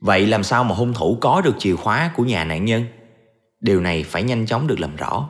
Vậy 0.00 0.26
làm 0.26 0.42
sao 0.42 0.64
mà 0.64 0.74
hung 0.74 0.94
thủ 0.94 1.18
có 1.20 1.40
được 1.40 1.54
chìa 1.58 1.76
khóa 1.76 2.10
của 2.16 2.24
nhà 2.24 2.44
nạn 2.44 2.64
nhân? 2.64 2.84
Điều 3.60 3.80
này 3.80 4.04
phải 4.04 4.22
nhanh 4.22 4.46
chóng 4.46 4.66
được 4.66 4.80
làm 4.80 4.96
rõ. 4.96 5.28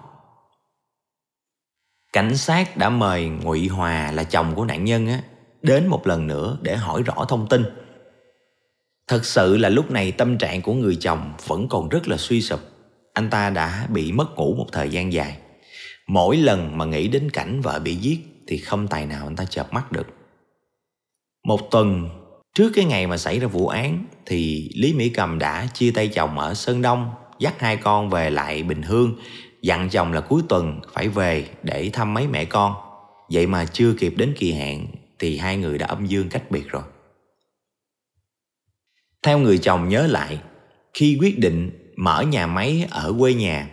Cảnh 2.12 2.36
sát 2.36 2.76
đã 2.76 2.88
mời 2.88 3.28
Ngụy 3.28 3.68
Hòa 3.68 4.12
là 4.12 4.24
chồng 4.24 4.54
của 4.54 4.64
nạn 4.64 4.84
nhân 4.84 5.06
á, 5.06 5.20
đến 5.62 5.86
một 5.86 6.06
lần 6.06 6.26
nữa 6.26 6.58
để 6.62 6.76
hỏi 6.76 7.02
rõ 7.02 7.24
thông 7.28 7.46
tin. 7.48 7.64
Thật 9.08 9.24
sự 9.24 9.56
là 9.56 9.68
lúc 9.68 9.90
này 9.90 10.12
tâm 10.12 10.38
trạng 10.38 10.62
của 10.62 10.74
người 10.74 10.96
chồng 11.00 11.32
vẫn 11.46 11.68
còn 11.68 11.88
rất 11.88 12.08
là 12.08 12.16
suy 12.16 12.42
sụp. 12.42 12.60
Anh 13.12 13.30
ta 13.30 13.50
đã 13.50 13.86
bị 13.88 14.12
mất 14.12 14.36
ngủ 14.36 14.54
một 14.54 14.66
thời 14.72 14.88
gian 14.88 15.12
dài. 15.12 15.38
Mỗi 16.08 16.36
lần 16.36 16.78
mà 16.78 16.84
nghĩ 16.84 17.08
đến 17.08 17.30
cảnh 17.30 17.60
vợ 17.60 17.78
bị 17.78 17.94
giết 17.94 18.18
thì 18.46 18.58
không 18.58 18.88
tài 18.88 19.06
nào 19.06 19.26
anh 19.26 19.36
ta 19.36 19.44
chợp 19.44 19.72
mắt 19.72 19.92
được. 19.92 20.06
Một 21.44 21.70
tuần 21.70 22.08
trước 22.54 22.72
cái 22.74 22.84
ngày 22.84 23.06
mà 23.06 23.16
xảy 23.16 23.40
ra 23.40 23.46
vụ 23.46 23.68
án 23.68 24.04
thì 24.26 24.70
Lý 24.74 24.92
Mỹ 24.92 25.08
Cầm 25.08 25.38
đã 25.38 25.68
chia 25.74 25.90
tay 25.90 26.08
chồng 26.08 26.38
ở 26.38 26.54
Sơn 26.54 26.82
Đông, 26.82 27.10
dắt 27.38 27.60
hai 27.60 27.76
con 27.76 28.10
về 28.10 28.30
lại 28.30 28.62
Bình 28.62 28.82
Hương, 28.82 29.14
dặn 29.62 29.88
chồng 29.90 30.12
là 30.12 30.20
cuối 30.20 30.42
tuần 30.48 30.80
phải 30.92 31.08
về 31.08 31.48
để 31.62 31.90
thăm 31.92 32.14
mấy 32.14 32.26
mẹ 32.26 32.44
con 32.44 32.74
vậy 33.32 33.46
mà 33.46 33.64
chưa 33.64 33.94
kịp 33.98 34.14
đến 34.16 34.34
kỳ 34.38 34.52
hạn 34.52 34.86
thì 35.18 35.38
hai 35.38 35.56
người 35.56 35.78
đã 35.78 35.86
âm 35.86 36.06
dương 36.06 36.28
cách 36.28 36.50
biệt 36.50 36.68
rồi 36.68 36.82
theo 39.22 39.38
người 39.38 39.58
chồng 39.58 39.88
nhớ 39.88 40.06
lại, 40.06 40.40
khi 40.94 41.18
quyết 41.20 41.38
định 41.38 41.70
mở 41.96 42.22
nhà 42.22 42.46
máy 42.46 42.86
ở 42.90 43.14
quê 43.18 43.34
nhà 43.34 43.70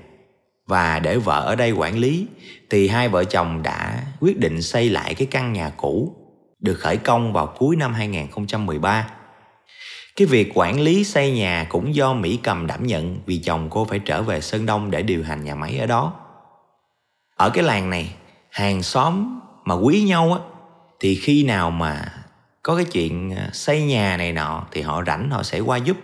và 0.67 0.99
để 0.99 1.17
vợ 1.17 1.41
ở 1.45 1.55
đây 1.55 1.71
quản 1.71 1.97
lý 1.97 2.27
thì 2.69 2.87
hai 2.87 3.09
vợ 3.09 3.23
chồng 3.23 3.63
đã 3.63 4.03
quyết 4.19 4.39
định 4.39 4.61
xây 4.61 4.89
lại 4.89 5.15
cái 5.15 5.27
căn 5.31 5.53
nhà 5.53 5.71
cũ 5.77 6.15
được 6.59 6.73
khởi 6.73 6.97
công 6.97 7.33
vào 7.33 7.53
cuối 7.57 7.75
năm 7.75 7.93
2013. 7.93 9.07
Cái 10.15 10.27
việc 10.27 10.51
quản 10.55 10.79
lý 10.79 11.03
xây 11.03 11.31
nhà 11.31 11.65
cũng 11.69 11.95
do 11.95 12.13
Mỹ 12.13 12.39
Cầm 12.43 12.67
đảm 12.67 12.87
nhận 12.87 13.17
vì 13.25 13.37
chồng 13.37 13.67
cô 13.69 13.85
phải 13.85 13.99
trở 13.99 14.21
về 14.21 14.41
Sơn 14.41 14.65
Đông 14.65 14.91
để 14.91 15.01
điều 15.01 15.23
hành 15.23 15.43
nhà 15.43 15.55
máy 15.55 15.77
ở 15.77 15.85
đó. 15.85 16.13
Ở 17.35 17.49
cái 17.49 17.63
làng 17.63 17.89
này, 17.89 18.15
hàng 18.49 18.83
xóm 18.83 19.39
mà 19.65 19.75
quý 19.75 20.03
nhau 20.03 20.33
á 20.33 20.39
thì 20.99 21.15
khi 21.15 21.43
nào 21.43 21.71
mà 21.71 22.05
có 22.63 22.75
cái 22.75 22.85
chuyện 22.85 23.33
à, 23.33 23.49
xây 23.53 23.83
nhà 23.83 24.17
này 24.17 24.33
nọ 24.33 24.67
thì 24.71 24.81
họ 24.81 25.03
rảnh 25.07 25.29
họ 25.29 25.43
sẽ 25.43 25.59
qua 25.59 25.77
giúp 25.77 25.97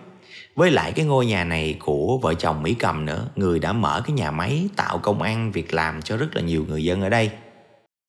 với 0.54 0.70
lại 0.70 0.92
cái 0.92 1.04
ngôi 1.04 1.26
nhà 1.26 1.44
này 1.44 1.76
của 1.80 2.18
vợ 2.22 2.34
chồng 2.34 2.62
Mỹ 2.62 2.74
Cầm 2.74 3.06
nữa, 3.06 3.28
Người 3.36 3.58
đã 3.58 3.72
mở 3.72 4.02
cái 4.04 4.12
nhà 4.12 4.30
máy 4.30 4.68
tạo 4.76 4.98
công 4.98 5.22
ăn 5.22 5.52
việc 5.52 5.74
làm 5.74 6.02
cho 6.02 6.16
rất 6.16 6.36
là 6.36 6.42
nhiều 6.42 6.64
người 6.68 6.84
dân 6.84 7.02
ở 7.02 7.08
đây. 7.08 7.30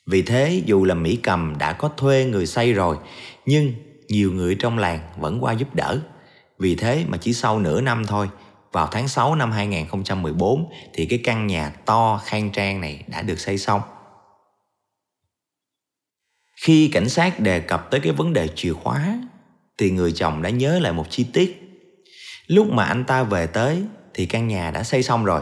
Vì 0.05 0.21
thế, 0.21 0.61
dù 0.65 0.85
là 0.85 0.95
Mỹ 0.95 1.19
Cầm 1.23 1.57
đã 1.57 1.73
có 1.73 1.89
thuê 1.97 2.25
người 2.25 2.45
xây 2.45 2.73
rồi, 2.73 2.97
Nhưng 3.45 3.73
nhiều 4.07 4.31
người 4.31 4.55
trong 4.55 4.77
làng 4.77 4.99
vẫn 5.17 5.43
qua 5.43 5.53
giúp 5.53 5.75
đỡ. 5.75 5.99
Vì 6.59 6.75
thế 6.75 7.05
mà 7.07 7.17
chỉ 7.17 7.33
sau 7.33 7.59
nửa 7.59 7.81
năm 7.81 8.05
thôi, 8.05 8.29
Vào 8.71 8.87
tháng 8.91 9.07
6 9.07 9.35
năm 9.35 9.51
2014 9.51 10.69
Thì 10.93 11.05
cái 11.05 11.19
căn 11.23 11.47
nhà 11.47 11.69
to, 11.85 12.21
khang 12.25 12.49
trang 12.51 12.81
này 12.81 13.03
đã 13.07 13.21
được 13.21 13.39
xây 13.39 13.57
xong. 13.57 13.81
Khi 16.55 16.87
cảnh 16.87 17.09
sát 17.09 17.39
đề 17.39 17.59
cập 17.59 17.91
tới 17.91 17.99
cái 17.99 18.11
vấn 18.11 18.33
đề 18.33 18.47
chìa 18.55 18.73
khóa, 18.73 19.19
Thì 19.77 19.91
người 19.91 20.11
chồng 20.11 20.41
đã 20.41 20.49
nhớ 20.49 20.79
lại 20.79 20.93
một 20.93 21.05
chi 21.09 21.25
tiết. 21.33 21.62
Lúc 22.47 22.71
mà 22.71 22.83
anh 22.83 23.03
ta 23.03 23.23
về 23.23 23.47
tới 23.47 23.83
thì 24.13 24.25
căn 24.25 24.47
nhà 24.47 24.71
đã 24.71 24.83
xây 24.83 25.03
xong 25.03 25.25
rồi. 25.25 25.41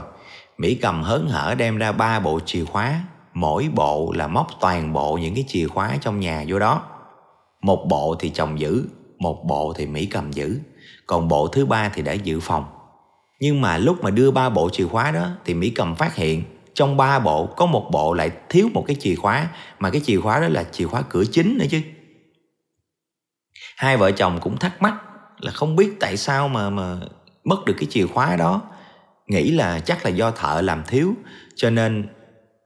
Mỹ 0.57 0.75
cầm 0.75 1.03
hớn 1.03 1.27
hở 1.27 1.55
đem 1.57 1.77
ra 1.77 1.91
ba 1.91 2.19
bộ 2.19 2.39
chìa 2.45 2.65
khóa, 2.65 3.01
mỗi 3.33 3.69
bộ 3.73 4.13
là 4.15 4.27
móc 4.27 4.47
toàn 4.59 4.93
bộ 4.93 5.17
những 5.17 5.35
cái 5.35 5.43
chìa 5.47 5.67
khóa 5.67 5.97
trong 6.01 6.19
nhà 6.19 6.43
vô 6.47 6.59
đó. 6.59 6.83
Một 7.61 7.85
bộ 7.89 8.15
thì 8.19 8.29
chồng 8.29 8.59
giữ, 8.59 8.85
một 9.19 9.43
bộ 9.45 9.73
thì 9.77 9.85
Mỹ 9.85 10.05
cầm 10.05 10.31
giữ, 10.31 10.59
còn 11.05 11.27
bộ 11.27 11.47
thứ 11.47 11.65
ba 11.65 11.89
thì 11.89 12.01
để 12.01 12.15
dự 12.15 12.39
phòng. 12.39 12.65
Nhưng 13.39 13.61
mà 13.61 13.77
lúc 13.77 14.03
mà 14.03 14.09
đưa 14.09 14.31
ba 14.31 14.49
bộ 14.49 14.69
chìa 14.69 14.87
khóa 14.87 15.11
đó 15.11 15.29
thì 15.45 15.53
Mỹ 15.53 15.69
cầm 15.69 15.95
phát 15.95 16.15
hiện 16.15 16.43
trong 16.73 16.97
ba 16.97 17.19
bộ 17.19 17.45
có 17.45 17.65
một 17.65 17.89
bộ 17.91 18.13
lại 18.13 18.31
thiếu 18.49 18.69
một 18.73 18.83
cái 18.87 18.95
chìa 18.99 19.15
khóa 19.15 19.47
mà 19.79 19.89
cái 19.89 20.01
chìa 20.05 20.19
khóa 20.19 20.39
đó 20.39 20.47
là 20.47 20.63
chìa 20.63 20.85
khóa 20.85 21.01
cửa 21.09 21.23
chính 21.31 21.57
nữa 21.57 21.65
chứ. 21.71 21.81
Hai 23.77 23.97
vợ 23.97 24.11
chồng 24.11 24.39
cũng 24.41 24.57
thắc 24.57 24.81
mắc 24.81 24.95
là 25.41 25.51
không 25.51 25.75
biết 25.75 25.91
tại 25.99 26.17
sao 26.17 26.47
mà 26.47 26.69
mà 26.69 26.99
mất 27.43 27.65
được 27.65 27.73
cái 27.77 27.87
chìa 27.89 28.07
khóa 28.07 28.35
đó. 28.35 28.61
Nghĩ 29.27 29.51
là 29.51 29.79
chắc 29.79 30.05
là 30.05 30.09
do 30.09 30.31
thợ 30.31 30.61
làm 30.61 30.83
thiếu, 30.87 31.13
cho 31.55 31.69
nên 31.69 32.07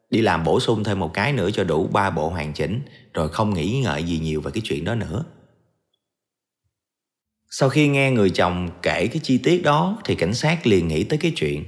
đi 0.09 0.21
làm 0.21 0.43
bổ 0.43 0.59
sung 0.59 0.84
thêm 0.84 0.99
một 0.99 1.13
cái 1.13 1.34
nữa 1.34 1.49
cho 1.53 1.63
đủ 1.63 1.88
ba 1.88 2.09
bộ 2.09 2.30
hoàn 2.30 2.53
chỉnh, 2.53 2.82
rồi 3.13 3.30
không 3.30 3.53
nghĩ 3.53 3.82
ngợi 3.84 4.03
gì 4.03 4.19
nhiều 4.19 4.41
về 4.41 4.51
cái 4.51 4.61
chuyện 4.65 4.84
đó 4.84 4.95
nữa. 4.95 5.26
Sau 7.49 7.69
khi 7.69 7.88
nghe 7.88 8.11
người 8.11 8.30
chồng 8.30 8.69
kể 8.82 9.07
cái 9.07 9.19
chi 9.23 9.38
tiết 9.38 9.63
đó 9.63 9.97
thì 10.05 10.15
cảnh 10.15 10.34
sát 10.34 10.67
liền 10.67 10.88
nghĩ 10.88 11.03
tới 11.03 11.17
cái 11.17 11.34
chuyện, 11.36 11.63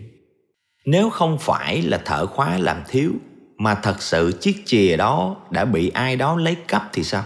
nếu 0.86 1.10
không 1.10 1.38
phải 1.40 1.82
là 1.82 1.98
thợ 2.06 2.26
khóa 2.26 2.58
làm 2.58 2.82
thiếu 2.88 3.12
mà 3.58 3.76
thật 3.76 4.02
sự 4.02 4.32
chiếc 4.42 4.64
chìa 4.66 4.98
đó 4.98 5.36
đã 5.52 5.66
bị 5.66 5.90
ai 5.90 6.16
đó 6.16 6.36
lấy 6.36 6.56
cắp 6.56 6.90
thì 6.94 7.04
sao? 7.04 7.24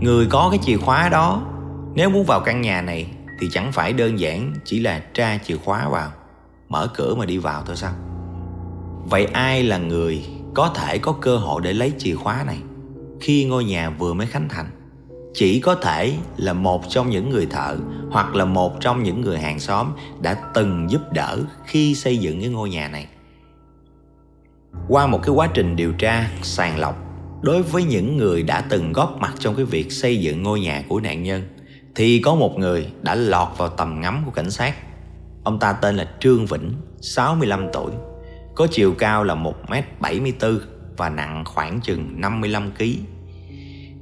Người 0.00 0.26
có 0.30 0.48
cái 0.50 0.60
chìa 0.62 0.76
khóa 0.76 1.08
đó 1.08 1.42
nếu 1.96 2.10
muốn 2.10 2.24
vào 2.24 2.40
căn 2.40 2.60
nhà 2.60 2.82
này 2.82 3.06
thì 3.38 3.48
chẳng 3.52 3.72
phải 3.72 3.92
đơn 3.92 4.18
giản 4.18 4.54
chỉ 4.64 4.80
là 4.80 4.98
tra 5.14 5.38
chìa 5.38 5.56
khóa 5.56 5.88
vào, 5.88 6.12
mở 6.68 6.88
cửa 6.94 7.14
mà 7.14 7.24
đi 7.24 7.38
vào 7.38 7.62
thôi 7.66 7.76
sao? 7.76 7.92
Vậy 9.04 9.24
ai 9.24 9.62
là 9.62 9.78
người 9.78 10.24
có 10.54 10.72
thể 10.74 10.98
có 10.98 11.12
cơ 11.12 11.36
hội 11.36 11.62
để 11.64 11.72
lấy 11.72 11.92
chìa 11.98 12.14
khóa 12.14 12.44
này 12.46 12.58
khi 13.20 13.44
ngôi 13.44 13.64
nhà 13.64 13.90
vừa 13.90 14.14
mới 14.14 14.26
khánh 14.26 14.48
thành? 14.48 14.70
Chỉ 15.34 15.60
có 15.60 15.74
thể 15.74 16.16
là 16.36 16.52
một 16.52 16.82
trong 16.88 17.10
những 17.10 17.30
người 17.30 17.46
thợ 17.46 17.76
hoặc 18.10 18.34
là 18.34 18.44
một 18.44 18.80
trong 18.80 19.02
những 19.02 19.20
người 19.20 19.38
hàng 19.38 19.60
xóm 19.60 19.92
đã 20.20 20.34
từng 20.54 20.90
giúp 20.90 21.00
đỡ 21.12 21.38
khi 21.64 21.94
xây 21.94 22.18
dựng 22.18 22.40
cái 22.40 22.48
ngôi 22.48 22.70
nhà 22.70 22.88
này. 22.88 23.06
Qua 24.88 25.06
một 25.06 25.20
cái 25.22 25.30
quá 25.34 25.48
trình 25.54 25.76
điều 25.76 25.92
tra, 25.92 26.30
sàng 26.42 26.78
lọc 26.78 26.96
đối 27.42 27.62
với 27.62 27.84
những 27.84 28.16
người 28.16 28.42
đã 28.42 28.60
từng 28.60 28.92
góp 28.92 29.16
mặt 29.20 29.34
trong 29.38 29.54
cái 29.54 29.64
việc 29.64 29.92
xây 29.92 30.20
dựng 30.20 30.42
ngôi 30.42 30.60
nhà 30.60 30.82
của 30.88 31.00
nạn 31.00 31.22
nhân 31.22 31.55
thì 31.96 32.20
có 32.24 32.34
một 32.34 32.58
người 32.58 32.88
đã 33.02 33.14
lọt 33.14 33.48
vào 33.58 33.68
tầm 33.68 34.00
ngắm 34.00 34.22
của 34.24 34.30
cảnh 34.30 34.50
sát. 34.50 34.74
Ông 35.44 35.58
ta 35.58 35.72
tên 35.72 35.96
là 35.96 36.08
Trương 36.20 36.46
Vĩnh, 36.46 36.72
65 37.00 37.66
tuổi, 37.72 37.92
có 38.54 38.66
chiều 38.70 38.94
cao 38.98 39.24
là 39.24 39.34
1m74 39.34 40.58
và 40.96 41.08
nặng 41.08 41.44
khoảng 41.46 41.80
chừng 41.80 42.20
55kg. 42.20 42.94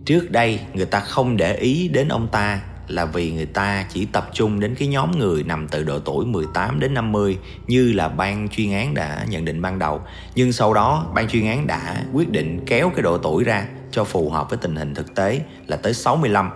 Trước 0.05 0.30
đây 0.30 0.61
người 0.74 0.86
ta 0.86 1.01
không 1.01 1.36
để 1.36 1.55
ý 1.55 1.88
đến 1.88 2.09
ông 2.09 2.28
ta 2.32 2.61
là 2.88 3.05
vì 3.05 3.32
người 3.32 3.47
ta 3.47 3.86
chỉ 3.88 4.05
tập 4.05 4.30
trung 4.32 4.61
đến 4.61 4.74
cái 4.74 4.88
nhóm 4.88 5.18
người 5.18 5.42
nằm 5.42 5.68
từ 5.68 5.84
độ 5.84 5.99
tuổi 5.99 6.26
18 6.26 6.80
đến 6.80 6.95
50 6.95 7.38
như 7.66 7.92
là 7.92 8.09
ban 8.09 8.49
chuyên 8.49 8.72
án 8.72 8.95
đã 8.95 9.24
nhận 9.28 9.45
định 9.45 9.62
ban 9.62 9.78
đầu. 9.78 10.03
Nhưng 10.34 10.53
sau 10.53 10.74
đó 10.74 11.07
ban 11.14 11.28
chuyên 11.28 11.47
án 11.47 11.66
đã 11.66 12.05
quyết 12.12 12.30
định 12.30 12.61
kéo 12.66 12.90
cái 12.95 13.03
độ 13.03 13.18
tuổi 13.18 13.45
ra 13.45 13.66
cho 13.90 14.05
phù 14.05 14.30
hợp 14.30 14.51
với 14.51 14.59
tình 14.62 14.76
hình 14.76 14.95
thực 14.95 15.14
tế 15.14 15.40
là 15.66 15.76
tới 15.76 15.95
65 15.95 16.51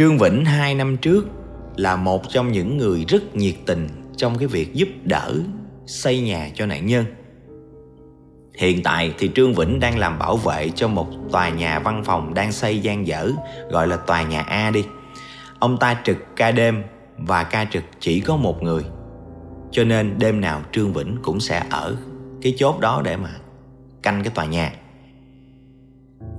Trương 0.00 0.18
Vĩnh 0.18 0.44
hai 0.44 0.74
năm 0.74 0.96
trước 0.96 1.26
là 1.76 1.96
một 1.96 2.28
trong 2.28 2.52
những 2.52 2.76
người 2.76 3.04
rất 3.08 3.36
nhiệt 3.36 3.54
tình 3.66 3.88
trong 4.16 4.38
cái 4.38 4.48
việc 4.48 4.74
giúp 4.74 4.88
đỡ 5.04 5.34
xây 5.86 6.20
nhà 6.20 6.50
cho 6.54 6.66
nạn 6.66 6.86
nhân. 6.86 7.04
Hiện 8.58 8.82
tại 8.82 9.14
thì 9.18 9.30
Trương 9.34 9.54
Vĩnh 9.54 9.80
đang 9.80 9.98
làm 9.98 10.18
bảo 10.18 10.36
vệ 10.36 10.70
cho 10.74 10.88
một 10.88 11.06
tòa 11.32 11.48
nhà 11.48 11.78
văn 11.78 12.02
phòng 12.04 12.34
đang 12.34 12.52
xây 12.52 12.78
gian 12.78 13.06
dở, 13.06 13.30
gọi 13.70 13.86
là 13.86 13.96
tòa 13.96 14.22
nhà 14.22 14.40
A 14.40 14.70
đi. 14.70 14.84
Ông 15.58 15.76
ta 15.78 16.00
trực 16.04 16.16
ca 16.36 16.50
đêm 16.50 16.82
và 17.16 17.44
ca 17.44 17.64
trực 17.64 17.84
chỉ 17.98 18.20
có 18.20 18.36
một 18.36 18.62
người. 18.62 18.82
Cho 19.70 19.84
nên 19.84 20.18
đêm 20.18 20.40
nào 20.40 20.62
Trương 20.72 20.92
Vĩnh 20.92 21.16
cũng 21.22 21.40
sẽ 21.40 21.62
ở 21.70 21.96
cái 22.42 22.54
chốt 22.56 22.80
đó 22.80 23.02
để 23.04 23.16
mà 23.16 23.30
canh 24.02 24.22
cái 24.22 24.32
tòa 24.34 24.44
nhà. 24.44 24.72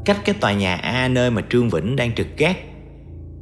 Cách 0.05 0.17
cái 0.25 0.35
tòa 0.41 0.53
nhà 0.53 0.75
A 0.75 1.07
nơi 1.07 1.31
mà 1.31 1.41
Trương 1.49 1.69
Vĩnh 1.69 1.95
đang 1.95 2.15
trực 2.15 2.27
gác 2.37 2.57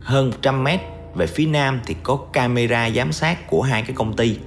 hơn 0.01 0.29
100 0.29 0.63
mét. 0.63 0.79
Về 1.15 1.27
phía 1.27 1.45
nam 1.45 1.79
thì 1.85 1.95
có 2.03 2.17
camera 2.33 2.89
giám 2.89 3.11
sát 3.11 3.47
của 3.47 3.61
hai 3.61 3.81
cái 3.81 3.91
công 3.95 4.15
ty. 4.15 4.37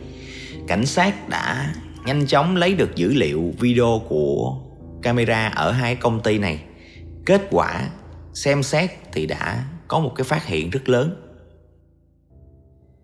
Cảnh 0.69 0.87
sát 0.87 1.29
đã 1.29 1.75
nhanh 2.07 2.27
chóng 2.27 2.57
lấy 2.57 2.75
được 2.75 2.97
dữ 2.97 3.15
liệu 3.15 3.55
video 3.59 4.03
của 4.09 4.57
camera 5.03 5.49
ở 5.49 5.71
hai 5.71 5.97
công 5.97 6.21
ty 6.21 6.39
này. 6.39 6.63
Kết 7.27 7.43
quả 7.51 7.89
xem 8.35 8.63
xét 8.63 8.91
thì 9.13 9.27
đã 9.27 9.65
có 9.89 9.99
một 9.99 10.13
cái 10.17 10.25
phát 10.25 10.47
hiện 10.47 10.71
rất 10.71 10.89
lớn. 10.89 11.17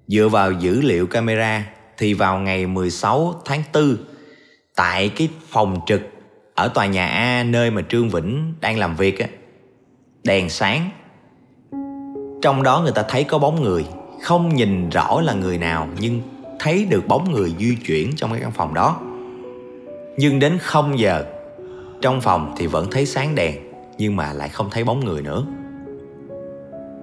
Dựa 0.07 0.29
vào 0.29 0.53
dữ 0.53 0.81
liệu 0.81 1.07
camera 1.07 1.67
thì 1.99 2.15
vào 2.15 2.39
ngày 2.39 2.67
16 2.67 3.43
tháng 3.45 3.63
4 3.75 3.97
tại 4.77 5.09
cái 5.09 5.29
phòng 5.49 5.81
trực 5.87 6.01
ở 6.55 6.69
tòa 6.69 6.87
nhà 6.87 7.07
A 7.07 7.43
nơi 7.43 7.71
mà 7.71 7.83
Trương 7.89 8.11
Vĩnh 8.11 8.55
đang 8.61 8.79
làm 8.79 8.97
việc 8.97 9.19
á, 9.19 9.29
đèn 10.25 10.51
sáng 10.51 10.91
trong 12.43 12.63
đó 12.63 12.81
người 12.81 12.93
ta 12.93 13.03
thấy 13.09 13.25
có 13.25 13.39
bóng 13.39 13.63
người. 13.63 13.87
Không 14.23 14.55
nhìn 14.55 14.91
rõ 14.91 15.21
là 15.21 15.33
người 15.33 15.59
nào, 15.59 15.89
nhưng 16.01 16.21
thấy 16.59 16.87
được 16.91 17.09
bóng 17.09 17.33
người 17.33 17.55
di 17.59 17.77
chuyển 17.87 18.17
trong 18.17 18.33
cái 18.33 18.41
căn 18.41 18.53
phòng 18.53 18.75
đó. 18.75 19.01
Nhưng 20.17 20.39
đến 20.39 20.59
0 20.59 20.99
giờ, 20.99 21.25
trong 22.01 22.21
phòng 22.21 22.55
thì 22.57 22.67
vẫn 22.67 22.91
thấy 22.91 23.07
sáng 23.07 23.35
đèn, 23.35 23.55
nhưng 23.99 24.17
mà 24.17 24.33
lại 24.33 24.49
không 24.49 24.69
thấy 24.71 24.85
bóng 24.85 25.05
người 25.05 25.23
nữa. 25.23 25.45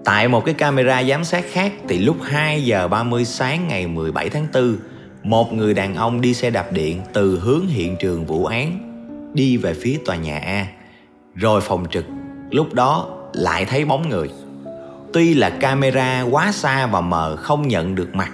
Tại 0.06 0.28
một 0.28 0.46
cái 0.46 0.54
camera 0.54 1.04
giám 1.04 1.24
sát 1.24 1.46
khác 1.52 1.74
thì 1.88 2.00
lúc 2.00 2.18
2 2.22 2.64
giờ 2.64 2.88
30 2.88 3.26
sáng 3.26 3.68
ngày 3.68 3.88
17 3.88 4.30
tháng 4.30 4.48
4 4.54 4.78
Một 5.24 5.54
người 5.54 5.74
đàn 5.74 5.96
ông 5.96 6.22
đi 6.22 6.34
xe 6.34 6.50
đạp 6.50 6.72
điện 6.72 7.02
từ 7.14 7.40
hướng 7.40 7.68
hiện 7.68 7.96
trường 8.00 8.26
vụ 8.26 8.46
án 8.46 8.86
Đi 9.34 9.58
về 9.58 9.74
phía 9.74 10.00
tòa 10.06 10.16
nhà 10.16 10.40
A. 10.40 10.68
Rồi 11.36 11.62
phòng 11.62 11.86
trực, 11.92 12.06
lúc 12.52 12.74
đó 12.74 13.08
lại 13.34 13.66
thấy 13.66 13.86
bóng 13.86 14.10
người. 14.10 14.30
Tuy 15.16 15.34
là 15.34 15.50
camera 15.50 16.22
quá 16.22 16.52
xa 16.52 16.88
và 16.88 17.02
mờ 17.02 17.36
không 17.36 17.68
nhận 17.68 17.96
được 17.96 18.16
mặt 18.16 18.32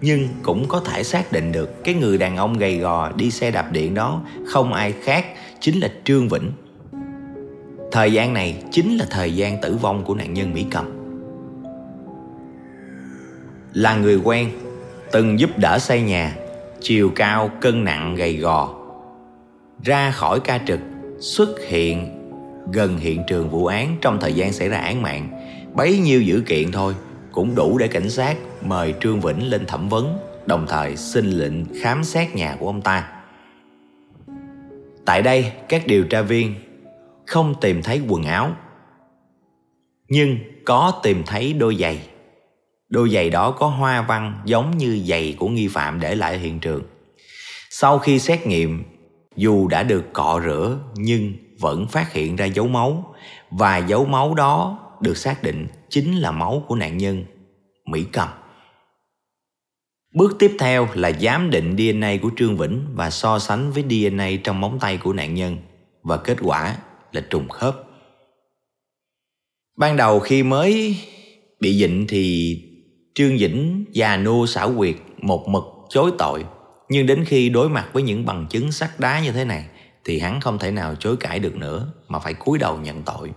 Nhưng 0.00 0.28
cũng 0.42 0.68
có 0.68 0.80
thể 0.80 1.02
xác 1.02 1.32
định 1.32 1.52
được 1.52 1.84
Cái 1.84 1.94
người 1.94 2.18
đàn 2.18 2.36
ông 2.36 2.58
gầy 2.58 2.78
gò 2.78 3.12
đi 3.12 3.30
xe 3.30 3.50
đạp 3.50 3.72
điện 3.72 3.94
đó 3.94 4.22
Không 4.46 4.72
ai 4.72 4.92
khác 4.92 5.26
chính 5.60 5.80
là 5.80 5.88
Trương 6.04 6.28
Vĩnh. 6.28 6.52
Thời 7.92 8.12
gian 8.12 8.34
này 8.34 8.62
chính 8.70 8.96
là 8.96 9.06
thời 9.10 9.34
gian 9.34 9.60
tử 9.60 9.76
vong 9.82 10.04
của 10.04 10.14
nạn 10.14 10.34
nhân 10.34 10.52
Mỹ 10.52 10.66
Cầm. 10.70 10.84
Là 13.72 13.96
người 13.96 14.20
quen 14.24 14.50
Từng 15.12 15.40
giúp 15.40 15.58
đỡ 15.58 15.78
xây 15.78 16.02
nhà 16.02 16.36
Chiều 16.80 17.10
cao, 17.14 17.50
cân 17.60 17.84
nặng, 17.84 18.14
gầy 18.14 18.36
gò. 18.36 18.74
Ra 19.84 20.10
khỏi 20.10 20.40
ca 20.40 20.58
trực 20.66 20.80
Xuất 21.20 21.48
hiện 21.68 22.18
gần 22.72 22.98
hiện 22.98 23.22
trường 23.26 23.50
vụ 23.50 23.66
án 23.66 23.96
trong 24.00 24.20
thời 24.20 24.32
gian 24.32 24.52
xảy 24.52 24.68
ra 24.68 24.78
án 24.78 25.02
mạng 25.02 25.41
bấy 25.74 25.98
nhiêu 25.98 26.22
dữ 26.22 26.42
kiện 26.46 26.72
thôi 26.72 26.94
cũng 27.32 27.54
đủ 27.54 27.78
để 27.78 27.88
cảnh 27.88 28.10
sát 28.10 28.36
mời 28.62 28.94
Trương 29.00 29.20
Vĩnh 29.20 29.50
lên 29.50 29.66
thẩm 29.66 29.88
vấn 29.88 30.18
đồng 30.46 30.66
thời 30.68 30.96
xin 30.96 31.26
lệnh 31.30 31.74
khám 31.82 32.04
xét 32.04 32.34
nhà 32.34 32.56
của 32.60 32.66
ông 32.66 32.82
ta. 32.82 33.12
Tại 35.04 35.22
đây, 35.22 35.52
các 35.68 35.86
điều 35.86 36.04
tra 36.04 36.22
viên 36.22 36.54
không 37.26 37.54
tìm 37.60 37.82
thấy 37.82 38.00
quần 38.08 38.24
áo 38.24 38.52
nhưng 40.08 40.38
có 40.64 41.00
tìm 41.02 41.22
thấy 41.26 41.52
đôi 41.52 41.76
giày. 41.76 42.00
Đôi 42.88 43.10
giày 43.10 43.30
đó 43.30 43.50
có 43.50 43.66
hoa 43.66 44.02
văn 44.02 44.42
giống 44.44 44.78
như 44.78 45.02
giày 45.06 45.36
của 45.38 45.48
nghi 45.48 45.68
phạm 45.68 46.00
để 46.00 46.14
lại 46.14 46.38
hiện 46.38 46.60
trường. 46.60 46.82
Sau 47.70 47.98
khi 47.98 48.18
xét 48.18 48.46
nghiệm, 48.46 48.84
dù 49.36 49.68
đã 49.68 49.82
được 49.82 50.12
cọ 50.12 50.40
rửa 50.44 50.78
nhưng 50.94 51.32
vẫn 51.60 51.86
phát 51.88 52.12
hiện 52.12 52.36
ra 52.36 52.44
dấu 52.44 52.68
máu 52.68 53.14
và 53.50 53.78
dấu 53.78 54.04
máu 54.04 54.34
đó 54.34 54.81
được 55.02 55.16
xác 55.16 55.42
định 55.42 55.66
chính 55.88 56.16
là 56.16 56.30
máu 56.30 56.64
của 56.68 56.74
nạn 56.74 56.98
nhân, 56.98 57.24
Mỹ 57.84 58.04
Cầm. 58.12 58.28
Bước 60.14 60.36
tiếp 60.38 60.56
theo 60.58 60.88
là 60.94 61.12
giám 61.12 61.50
định 61.50 61.76
DNA 61.76 62.16
của 62.22 62.30
Trương 62.36 62.56
Vĩnh 62.56 62.86
và 62.94 63.10
so 63.10 63.38
sánh 63.38 63.72
với 63.72 63.84
DNA 63.88 64.28
trong 64.44 64.60
móng 64.60 64.78
tay 64.80 64.98
của 64.98 65.12
nạn 65.12 65.34
nhân, 65.34 65.56
và 66.02 66.16
kết 66.16 66.36
quả 66.42 66.76
là 67.12 67.20
trùng 67.20 67.48
khớp. 67.48 67.76
Ban 69.76 69.96
đầu 69.96 70.20
khi 70.20 70.42
mới 70.42 70.96
bị 71.60 71.78
dịnh 71.78 72.06
thì 72.08 72.56
Trương 73.14 73.36
Vĩnh 73.38 73.84
già 73.92 74.16
nua 74.16 74.46
xảo 74.46 74.74
quyệt, 74.76 74.96
một 75.18 75.48
mực 75.48 75.64
chối 75.88 76.12
tội 76.18 76.44
nhưng 76.92 77.06
đến 77.06 77.24
khi 77.24 77.48
đối 77.48 77.68
mặt 77.68 77.88
với 77.92 78.02
những 78.02 78.26
bằng 78.26 78.46
chứng 78.50 78.72
sắt 78.72 79.00
đá 79.00 79.20
như 79.20 79.32
thế 79.32 79.44
này 79.44 79.64
thì 80.04 80.18
hắn 80.18 80.40
không 80.40 80.58
thể 80.58 80.70
nào 80.70 80.94
chối 80.94 81.16
cãi 81.16 81.38
được 81.38 81.56
nữa 81.56 81.92
mà 82.08 82.18
phải 82.18 82.34
cúi 82.34 82.58
đầu 82.58 82.78
nhận 82.78 83.02
tội. 83.02 83.30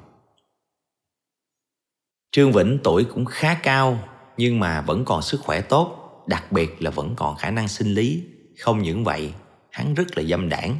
Trương 2.36 2.52
Vĩnh 2.52 2.78
tuổi 2.84 3.04
cũng 3.04 3.26
khá 3.26 3.56
cao 3.64 4.00
nhưng 4.38 4.60
mà 4.60 4.82
vẫn 4.82 5.06
còn 5.06 5.22
sức 5.22 5.42
khỏe 5.42 5.62
tốt, 5.62 5.98
đặc 6.28 6.52
biệt 6.52 6.82
là 6.82 6.92
vẫn 6.92 7.14
còn 7.16 7.38
khả 7.38 7.52
năng 7.52 7.68
sinh 7.68 7.94
lý. 7.94 8.24
Không 8.60 8.84
những 8.84 9.04
vậy, 9.04 9.34
hắn 9.72 9.94
rất 9.94 10.18
là 10.18 10.24
dâm 10.24 10.50
đảng. 10.50 10.78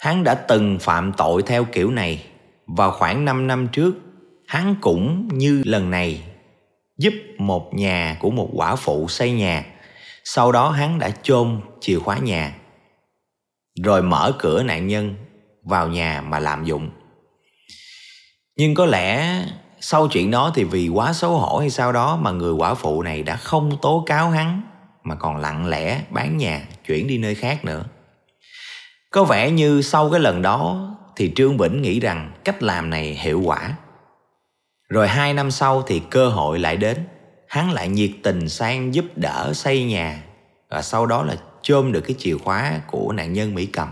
Hắn 0.00 0.24
đã 0.24 0.34
từng 0.34 0.78
phạm 0.80 1.12
tội 1.16 1.42
theo 1.42 1.64
kiểu 1.64 1.90
này 1.90 2.26
vào 2.66 2.90
khoảng 2.90 3.24
5 3.24 3.46
năm 3.46 3.68
trước. 3.72 3.94
Hắn 4.46 4.76
cũng 4.80 5.28
như 5.32 5.62
lần 5.64 5.90
này 5.90 6.22
giúp 6.98 7.14
một 7.38 7.74
nhà 7.74 8.16
của 8.20 8.30
một 8.30 8.50
quả 8.52 8.76
phụ 8.76 9.08
xây 9.08 9.32
nhà. 9.32 9.66
Sau 10.24 10.52
đó 10.52 10.70
hắn 10.70 10.98
đã 10.98 11.10
chôn 11.22 11.60
chìa 11.80 11.98
khóa 11.98 12.18
nhà 12.18 12.54
rồi 13.84 14.02
mở 14.02 14.32
cửa 14.38 14.62
nạn 14.62 14.86
nhân 14.86 15.14
vào 15.62 15.88
nhà 15.88 16.20
mà 16.20 16.38
lạm 16.38 16.64
dụng. 16.64 16.90
Nhưng 18.56 18.74
có 18.74 18.86
lẽ 18.86 19.42
sau 19.86 20.08
chuyện 20.08 20.30
đó 20.30 20.52
thì 20.54 20.64
vì 20.64 20.88
quá 20.88 21.12
xấu 21.12 21.38
hổ 21.38 21.58
hay 21.58 21.70
sao 21.70 21.92
đó 21.92 22.16
mà 22.16 22.30
người 22.30 22.52
quả 22.52 22.74
phụ 22.74 23.02
này 23.02 23.22
đã 23.22 23.36
không 23.36 23.78
tố 23.82 24.04
cáo 24.06 24.30
hắn, 24.30 24.62
mà 25.02 25.14
còn 25.14 25.36
lặng 25.36 25.66
lẽ 25.66 26.00
bán 26.10 26.36
nhà, 26.36 26.62
chuyển 26.86 27.06
đi 27.06 27.18
nơi 27.18 27.34
khác 27.34 27.64
nữa. 27.64 27.84
Có 29.10 29.24
vẻ 29.24 29.50
như 29.50 29.82
sau 29.82 30.10
cái 30.10 30.20
lần 30.20 30.42
đó 30.42 30.90
thì 31.16 31.32
Trương 31.36 31.56
bỉnh 31.56 31.82
nghĩ 31.82 32.00
rằng 32.00 32.32
cách 32.44 32.62
làm 32.62 32.90
này 32.90 33.18
hiệu 33.20 33.42
quả. 33.44 33.76
Rồi 34.88 35.08
hai 35.08 35.34
năm 35.34 35.50
sau 35.50 35.82
thì 35.82 36.02
cơ 36.10 36.28
hội 36.28 36.58
lại 36.58 36.76
đến. 36.76 36.98
Hắn 37.48 37.72
lại 37.72 37.88
nhiệt 37.88 38.10
tình 38.22 38.48
sang 38.48 38.94
giúp 38.94 39.04
đỡ 39.16 39.52
xây 39.54 39.84
nhà, 39.84 40.22
và 40.70 40.82
sau 40.82 41.06
đó 41.06 41.22
là 41.22 41.36
chôm 41.62 41.92
được 41.92 42.00
cái 42.00 42.16
chìa 42.18 42.36
khóa 42.44 42.80
của 42.86 43.12
nạn 43.12 43.32
nhân 43.32 43.54
Mỹ 43.54 43.66
Cầm. 43.66 43.88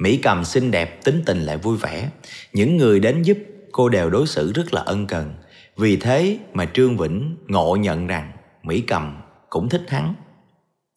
Mỹ 0.00 0.16
Cầm 0.22 0.44
xinh 0.44 0.70
đẹp, 0.70 1.04
tính 1.04 1.22
tình 1.26 1.40
lại 1.40 1.56
vui 1.56 1.76
vẻ. 1.76 2.10
Những 2.52 2.76
người 2.76 3.00
đến 3.00 3.22
giúp 3.22 3.38
cô 3.72 3.88
đều 3.88 4.10
đối 4.10 4.26
xử 4.26 4.52
rất 4.52 4.74
là 4.74 4.80
ân 4.80 5.06
cần. 5.06 5.34
Vì 5.76 5.96
thế 5.96 6.38
mà 6.52 6.66
Trương 6.74 6.96
Vĩnh 6.96 7.36
ngộ 7.48 7.76
nhận 7.76 8.06
rằng 8.06 8.32
Mỹ 8.62 8.80
Cầm 8.80 9.22
cũng 9.48 9.68
thích 9.68 9.82
hắn. 9.88 10.14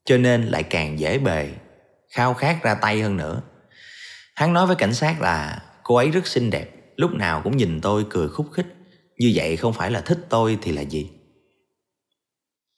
Cho 0.06 0.18
nên 0.18 0.43
lại 0.43 0.64
càng 0.64 0.99
dễ 0.99 1.18
bề, 1.18 1.49
khao 2.10 2.34
khát 2.34 2.64
ra 2.64 2.76
tay 2.76 3.01
hơn 3.01 3.18
nữa. 3.18 3.41
Hắn 4.36 4.54
nói 4.54 4.68
với 4.68 4.76
cảnh 4.76 4.93
sát 4.93 5.22
là 5.22 5.62
cô 5.84 5.95
ấy 5.95 6.10
rất 6.10 6.28
xinh 6.28 6.49
đẹp, 6.49 6.70
lúc 6.95 7.12
nào 7.14 7.41
cũng 7.43 7.58
nhìn 7.58 7.82
tôi 7.82 8.06
cười 8.10 8.28
khúc 8.28 8.47
khích. 8.54 8.68
Như 9.18 9.32
vậy 9.36 9.58
không 9.58 9.74
phải 9.74 9.91
là 9.91 10.01
thích 10.01 10.20
tôi 10.30 10.58
thì 10.62 10.72
là 10.72 10.82
gì? 10.82 11.10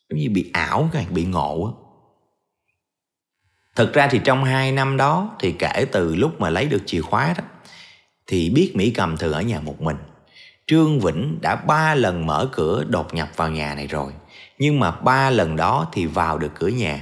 giống 0.09 0.19
như 0.19 0.29
bị 0.29 0.49
ảo 0.53 0.89
các 0.93 1.11
bị 1.11 1.25
ngộ 1.25 1.65
á 1.65 1.84
thực 3.75 3.93
ra 3.93 4.07
thì 4.07 4.19
trong 4.23 4.43
hai 4.43 4.71
năm 4.71 4.97
đó 4.97 5.35
thì 5.39 5.51
kể 5.51 5.85
từ 5.91 6.15
lúc 6.15 6.41
mà 6.41 6.49
lấy 6.49 6.65
được 6.65 6.81
chìa 6.85 7.01
khóa 7.01 7.33
đó 7.37 7.43
thì 8.27 8.49
biết 8.49 8.71
mỹ 8.75 8.91
cầm 8.91 9.17
thường 9.17 9.33
ở 9.33 9.41
nhà 9.41 9.59
một 9.59 9.81
mình. 9.81 9.97
Trương 10.67 10.99
vĩnh 10.99 11.37
đã 11.41 11.55
ba 11.55 11.95
lần 11.95 12.25
mở 12.25 12.49
cửa 12.51 12.83
đột 12.89 13.13
nhập 13.13 13.29
vào 13.35 13.49
nhà 13.49 13.75
này 13.75 13.87
rồi. 13.87 14.11
Nhưng 14.59 14.79
mà 14.79 14.91
ba 14.91 15.29
lần 15.29 15.55
đó 15.55 15.87
thì 15.91 16.05
vào 16.05 16.37
được 16.37 16.51
cửa 16.55 16.67
nhà. 16.67 17.01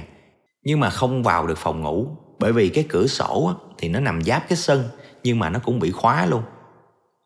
Nhưng 0.62 0.80
mà 0.80 0.90
không 0.90 1.22
vào 1.22 1.46
được 1.46 1.58
phòng 1.58 1.80
ngủ 1.80 2.08
bởi 2.38 2.52
vì 2.52 2.68
cái 2.68 2.84
cửa 2.88 3.06
sổ 3.06 3.46
á, 3.46 3.54
thì 3.78 3.88
nó 3.88 4.00
nằm 4.00 4.22
giáp 4.22 4.48
cái 4.48 4.56
sân 4.56 4.84
nhưng 5.22 5.38
mà 5.38 5.50
nó 5.50 5.58
cũng 5.58 5.78
bị 5.78 5.90
khóa 5.90 6.26
luôn. 6.26 6.42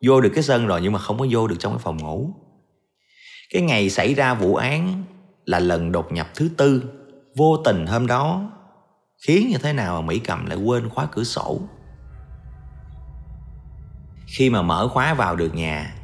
Vô 0.05 0.21
được 0.21 0.31
cái 0.33 0.43
sân 0.43 0.67
rồi 0.67 0.81
nhưng 0.81 0.93
mà 0.93 0.99
không 0.99 1.19
có 1.19 1.25
vô 1.29 1.47
được 1.47 1.55
trong 1.59 1.73
cái 1.73 1.81
phòng 1.83 1.97
ngủ. 1.97 2.29
Cái 3.53 3.61
ngày 3.61 3.89
xảy 3.89 4.13
ra 4.13 4.33
vụ 4.33 4.55
án 4.55 5.03
là 5.45 5.59
lần 5.59 5.91
đột 5.91 6.11
nhập 6.11 6.27
thứ 6.35 6.49
tư 6.57 6.83
vô 7.35 7.57
tình 7.65 7.85
hôm 7.85 8.07
đó 8.07 8.51
khiến 9.19 9.49
như 9.49 9.57
thế 9.57 9.73
nào 9.73 10.01
mà 10.01 10.07
mỹ 10.07 10.19
cầm 10.19 10.45
lại 10.45 10.57
quên 10.57 10.89
khóa 10.89 11.07
cửa 11.11 11.23
sổ? 11.23 11.59
Khi 14.27 14.49
mà 14.49 14.61
mở 14.61 14.87
khóa 14.87 15.13
vào 15.13 15.35
được 15.35 15.55
nhà, 15.55 15.95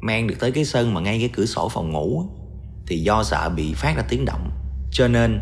mang 0.00 0.26
được 0.26 0.34
tới 0.40 0.52
cái 0.52 0.64
sân 0.64 0.94
mà 0.94 1.00
ngay 1.00 1.18
cái 1.18 1.28
cửa 1.28 1.46
sổ 1.46 1.68
phòng 1.68 1.92
ngủ, 1.92 2.24
thì 2.86 3.02
do 3.02 3.22
sợ 3.22 3.48
bị 3.48 3.74
phát 3.74 3.96
ra 3.96 4.02
tiếng 4.08 4.24
động. 4.24 4.50
Cho 4.92 5.08
nên, 5.08 5.40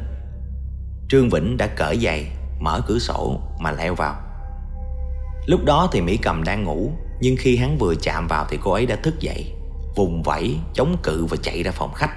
trương 1.08 1.30
vĩnh 1.30 1.56
đã 1.56 1.66
cởi 1.66 1.98
giày, 1.98 2.32
mở 2.60 2.80
cửa 2.86 2.98
sổ 2.98 3.40
mà 3.60 3.72
leo 3.72 3.94
vào. 3.94 4.22
Lúc 5.46 5.64
đó 5.64 5.88
thì 5.92 6.00
mỹ 6.00 6.16
cầm 6.16 6.44
đang 6.44 6.64
ngủ, 6.64 6.92
nhưng 7.20 7.36
khi 7.38 7.56
hắn 7.56 7.78
vừa 7.78 7.94
chạm 8.02 8.26
vào 8.26 8.46
thì 8.50 8.58
cô 8.62 8.72
ấy 8.72 8.86
đã 8.86 8.96
thức 8.96 9.20
dậy, 9.20 9.52
vùng 9.96 10.22
vẫy, 10.22 10.56
chống 10.74 10.96
cự 11.02 11.24
và 11.24 11.36
chạy 11.42 11.62
ra 11.62 11.70
phòng 11.70 11.94
khách. 11.94 12.16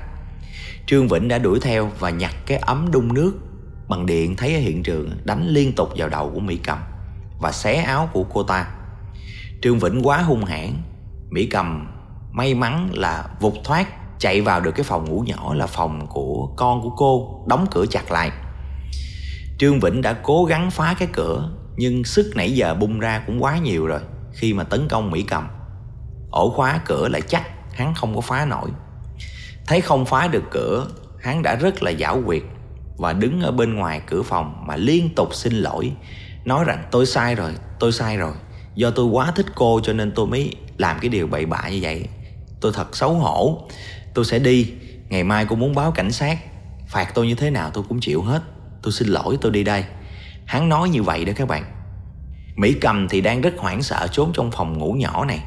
Trương 0.86 1.08
Vĩnh 1.08 1.28
đã 1.28 1.38
đuổi 1.38 1.60
theo 1.60 1.92
và 2.00 2.10
nhặt 2.10 2.36
cái 2.46 2.58
ấm 2.58 2.92
đun 2.92 3.14
nước 3.14 3.34
bằng 3.92 4.06
điện 4.06 4.36
thấy 4.36 4.54
ở 4.54 4.60
hiện 4.60 4.84
trường 4.84 5.10
đánh 5.24 5.48
liên 5.48 5.74
tục 5.76 5.90
vào 5.96 6.10
đầu 6.10 6.32
của 6.34 6.40
Mỹ 6.40 6.60
Cầm 6.64 6.78
và 7.40 7.52
xé 7.52 7.74
áo 7.74 8.10
của 8.14 8.24
cô 8.24 8.44
ta. 8.44 8.68
Trương 9.62 9.80
Vĩnh 9.80 10.08
quá 10.08 10.18
hung 10.18 10.46
hãn, 10.46 10.74
Mỹ 11.30 11.46
Cầm 11.46 11.88
may 12.32 12.54
mắn 12.54 12.90
là 12.94 13.28
vụt 13.40 13.54
thoát 13.64 13.88
chạy 14.20 14.42
vào 14.42 14.62
được 14.62 14.72
cái 14.72 14.84
phòng 14.84 15.10
ngủ 15.10 15.24
nhỏ 15.28 15.54
là 15.54 15.68
phòng 15.68 16.08
của 16.08 16.54
con 16.58 16.82
của 16.82 16.90
cô 16.98 17.44
đóng 17.48 17.66
cửa 17.72 17.86
chặt 17.86 18.12
lại. 18.12 18.32
Trương 19.58 19.80
vĩnh 19.80 20.02
đã 20.02 20.14
cố 20.14 20.46
gắng 20.46 20.72
phá 20.72 20.96
cái 21.00 21.08
cửa 21.14 21.50
nhưng 21.76 22.04
sức 22.04 22.32
nãy 22.36 22.52
giờ 22.52 22.74
bung 22.74 23.00
ra 23.00 23.24
cũng 23.28 23.44
quá 23.44 23.58
nhiều 23.58 23.86
rồi 23.86 24.00
khi 24.34 24.54
mà 24.54 24.64
tấn 24.64 24.88
công 24.88 25.12
mỹ 25.12 25.24
cầm. 25.24 25.48
Ổ 26.32 26.50
khóa 26.50 26.82
cửa 26.86 27.08
lại 27.08 27.22
chắc 27.22 27.44
hắn 27.74 27.94
không 27.94 28.16
có 28.16 28.22
phá 28.22 28.46
nổi. 28.46 28.70
Thấy 29.68 29.82
không 29.82 30.06
phá 30.06 30.28
được 30.28 30.44
cửa 30.52 30.88
hắn 31.22 31.42
đã 31.42 31.56
rất 31.56 31.84
là 31.84 31.92
giảo 31.92 32.22
quyệt 32.26 32.44
và 33.02 33.14
đứng 33.14 33.42
ở 33.42 33.52
bên 33.52 33.76
ngoài 33.76 34.02
cửa 34.08 34.22
phòng 34.22 34.64
mà 34.68 34.76
liên 34.76 35.10
tục 35.16 35.34
xin 35.34 35.54
lỗi, 35.54 35.92
nói 36.46 36.66
rằng, 36.66 36.84
tôi 36.92 37.06
sai 37.06 37.36
rồi, 37.36 37.52
tôi 37.80 37.92
sai 37.92 38.18
rồi. 38.18 38.34
Do 38.76 38.90
tôi 38.92 39.06
quá 39.06 39.32
thích 39.36 39.46
cô 39.56 39.80
cho 39.84 39.94
nên 39.94 40.12
tôi 40.12 40.28
mới 40.28 40.56
làm 40.78 41.00
cái 41.02 41.10
điều 41.10 41.28
bậy 41.28 41.46
bạ 41.46 41.70
như 41.70 41.80
vậy. 41.82 42.06
Tôi 42.62 42.72
thật 42.76 42.96
xấu 42.96 43.14
hổ. 43.14 43.68
Tôi 44.14 44.26
sẽ 44.26 44.40
đi. 44.40 44.74
Ngày 45.10 45.24
mai 45.24 45.46
cô 45.50 45.56
muốn 45.56 45.76
báo 45.76 45.92
cảnh 45.92 46.12
sát. 46.12 46.40
Phạt 46.88 47.12
tôi 47.16 47.28
như 47.28 47.36
thế 47.36 47.50
nào 47.50 47.70
tôi 47.74 47.84
cũng 47.90 48.00
chịu 48.00 48.22
hết. 48.22 48.42
Tôi 48.82 48.92
xin 48.92 49.08
lỗi, 49.08 49.38
tôi 49.42 49.52
đi 49.52 49.64
đây. 49.64 49.86
Hắn 50.46 50.70
nói 50.70 50.90
như 50.90 51.04
vậy 51.04 51.26
đó 51.26 51.34
các 51.36 51.48
bạn. 51.48 51.64
Mỹ 52.56 52.74
cầm 52.82 53.08
thì 53.08 53.22
đang 53.22 53.42
rất 53.42 53.54
hoảng 53.58 53.82
sợ 53.82 54.08
trốn 54.12 54.32
trong 54.34 54.52
phòng 54.52 54.78
ngủ 54.78 54.94
nhỏ 54.94 55.26
này. 55.26 55.40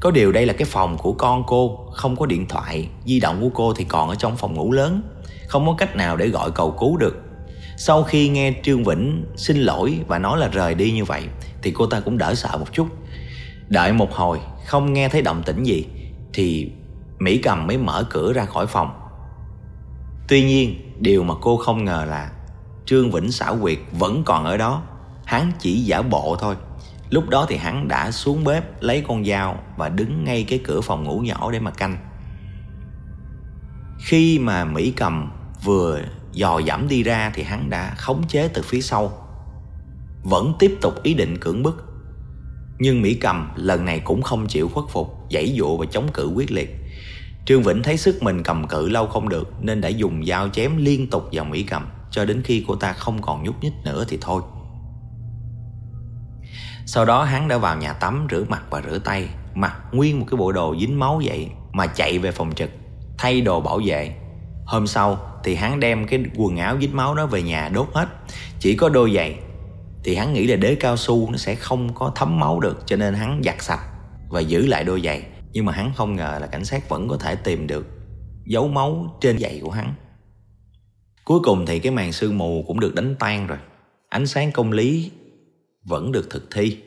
Có 0.00 0.10
điều 0.10 0.32
đây 0.32 0.46
là 0.46 0.52
cái 0.52 0.64
phòng 0.64 0.98
của 0.98 1.12
con 1.12 1.44
cô, 1.46 1.90
không 1.92 2.16
có 2.16 2.26
điện 2.26 2.48
thoại, 2.48 2.88
di 3.04 3.20
động 3.20 3.40
của 3.40 3.50
cô 3.54 3.74
thì 3.74 3.84
còn 3.84 4.08
ở 4.08 4.14
trong 4.14 4.36
phòng 4.36 4.54
ngủ 4.54 4.72
lớn 4.72 5.02
không 5.50 5.66
có 5.66 5.74
cách 5.78 5.96
nào 5.96 6.16
để 6.16 6.28
gọi 6.28 6.50
cầu 6.50 6.70
cứu 6.80 6.96
được. 6.96 7.16
Sau 7.76 8.02
khi 8.02 8.28
nghe 8.28 8.54
trương 8.62 8.84
vĩnh 8.84 9.24
xin 9.36 9.56
lỗi 9.56 10.00
và 10.06 10.18
nói 10.18 10.38
là 10.38 10.48
rời 10.48 10.74
đi 10.74 10.92
như 10.92 11.04
vậy, 11.04 11.22
thì 11.62 11.70
cô 11.70 11.86
ta 11.86 12.00
cũng 12.00 12.18
đỡ 12.18 12.34
sợ 12.34 12.56
một 12.58 12.72
chút. 12.72 12.88
Đợi 13.68 13.92
một 13.92 14.12
hồi, 14.12 14.40
không 14.66 14.92
nghe 14.92 15.08
thấy 15.08 15.22
động 15.22 15.42
tĩnh 15.46 15.62
gì, 15.62 15.86
thì 16.32 16.72
mỹ 17.18 17.38
cầm 17.38 17.66
mới 17.66 17.78
mở 17.78 18.06
cửa 18.10 18.32
ra 18.32 18.44
khỏi 18.44 18.66
phòng. 18.66 18.90
Tuy 20.28 20.44
nhiên, 20.44 20.92
điều 20.98 21.22
mà 21.24 21.34
cô 21.40 21.56
không 21.56 21.84
ngờ 21.84 22.04
là 22.08 22.30
trương 22.86 23.10
vĩnh 23.10 23.32
xảo 23.32 23.58
quyệt 23.62 23.78
vẫn 23.92 24.22
còn 24.24 24.44
ở 24.44 24.56
đó. 24.56 24.82
Hắn 25.24 25.52
chỉ 25.58 25.80
giả 25.80 26.02
bộ 26.02 26.36
thôi. 26.40 26.56
Lúc 27.10 27.28
đó 27.28 27.46
thì 27.48 27.56
hắn 27.56 27.88
đã 27.88 28.10
xuống 28.10 28.44
bếp 28.44 28.82
lấy 28.82 29.04
con 29.08 29.24
dao 29.24 29.58
và 29.76 29.88
đứng 29.88 30.24
ngay 30.24 30.44
cái 30.48 30.60
cửa 30.64 30.80
phòng 30.80 31.04
ngủ 31.04 31.18
nhỏ 31.18 31.50
để 31.52 31.58
mà 31.58 31.70
canh. 31.70 31.98
Khi 33.98 34.38
mà 34.38 34.64
mỹ 34.64 34.92
cầm 34.96 35.30
vừa 35.64 36.00
dò 36.32 36.58
dẫm 36.58 36.88
đi 36.88 37.02
ra 37.02 37.30
thì 37.34 37.42
hắn 37.42 37.70
đã 37.70 37.94
khống 37.96 38.26
chế 38.28 38.48
từ 38.48 38.62
phía 38.62 38.80
sau. 38.80 39.12
Vẫn 40.22 40.52
tiếp 40.58 40.78
tục 40.80 41.02
ý 41.02 41.14
định 41.14 41.38
cưỡng 41.40 41.62
bức. 41.62 41.84
Nhưng 42.78 43.02
mỹ 43.02 43.14
cầm 43.14 43.50
lần 43.56 43.84
này 43.84 44.00
cũng 44.00 44.22
không 44.22 44.46
chịu 44.46 44.68
khuất 44.68 44.84
phục 44.88 45.16
giãy 45.30 45.54
dụa 45.58 45.76
và 45.76 45.86
chống 45.90 46.08
cự 46.12 46.26
quyết 46.26 46.52
liệt. 46.52 46.76
Trương 47.44 47.62
vĩnh 47.62 47.82
thấy 47.82 47.96
sức 47.96 48.22
mình 48.22 48.42
cầm 48.42 48.68
cự 48.68 48.88
lâu 48.88 49.06
không 49.06 49.28
được 49.28 49.52
nên 49.60 49.80
đã 49.80 49.88
dùng 49.88 50.26
dao 50.26 50.48
chém 50.48 50.76
liên 50.76 51.10
tục 51.10 51.28
vào 51.32 51.44
mỹ 51.44 51.62
cầm, 51.62 51.88
cho 52.10 52.24
đến 52.24 52.42
khi 52.42 52.64
cô 52.68 52.76
ta 52.76 52.92
không 52.92 53.22
còn 53.22 53.44
nhúc 53.44 53.62
nhích 53.62 53.72
nữa 53.84 54.04
thì 54.08 54.18
thôi. 54.20 54.42
Sau 56.86 57.04
đó 57.04 57.24
hắn 57.24 57.48
đã 57.48 57.58
vào 57.58 57.76
nhà 57.76 57.92
tắm 57.92 58.26
rửa 58.30 58.44
mặt 58.48 58.62
và 58.70 58.82
rửa 58.82 58.98
tay, 58.98 59.28
mặc 59.54 59.76
nguyên 59.92 60.20
một 60.20 60.26
cái 60.30 60.36
bộ 60.36 60.52
đồ 60.52 60.76
dính 60.80 60.98
máu 60.98 61.22
vậy 61.24 61.48
mà 61.72 61.86
chạy 61.86 62.18
về 62.18 62.30
phòng 62.30 62.54
trực, 62.54 62.70
thay 63.18 63.40
đồ 63.40 63.60
bảo 63.60 63.80
vệ. 63.84 64.16
Hôm 64.64 64.86
sau 64.86 65.29
thì 65.44 65.54
hắn 65.54 65.80
đem 65.80 66.06
cái 66.06 66.24
quần 66.36 66.56
áo 66.56 66.76
dính 66.80 66.96
máu 66.96 67.14
đó 67.14 67.26
về 67.26 67.42
nhà 67.42 67.68
đốt 67.68 67.88
hết. 67.92 68.08
Chỉ 68.58 68.76
có 68.76 68.88
đôi 68.88 69.12
giày. 69.14 69.38
Thì 70.04 70.14
hắn 70.14 70.32
nghĩ 70.32 70.46
là 70.46 70.56
đế 70.56 70.74
cao 70.74 70.96
su 70.96 71.30
nó 71.30 71.36
sẽ 71.36 71.54
không 71.54 71.94
có 71.94 72.12
thấm 72.14 72.40
máu 72.40 72.60
được, 72.60 72.82
cho 72.86 72.96
nên 72.96 73.14
hắn 73.14 73.40
giặt 73.44 73.62
sạch 73.62 73.80
và 74.28 74.40
giữ 74.40 74.66
lại 74.66 74.84
đôi 74.84 75.00
giày. 75.00 75.22
Nhưng 75.52 75.64
mà 75.64 75.72
hắn 75.72 75.92
không 75.96 76.16
ngờ 76.16 76.38
là 76.40 76.46
cảnh 76.46 76.64
sát 76.64 76.88
vẫn 76.88 77.08
có 77.08 77.16
thể 77.16 77.34
tìm 77.34 77.66
được 77.66 77.86
dấu 78.46 78.68
máu 78.68 79.18
trên 79.20 79.38
giày 79.38 79.60
của 79.62 79.70
hắn. 79.70 79.94
Cuối 81.24 81.40
cùng 81.44 81.66
thì 81.66 81.78
cái 81.78 81.92
màn 81.92 82.12
sương 82.12 82.38
mù 82.38 82.64
cũng 82.66 82.80
được 82.80 82.94
đánh 82.94 83.14
tan 83.18 83.46
rồi. 83.46 83.58
Ánh 84.08 84.26
sáng 84.26 84.52
công 84.52 84.72
lý 84.72 85.10
vẫn 85.84 86.12
được 86.12 86.30
thực 86.30 86.48
thi. 86.54 86.78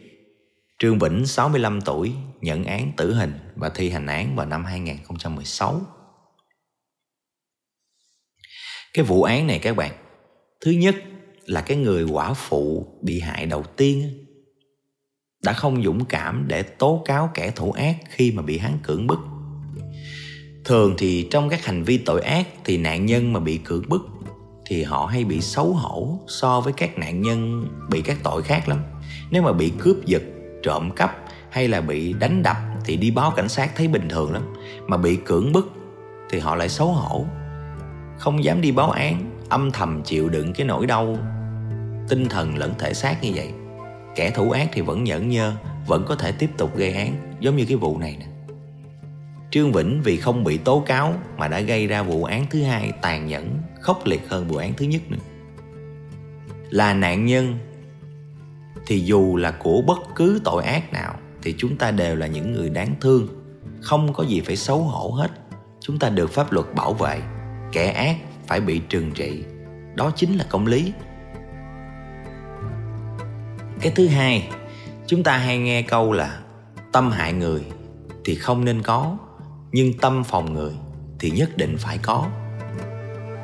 Trương 0.79 0.99
Vĩnh 0.99 1.25
65 1.25 1.81
tuổi, 1.81 2.13
nhận 2.41 2.63
án 2.63 2.91
tử 2.97 3.13
hình 3.13 3.33
và 3.55 3.69
thi 3.69 3.89
hành 3.89 4.05
án 4.05 4.35
vào 4.35 4.45
năm 4.45 4.65
2016 4.65 5.81
cái 8.93 9.05
vụ 9.05 9.23
án 9.23 9.47
này 9.47 9.59
các 9.59 9.75
bạn, 9.75 9.91
thứ 10.61 10.71
nhất 10.71 10.95
là 11.45 11.61
cái 11.61 11.77
người 11.77 12.03
quả 12.03 12.33
phụ 12.33 12.87
bị 13.01 13.19
hại 13.19 13.45
đầu 13.45 13.63
tiên 13.63 14.25
đã 15.43 15.53
không 15.53 15.83
dũng 15.83 16.05
cảm 16.05 16.45
để 16.47 16.63
tố 16.63 17.01
cáo 17.05 17.29
kẻ 17.33 17.51
thủ 17.55 17.71
ác 17.71 17.95
khi 18.09 18.31
mà 18.31 18.41
bị 18.41 18.57
hắn 18.57 18.77
cưỡng 18.83 19.07
bức. 19.07 19.19
Thường 20.65 20.95
thì 20.97 21.27
trong 21.31 21.49
các 21.49 21.65
hành 21.65 21.83
vi 21.83 21.97
tội 21.97 22.21
ác 22.21 22.47
thì 22.65 22.77
nạn 22.77 23.05
nhân 23.05 23.33
mà 23.33 23.39
bị 23.39 23.57
cưỡng 23.57 23.89
bức 23.89 24.01
thì 24.65 24.83
họ 24.83 25.05
hay 25.05 25.23
bị 25.23 25.41
xấu 25.41 25.73
hổ 25.73 26.19
so 26.27 26.61
với 26.61 26.73
các 26.73 26.97
nạn 26.97 27.21
nhân 27.21 27.67
bị 27.89 28.01
các 28.01 28.17
tội 28.23 28.43
khác 28.43 28.69
lắm. 28.69 28.79
Nếu 29.31 29.41
mà 29.41 29.53
bị 29.53 29.71
cướp 29.79 30.05
giật, 30.05 30.21
trộm 30.63 30.91
cắp 30.91 31.25
hay 31.49 31.67
là 31.67 31.81
bị 31.81 32.13
đánh 32.13 32.43
đập 32.43 32.57
thì 32.85 32.97
đi 32.97 33.11
báo 33.11 33.31
cảnh 33.31 33.49
sát 33.49 33.71
thấy 33.75 33.87
bình 33.87 34.09
thường 34.09 34.33
lắm. 34.33 34.53
Mà 34.87 34.97
bị 34.97 35.15
cưỡng 35.25 35.51
bức 35.51 35.71
thì 36.29 36.39
họ 36.39 36.55
lại 36.55 36.69
xấu 36.69 36.87
hổ 36.87 37.25
không 38.24 38.43
dám 38.43 38.61
đi 38.61 38.71
báo 38.71 38.91
án, 38.91 39.32
âm 39.49 39.71
thầm 39.71 40.01
chịu 40.03 40.30
đựng 40.30 40.53
cái 40.53 40.67
nỗi 40.67 40.86
đau. 40.86 41.17
Tinh 42.09 42.30
thần 42.30 42.57
lẫn 42.57 42.74
thể 42.80 42.93
xác 42.93 43.24
như 43.24 43.32
vậy, 43.36 43.49
kẻ 44.15 44.30
thủ 44.30 44.51
ác 44.51 44.69
thì 44.74 44.82
vẫn 44.82 45.03
nhẫn 45.03 45.30
nhơ, 45.30 45.53
vẫn 45.88 46.05
có 46.07 46.15
thể 46.15 46.32
tiếp 46.32 46.49
tục 46.57 46.78
gây 46.78 46.93
án, 46.93 47.38
giống 47.39 47.55
như 47.55 47.65
cái 47.65 47.78
vụ 47.78 47.97
này 47.97 48.17
nè. 48.19 48.26
Trương 49.51 49.71
vĩnh 49.71 50.01
vì 50.03 50.17
không 50.17 50.43
bị 50.43 50.57
tố 50.57 50.84
cáo 50.86 51.13
mà 51.38 51.47
đã 51.47 51.59
gây 51.59 51.88
ra 51.88 52.03
vụ 52.03 52.24
án 52.24 52.45
thứ 52.49 52.63
hai 52.63 52.91
tàn 53.01 53.28
nhẫn, 53.28 53.59
khốc 53.82 54.05
liệt 54.05 54.30
hơn 54.30 54.47
vụ 54.47 54.55
án 54.55 54.74
thứ 54.78 54.86
nhất 54.86 55.01
nữa. 55.09 55.24
Là 56.69 56.93
nạn 56.93 57.26
nhân, 57.26 57.57
thì 58.88 58.99
dù 58.99 59.36
là 59.36 59.51
của 59.51 59.82
bất 59.82 59.99
cứ 60.15 60.41
tội 60.43 60.63
ác 60.63 60.93
nào, 60.93 61.15
thì 61.41 61.55
chúng 61.57 61.78
ta 61.78 61.91
đều 61.91 62.15
là 62.15 62.28
những 62.28 62.51
người 62.51 62.69
đáng 62.69 62.95
thương. 63.01 63.28
Không 63.82 64.13
có 64.13 64.24
gì 64.24 64.41
phải 64.41 64.55
xấu 64.55 64.80
hổ 64.80 65.09
hết, 65.09 65.32
chúng 65.80 65.99
ta 65.99 66.09
được 66.09 66.32
pháp 66.32 66.51
luật 66.51 66.65
bảo 66.76 66.93
vệ 66.93 67.21
kẻ 67.74 67.88
ác 67.88 68.15
phải 68.47 68.61
bị 68.61 68.82
trừng 68.89 69.11
trị. 69.11 69.43
Đó 69.95 70.11
chính 70.15 70.38
là 70.38 70.45
công 70.49 70.67
lý. 70.67 70.93
Cái 73.82 73.91
thứ 73.95 74.07
hai, 74.07 74.49
chúng 75.07 75.24
ta 75.24 75.38
hay 75.38 75.57
nghe 75.57 75.82
câu 75.82 76.11
là 76.11 76.39
tâm 76.91 77.11
hại 77.11 77.34
người 77.34 77.61
thì 78.26 78.36
không 78.36 78.65
nên 78.65 78.82
có, 78.82 79.17
nhưng 79.71 79.93
tâm 79.97 80.24
phòng 80.24 80.53
người 80.53 80.74
thì 81.19 81.32
nhất 81.32 81.57
định 81.57 81.78
phải 81.78 81.97
có. 81.97 82.28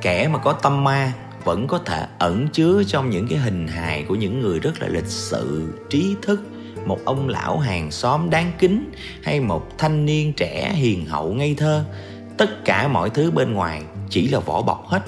Kẻ 0.01 0.27
mà 0.27 0.39
có 0.39 0.53
tâm 0.53 0.83
ma 0.83 1.13
vẫn 1.43 1.67
có 1.67 1.77
thể 1.77 2.07
ẩn 2.19 2.47
chứa 2.47 2.83
trong 2.87 3.09
những 3.09 3.27
cái 3.27 3.39
hình 3.39 3.67
hài 3.67 4.03
của 4.03 4.15
những 4.15 4.41
người 4.41 4.59
rất 4.59 4.81
là 4.81 4.87
lịch 4.87 5.07
sự, 5.07 5.73
trí 5.89 6.15
thức, 6.21 6.41
một 6.85 6.99
ông 7.05 7.29
lão 7.29 7.59
hàng 7.59 7.91
xóm 7.91 8.29
đáng 8.29 8.51
kính 8.59 8.91
hay 9.23 9.39
một 9.39 9.77
thanh 9.77 10.05
niên 10.05 10.33
trẻ 10.33 10.73
hiền 10.73 11.05
hậu 11.05 11.33
ngây 11.33 11.55
thơ. 11.57 11.85
Tất 12.37 12.65
cả 12.65 12.87
mọi 12.87 13.09
thứ 13.09 13.31
bên 13.31 13.53
ngoài 13.53 13.83
chỉ 14.09 14.27
là 14.27 14.39
vỏ 14.39 14.61
bọc 14.61 14.87
hết. 14.87 15.01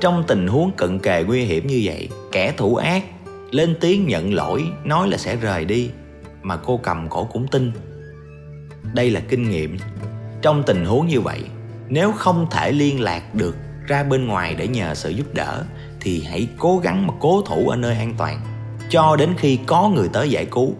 Trong 0.00 0.24
tình 0.26 0.46
huống 0.46 0.70
cận 0.76 0.98
kề 0.98 1.24
nguy 1.26 1.44
hiểm 1.44 1.66
như 1.66 1.80
vậy, 1.84 2.08
kẻ 2.32 2.52
thủ 2.56 2.76
ác 2.76 3.04
lên 3.50 3.76
tiếng 3.80 4.06
nhận 4.06 4.34
lỗi, 4.34 4.64
nói 4.84 5.08
là 5.08 5.16
sẽ 5.16 5.36
rời 5.36 5.64
đi, 5.64 5.90
mà 6.42 6.56
cô 6.56 6.80
cầm 6.82 7.08
cổ 7.08 7.24
cũng 7.32 7.48
tin. 7.48 7.72
Đây 8.94 9.10
là 9.10 9.20
kinh 9.28 9.50
nghiệm. 9.50 9.76
Trong 10.42 10.62
tình 10.66 10.84
huống 10.84 11.06
như 11.06 11.20
vậy, 11.20 11.40
nếu 11.88 12.12
không 12.12 12.46
thể 12.50 12.72
liên 12.72 13.00
lạc 13.00 13.34
được 13.34 13.56
ra 13.86 14.02
bên 14.02 14.26
ngoài 14.26 14.54
để 14.54 14.68
nhờ 14.68 14.94
sự 14.94 15.10
giúp 15.10 15.34
đỡ, 15.34 15.64
thì 16.00 16.22
hãy 16.22 16.48
cố 16.58 16.78
gắng 16.78 17.06
mà 17.06 17.14
cố 17.20 17.42
thủ 17.42 17.68
ở 17.68 17.76
nơi 17.76 17.96
an 17.96 18.14
toàn, 18.18 18.40
cho 18.90 19.16
đến 19.16 19.34
khi 19.38 19.58
có 19.66 19.88
người 19.88 20.08
tới 20.12 20.30
giải 20.30 20.46
cứu 20.46 20.74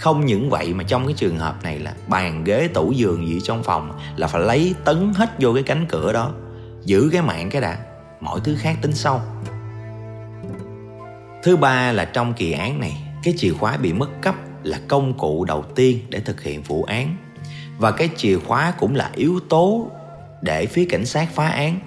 không 0.00 0.26
những 0.26 0.50
vậy 0.50 0.74
mà 0.74 0.84
trong 0.84 1.06
cái 1.06 1.14
trường 1.14 1.38
hợp 1.38 1.62
này 1.62 1.78
là 1.78 1.94
bàn 2.08 2.44
ghế 2.44 2.68
tủ 2.74 2.92
giường 2.92 3.28
gì 3.28 3.40
trong 3.44 3.62
phòng 3.62 3.98
là 4.16 4.26
phải 4.26 4.42
lấy 4.42 4.74
tấn 4.84 5.12
hết 5.14 5.30
vô 5.40 5.54
cái 5.54 5.62
cánh 5.62 5.86
cửa 5.88 6.12
đó, 6.12 6.32
giữ 6.84 7.08
cái 7.12 7.22
mạng 7.22 7.50
cái 7.50 7.62
đã, 7.62 7.78
mọi 8.20 8.40
thứ 8.44 8.56
khác 8.58 8.76
tính 8.82 8.92
sau. 8.92 9.22
Thứ 11.42 11.56
ba 11.56 11.92
là 11.92 12.04
trong 12.04 12.34
kỳ 12.34 12.52
án 12.52 12.80
này, 12.80 13.02
cái 13.22 13.34
chìa 13.36 13.52
khóa 13.52 13.76
bị 13.76 13.92
mất 13.92 14.08
cấp 14.22 14.34
là 14.62 14.80
công 14.88 15.18
cụ 15.18 15.44
đầu 15.44 15.64
tiên 15.74 15.98
để 16.08 16.20
thực 16.20 16.42
hiện 16.42 16.62
vụ 16.62 16.82
án. 16.82 17.16
Và 17.78 17.90
cái 17.90 18.08
chìa 18.16 18.38
khóa 18.38 18.74
cũng 18.78 18.94
là 18.94 19.10
yếu 19.14 19.40
tố 19.48 19.90
để 20.42 20.66
phía 20.66 20.86
cảnh 20.90 21.06
sát 21.06 21.28
phá 21.34 21.48
án. 21.48 21.80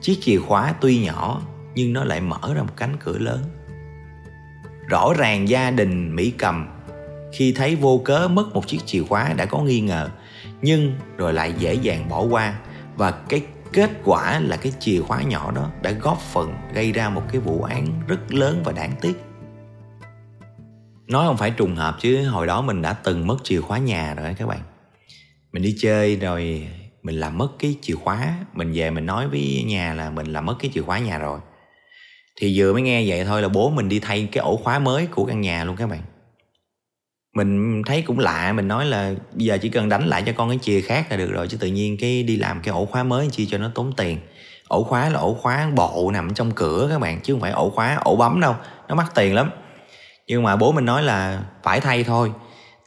Chiếc 0.00 0.18
chìa 0.20 0.38
khóa 0.38 0.74
tuy 0.80 0.98
nhỏ 0.98 1.42
nhưng 1.74 1.92
nó 1.92 2.04
lại 2.04 2.20
mở 2.20 2.54
ra 2.54 2.62
một 2.62 2.76
cánh 2.76 2.96
cửa 3.04 3.18
lớn. 3.18 3.42
Rõ 4.88 5.12
ràng 5.16 5.48
gia 5.48 5.70
đình 5.70 6.16
mỹ 6.16 6.32
cầm 6.38 6.73
khi 7.34 7.52
thấy 7.52 7.76
vô 7.76 8.00
cớ 8.04 8.28
mất 8.28 8.54
một 8.54 8.66
chiếc 8.66 8.86
chìa 8.86 9.02
khóa 9.02 9.32
đã 9.36 9.44
có 9.44 9.58
nghi 9.58 9.80
ngờ, 9.80 10.10
nhưng 10.62 10.92
rồi 11.16 11.32
lại 11.32 11.54
dễ 11.58 11.74
dàng 11.74 12.08
bỏ 12.08 12.22
qua. 12.22 12.58
Và 12.96 13.10
cái 13.10 13.42
kết 13.72 13.90
quả 14.04 14.40
là 14.40 14.56
cái 14.56 14.72
chìa 14.80 15.00
khóa 15.00 15.22
nhỏ 15.22 15.52
đó 15.54 15.70
đã 15.82 15.90
góp 15.90 16.20
phần 16.20 16.54
gây 16.74 16.92
ra 16.92 17.08
một 17.08 17.22
cái 17.32 17.40
vụ 17.40 17.62
án 17.62 17.86
rất 18.08 18.34
lớn 18.34 18.62
và 18.64 18.72
đáng 18.72 18.92
tiếc. 19.00 19.14
Nói 21.06 21.26
không 21.26 21.36
phải 21.36 21.50
trùng 21.50 21.76
hợp 21.76 21.96
chứ, 22.00 22.28
hồi 22.28 22.46
đó 22.46 22.62
mình 22.62 22.82
đã 22.82 22.92
từng 22.92 23.26
mất 23.26 23.36
chìa 23.44 23.60
khóa 23.60 23.78
nhà 23.78 24.14
rồi 24.14 24.34
các 24.38 24.48
bạn. 24.48 24.60
Mình 25.52 25.62
đi 25.62 25.76
chơi 25.78 26.16
rồi 26.16 26.68
mình 27.02 27.20
làm 27.20 27.38
mất 27.38 27.48
cái 27.58 27.76
chìa 27.82 27.94
khóa, 27.94 28.34
mình 28.52 28.72
về 28.72 28.90
mình 28.90 29.06
nói 29.06 29.28
với 29.28 29.64
nhà 29.66 29.94
là 29.94 30.10
mình 30.10 30.26
làm 30.26 30.46
mất 30.46 30.54
cái 30.58 30.70
chìa 30.74 30.82
khóa 30.82 30.98
nhà 30.98 31.18
rồi. 31.18 31.38
Thì 32.40 32.60
vừa 32.60 32.72
mới 32.72 32.82
nghe 32.82 33.04
vậy 33.06 33.24
thôi 33.24 33.42
là 33.42 33.48
bố 33.48 33.70
mình 33.70 33.88
đi 33.88 34.00
thay 34.00 34.28
cái 34.32 34.44
ổ 34.44 34.56
khóa 34.56 34.78
mới 34.78 35.06
của 35.06 35.24
căn 35.24 35.40
nhà 35.40 35.64
luôn 35.64 35.76
các 35.76 35.86
bạn 35.90 36.00
mình 37.34 37.82
thấy 37.86 38.02
cũng 38.02 38.18
lạ, 38.18 38.52
mình 38.52 38.68
nói 38.68 38.86
là 38.86 39.14
bây 39.32 39.44
giờ 39.44 39.58
chỉ 39.62 39.68
cần 39.68 39.88
đánh 39.88 40.06
lại 40.06 40.22
cho 40.26 40.32
con 40.36 40.48
cái 40.48 40.58
chìa 40.62 40.80
khác 40.80 41.06
là 41.10 41.16
được 41.16 41.32
rồi, 41.32 41.48
chứ 41.48 41.56
tự 41.56 41.66
nhiên 41.68 41.96
cái 42.00 42.22
đi 42.22 42.36
làm 42.36 42.60
cái 42.62 42.72
ổ 42.72 42.86
khóa 42.86 43.02
mới 43.02 43.28
chi 43.32 43.46
cho 43.46 43.58
nó 43.58 43.70
tốn 43.74 43.92
tiền. 43.96 44.18
Ổ 44.68 44.84
khóa 44.84 45.08
là 45.08 45.18
ổ 45.18 45.34
khóa 45.34 45.70
bộ 45.74 46.10
nằm 46.12 46.34
trong 46.34 46.50
cửa 46.50 46.86
các 46.90 47.00
bạn, 47.00 47.20
chứ 47.22 47.32
không 47.32 47.40
phải 47.40 47.50
ổ 47.50 47.70
khóa, 47.70 47.98
ổ 48.04 48.16
bấm 48.16 48.40
đâu, 48.40 48.56
nó 48.88 48.94
mắc 48.94 49.14
tiền 49.14 49.34
lắm. 49.34 49.50
Nhưng 50.26 50.42
mà 50.42 50.56
bố 50.56 50.72
mình 50.72 50.84
nói 50.84 51.02
là 51.02 51.42
phải 51.62 51.80
thay 51.80 52.04
thôi, 52.04 52.32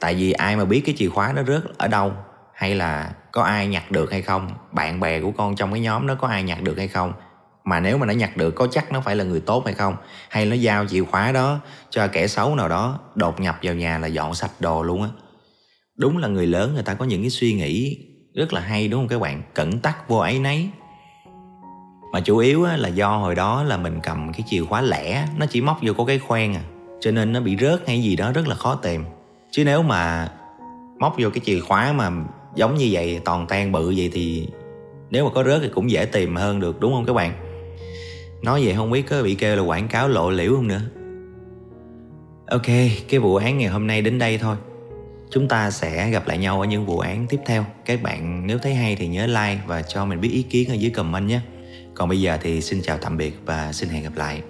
tại 0.00 0.14
vì 0.14 0.32
ai 0.32 0.56
mà 0.56 0.64
biết 0.64 0.82
cái 0.86 0.94
chìa 0.98 1.08
khóa 1.08 1.32
nó 1.36 1.42
rớt 1.42 1.62
ở 1.78 1.88
đâu, 1.88 2.12
hay 2.54 2.74
là 2.74 3.10
có 3.32 3.42
ai 3.42 3.66
nhặt 3.66 3.90
được 3.90 4.12
hay 4.12 4.22
không, 4.22 4.50
bạn 4.72 5.00
bè 5.00 5.20
của 5.20 5.30
con 5.30 5.56
trong 5.56 5.72
cái 5.72 5.80
nhóm 5.80 6.06
nó 6.06 6.14
có 6.14 6.28
ai 6.28 6.42
nhặt 6.42 6.62
được 6.62 6.78
hay 6.78 6.88
không 6.88 7.12
mà 7.68 7.80
nếu 7.80 7.98
mà 7.98 8.06
nó 8.06 8.12
nhặt 8.12 8.36
được 8.36 8.50
có 8.50 8.66
chắc 8.70 8.92
nó 8.92 9.00
phải 9.00 9.16
là 9.16 9.24
người 9.24 9.40
tốt 9.40 9.64
hay 9.64 9.74
không? 9.74 9.96
Hay 10.28 10.46
nó 10.46 10.54
giao 10.54 10.86
chìa 10.86 11.04
khóa 11.04 11.32
đó 11.32 11.60
cho 11.90 12.08
kẻ 12.08 12.26
xấu 12.26 12.54
nào 12.54 12.68
đó 12.68 12.98
đột 13.14 13.40
nhập 13.40 13.58
vào 13.62 13.74
nhà 13.74 13.98
là 13.98 14.06
dọn 14.06 14.34
sạch 14.34 14.52
đồ 14.60 14.82
luôn 14.82 15.02
á? 15.02 15.08
Đúng 15.96 16.18
là 16.18 16.28
người 16.28 16.46
lớn 16.46 16.74
người 16.74 16.82
ta 16.82 16.94
có 16.94 17.04
những 17.04 17.20
cái 17.22 17.30
suy 17.30 17.52
nghĩ 17.52 17.98
rất 18.34 18.52
là 18.52 18.60
hay 18.60 18.88
đúng 18.88 19.00
không 19.00 19.08
các 19.08 19.20
bạn? 19.20 19.42
Cẩn 19.54 19.78
tắc 19.78 20.08
vô 20.08 20.18
ấy 20.18 20.38
nấy 20.38 20.68
mà 22.12 22.20
chủ 22.20 22.38
yếu 22.38 22.64
á, 22.64 22.76
là 22.76 22.88
do 22.88 23.16
hồi 23.16 23.34
đó 23.34 23.62
là 23.62 23.76
mình 23.76 24.00
cầm 24.02 24.32
cái 24.32 24.42
chìa 24.46 24.64
khóa 24.64 24.80
lẻ 24.80 25.26
nó 25.36 25.46
chỉ 25.46 25.60
móc 25.60 25.78
vô 25.82 25.92
có 25.92 26.04
cái 26.04 26.18
khoen 26.18 26.54
à. 26.54 26.62
Cho 27.00 27.10
nên 27.10 27.32
nó 27.32 27.40
bị 27.40 27.56
rớt 27.60 27.88
hay 27.88 28.02
gì 28.02 28.16
đó 28.16 28.32
rất 28.32 28.48
là 28.48 28.54
khó 28.54 28.74
tìm. 28.74 29.04
Chứ 29.50 29.64
nếu 29.64 29.82
mà 29.82 30.28
móc 30.98 31.14
vô 31.18 31.30
cái 31.34 31.40
chìa 31.44 31.60
khóa 31.60 31.92
mà 31.92 32.10
giống 32.54 32.74
như 32.74 32.88
vậy 32.90 33.20
toàn 33.24 33.46
tan 33.46 33.72
bự 33.72 33.94
vậy 33.96 34.10
thì 34.12 34.48
nếu 35.10 35.24
mà 35.24 35.30
có 35.34 35.44
rớt 35.44 35.60
thì 35.62 35.68
cũng 35.74 35.90
dễ 35.90 36.04
tìm 36.04 36.36
hơn 36.36 36.60
được 36.60 36.80
đúng 36.80 36.92
không 36.92 37.04
các 37.04 37.12
bạn? 37.12 37.47
Nói 38.42 38.64
vậy 38.64 38.74
không 38.74 38.90
biết 38.90 39.02
có 39.08 39.22
bị 39.22 39.34
kêu 39.34 39.56
là 39.56 39.62
quảng 39.62 39.88
cáo 39.88 40.08
lộ 40.08 40.30
liễu 40.30 40.54
không 40.54 40.68
nữa. 40.68 40.80
Ok, 42.46 42.66
cái 43.08 43.20
vụ 43.20 43.36
án 43.36 43.58
ngày 43.58 43.68
hôm 43.68 43.86
nay 43.86 44.02
đến 44.02 44.18
đây 44.18 44.38
thôi. 44.38 44.56
Chúng 45.30 45.48
ta 45.48 45.70
sẽ 45.70 46.10
gặp 46.10 46.28
lại 46.28 46.38
nhau 46.38 46.60
ở 46.60 46.66
những 46.66 46.86
vụ 46.86 46.98
án 46.98 47.26
tiếp 47.26 47.40
theo. 47.46 47.64
Các 47.84 48.02
bạn 48.02 48.46
nếu 48.46 48.58
thấy 48.58 48.74
hay 48.74 48.96
thì 48.96 49.08
nhớ 49.08 49.26
like 49.26 49.60
và 49.66 49.82
cho 49.82 50.04
mình 50.04 50.20
biết 50.20 50.28
ý 50.32 50.42
kiến 50.42 50.68
ở 50.68 50.74
dưới 50.74 50.90
comment 50.90 51.28
nhé. 51.28 51.40
Còn 51.94 52.08
bây 52.08 52.20
giờ 52.20 52.38
thì 52.42 52.60
xin 52.60 52.82
chào 52.82 52.98
tạm 52.98 53.16
biệt 53.16 53.34
và 53.46 53.72
xin 53.72 53.88
hẹn 53.88 54.02
gặp 54.04 54.16
lại. 54.16 54.42